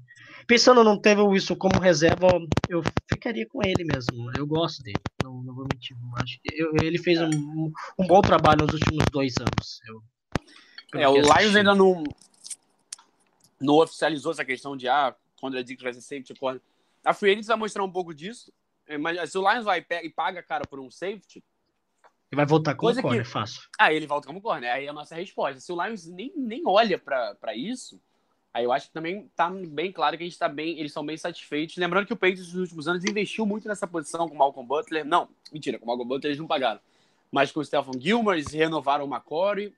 pensando 0.47 0.83
não 0.83 0.99
teve 0.99 1.21
o 1.21 1.27
Wilson 1.27 1.55
como 1.55 1.79
reserva, 1.79 2.27
eu 2.69 2.81
ficaria 3.11 3.45
com 3.47 3.59
ele 3.63 3.83
mesmo. 3.83 4.31
Eu 4.37 4.47
gosto 4.47 4.81
dele, 4.81 4.97
não, 5.23 5.43
não 5.43 5.53
vou 5.53 5.67
mentir. 5.71 5.95
Acho 6.23 6.39
que 6.41 6.61
eu- 6.61 6.71
ele 6.81 6.97
fez 6.97 7.19
um, 7.21 7.71
um, 7.99 8.07
bom 8.07 8.21
trabalho 8.21 8.65
nos 8.65 8.73
últimos 8.73 9.05
dois 9.11 9.35
anos. 9.39 9.79
Eu, 9.87 10.03
É, 11.01 11.07
o 11.07 11.15
Lions 11.15 11.55
ainda 11.55 11.75
não, 11.75 12.03
não 13.59 13.75
oficializou 13.75 14.31
essa 14.31 14.45
questão 14.45 14.77
de 14.77 14.87
ah, 14.87 15.13
quando 15.39 15.57
é 15.57 15.63
que 15.63 15.83
vai 15.83 15.93
ser 15.93 16.01
safety 16.01 16.33
corner. 16.35 16.61
A 17.03 17.13
Free 17.13 17.31
Agents 17.31 17.47
vai 17.47 17.57
mostrar 17.57 17.83
um 17.83 17.91
pouco 17.91 18.13
disso. 18.13 18.51
é, 18.87 18.97
Mas 18.97 19.29
se 19.31 19.37
o 19.37 19.41
Lions 19.51 19.65
vai 19.65 19.85
e 20.03 20.09
paga 20.09 20.41
cara 20.41 20.65
por 20.67 20.79
um 20.79 20.89
safety, 20.89 21.43
Ele 22.31 22.35
vai 22.37 22.45
voltar 22.45 22.73
como 22.75 22.87
Coisa 22.87 23.01
que- 23.01 23.07
corner, 23.07 23.25
fácil. 23.25 23.61
aí 23.79 23.95
ele 23.95 24.07
volta 24.07 24.27
como 24.27 24.41
corner. 24.41 24.71
Aí 24.73 24.85
é 24.85 24.89
a 24.89 24.93
nossa 24.93 25.15
resposta. 25.15 25.59
Se 25.61 25.71
o 25.71 25.81
Lions 25.83 26.05
nem, 26.07 26.31
nem 26.35 26.61
olha 26.65 26.97
pra 26.97 27.55
isso, 27.55 28.01
aí 28.57 28.63
eu 28.63 28.71
acho 28.71 28.87
que 28.87 28.93
também 28.93 29.29
tá 29.35 29.49
bem 29.49 29.91
claro 29.91 30.17
que 30.17 30.23
a 30.23 30.25
gente 30.25 30.37
tá 30.37 30.49
bem, 30.49 30.79
eles 30.79 30.89
estão 30.89 31.05
bem 31.05 31.15
satisfeitos. 31.15 31.77
Lembrando 31.77 32.07
que 32.07 32.13
o 32.13 32.17
Patriots 32.17 32.53
nos 32.53 32.61
últimos 32.63 32.87
anos 32.87 33.05
investiu 33.05 33.45
muito 33.45 33.67
nessa 33.67 33.85
posição 33.85 34.27
com 34.27 34.33
o 34.33 34.37
Malcolm 34.37 34.67
Butler. 34.67 35.05
Não, 35.05 35.29
mentira, 35.53 35.77
com 35.77 35.85
o 35.85 35.87
Malcolm 35.87 36.07
Butler 36.07 36.31
eles 36.31 36.39
não 36.39 36.47
pagaram. 36.47 36.79
Mas 37.31 37.51
com 37.51 37.59
o 37.59 37.65
Stephen 37.65 38.01
Gilmore, 38.01 38.37
eles 38.37 38.51
renovaram 38.51 39.05
o 39.05 39.07
McCory. 39.07 39.75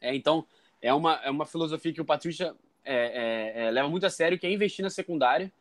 É, 0.00 0.14
então, 0.14 0.46
é 0.80 0.94
uma, 0.94 1.16
é 1.16 1.30
uma 1.30 1.44
filosofia 1.44 1.92
que 1.92 2.00
o 2.00 2.04
Patrícia 2.04 2.54
é, 2.82 2.94
é, 2.94 3.64
é, 3.64 3.70
leva 3.70 3.90
muito 3.90 4.06
a 4.06 4.10
sério, 4.10 4.38
que 4.38 4.46
é 4.46 4.50
investir 4.50 4.82
na 4.82 4.88
secundária. 4.90 5.52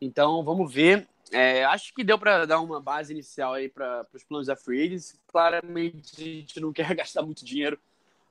Então, 0.00 0.44
vamos 0.44 0.72
ver. 0.72 1.08
É, 1.32 1.64
acho 1.64 1.92
que 1.92 2.04
deu 2.04 2.18
para 2.18 2.46
dar 2.46 2.60
uma 2.60 2.80
base 2.80 3.12
inicial 3.12 3.54
aí 3.54 3.68
para 3.68 4.06
os 4.14 4.22
planos 4.22 4.46
da 4.46 4.54
Free 4.54 4.84
Agents. 4.84 5.18
Claramente, 5.26 6.14
a 6.16 6.24
gente 6.24 6.60
não 6.60 6.70
quer 6.72 6.94
gastar 6.94 7.22
muito 7.22 7.44
dinheiro. 7.44 7.76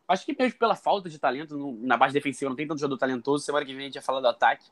Acho 0.07 0.25
que 0.25 0.35
mesmo 0.37 0.57
pela 0.57 0.75
falta 0.75 1.09
de 1.09 1.19
talento 1.19 1.77
na 1.81 1.97
base 1.97 2.13
defensiva, 2.13 2.49
não 2.49 2.55
tem 2.55 2.67
tanto 2.67 2.79
jogador 2.79 2.97
talentoso. 2.97 3.43
Semana 3.43 3.65
que 3.65 3.73
vem 3.73 3.81
a 3.81 3.85
gente 3.85 3.95
vai 3.95 4.03
falar 4.03 4.21
do 4.21 4.27
ataque. 4.27 4.65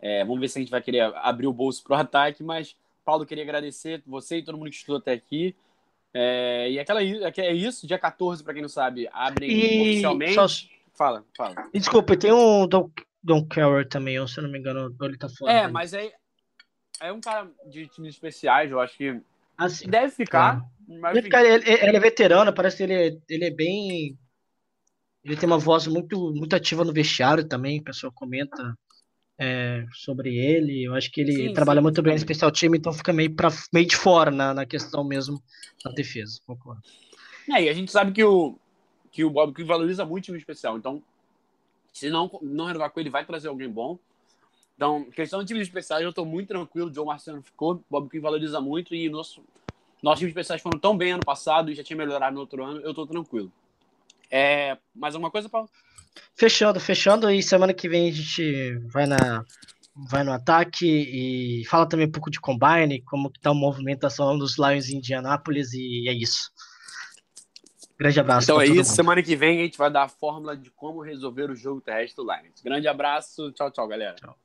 É, 0.00 0.24
vamos 0.24 0.40
ver 0.40 0.48
se 0.48 0.58
a 0.58 0.62
gente 0.62 0.70
vai 0.70 0.82
querer 0.82 1.00
abrir 1.16 1.46
o 1.46 1.52
bolso 1.52 1.82
pro 1.84 1.94
ataque, 1.94 2.42
mas 2.42 2.76
Paulo, 3.04 3.26
queria 3.26 3.44
agradecer 3.44 4.02
você 4.06 4.38
e 4.38 4.42
todo 4.44 4.56
mundo 4.58 4.70
que 4.70 4.76
estudou 4.76 4.98
até 4.98 5.12
aqui. 5.12 5.54
É, 6.14 6.70
e 6.70 6.78
aquela, 6.78 7.02
é 7.02 7.52
isso, 7.52 7.86
dia 7.86 7.98
14, 7.98 8.42
para 8.42 8.52
quem 8.52 8.62
não 8.62 8.68
sabe, 8.68 9.08
abrem 9.12 9.50
E 9.50 9.80
oficialmente. 9.80 10.34
só- 10.34 10.46
Fala, 10.94 11.24
fala. 11.36 11.54
desculpa, 11.72 12.16
tem 12.16 12.30
um 12.32 12.66
Don, 12.66 12.90
Don 13.22 13.46
Carroll 13.46 13.86
também, 13.88 14.18
ou 14.18 14.28
se 14.28 14.38
eu 14.38 14.44
não 14.44 14.50
me 14.50 14.58
engano, 14.58 14.94
ele 15.00 15.16
tá 15.16 15.28
fora. 15.28 15.52
É, 15.52 15.62
né? 15.62 15.68
mas 15.68 15.94
aí 15.94 16.12
é 17.00 17.10
um 17.12 17.20
cara 17.20 17.50
de 17.66 17.86
times 17.88 18.14
especiais, 18.14 18.70
eu 18.70 18.78
acho 18.80 18.96
que 18.96 19.20
Assim, 19.56 19.88
deve 19.88 20.10
ficar. 20.14 20.62
Mas, 20.86 21.16
ele, 21.16 21.28
cara, 21.30 21.48
ele, 21.48 21.64
ele 21.70 21.96
é 21.96 22.00
veterano, 22.00 22.52
parece 22.52 22.76
que 22.78 22.82
ele, 22.82 22.92
é- 22.94 23.18
ele 23.28 23.44
é 23.46 23.50
bem. 23.50 24.18
Ele 25.24 25.36
tem 25.36 25.46
uma 25.46 25.58
voz 25.58 25.86
muito, 25.86 26.32
muito 26.34 26.54
ativa 26.54 26.84
no 26.84 26.92
vestiário 26.92 27.46
também, 27.46 27.78
o 27.78 27.84
pessoal 27.84 28.12
comenta 28.12 28.76
é, 29.38 29.84
sobre 29.92 30.36
ele. 30.36 30.84
Eu 30.84 30.94
acho 30.94 31.10
que 31.10 31.20
ele 31.20 31.48
Sim, 31.48 31.52
trabalha 31.52 31.80
sim, 31.80 31.82
muito 31.82 32.02
bem 32.02 32.12
no 32.12 32.18
especial 32.18 32.50
time, 32.50 32.78
então 32.78 32.92
fica 32.92 33.12
meio, 33.12 33.34
pra, 33.34 33.48
meio 33.72 33.86
de 33.86 33.96
fora 33.96 34.30
na, 34.30 34.52
na 34.52 34.66
questão 34.66 35.04
mesmo 35.04 35.42
da 35.84 35.90
defesa. 35.92 36.40
Concordo. 36.46 36.82
É, 37.50 37.64
e 37.64 37.68
a 37.68 37.72
gente 37.72 37.90
sabe 37.90 38.12
que 38.12 38.22
o, 38.22 38.56
que 39.10 39.24
o 39.24 39.30
Bob 39.30 39.52
Quinn 39.52 39.66
valoriza 39.66 40.04
muito 40.04 40.24
o 40.24 40.26
time 40.26 40.38
especial. 40.38 40.76
Então, 40.76 41.02
se 41.92 42.08
não, 42.08 42.30
não 42.40 42.66
renovar 42.66 42.90
com 42.90 43.00
ele, 43.00 43.10
vai 43.10 43.24
trazer 43.24 43.48
alguém 43.48 43.68
bom. 43.68 43.98
Então, 44.74 45.04
questão 45.10 45.40
de 45.40 45.46
times 45.46 45.66
especiais, 45.66 46.02
eu 46.02 46.10
estou 46.10 46.24
muito 46.24 46.48
tranquilo. 46.48 46.88
O 46.88 46.94
Joe 46.94 47.06
Marciano 47.06 47.42
ficou, 47.42 47.74
o 47.74 47.84
Bob 47.90 48.08
Quinn 48.08 48.20
valoriza 48.20 48.60
muito 48.60 48.94
e 48.94 49.08
nosso, 49.08 49.42
nossos 50.02 50.20
times 50.20 50.30
especiais 50.30 50.62
foram 50.62 50.78
tão 50.78 50.96
bem 50.96 51.12
ano 51.12 51.24
passado 51.24 51.70
e 51.70 51.74
já 51.74 51.84
tinha 51.84 51.96
melhorado 51.96 52.34
no 52.34 52.40
outro 52.40 52.64
ano. 52.64 52.80
Eu 52.80 52.90
estou 52.90 53.06
tranquilo. 53.06 53.52
É, 54.32 54.78
mais 54.94 55.14
alguma 55.14 55.30
coisa, 55.30 55.46
Paulo? 55.46 55.68
Fechando, 56.34 56.80
fechando, 56.80 57.30
e 57.30 57.42
semana 57.42 57.74
que 57.74 57.88
vem 57.88 58.08
a 58.08 58.12
gente 58.12 58.78
vai 58.90 59.06
na 59.06 59.44
vai 59.94 60.24
no 60.24 60.32
ataque 60.32 60.86
e 60.86 61.66
fala 61.66 61.86
também 61.86 62.06
um 62.06 62.10
pouco 62.10 62.30
de 62.30 62.40
combine, 62.40 63.02
como 63.02 63.30
que 63.30 63.38
tá 63.38 63.50
a 63.50 63.54
movimentação 63.54 64.38
dos 64.38 64.56
Lions 64.56 64.88
em 64.88 64.96
Indianápolis 64.96 65.74
e 65.74 66.08
é 66.08 66.14
isso. 66.14 66.50
Grande 67.98 68.18
abraço. 68.18 68.46
Então 68.46 68.60
é 68.60 68.64
isso. 68.64 68.74
mundo. 68.74 68.84
Semana 68.86 69.22
que 69.22 69.36
vem 69.36 69.60
a 69.60 69.64
gente 69.64 69.76
vai 69.76 69.90
dar 69.90 70.04
a 70.04 70.08
fórmula 70.08 70.56
de 70.56 70.70
como 70.70 71.02
resolver 71.02 71.50
o 71.50 71.54
jogo 71.54 71.82
terrestre 71.82 72.16
do 72.16 72.32
Lions. 72.32 72.62
Grande 72.62 72.88
abraço. 72.88 73.52
Tchau, 73.52 73.70
tchau, 73.70 73.86
galera. 73.86 74.14
Tchau. 74.14 74.36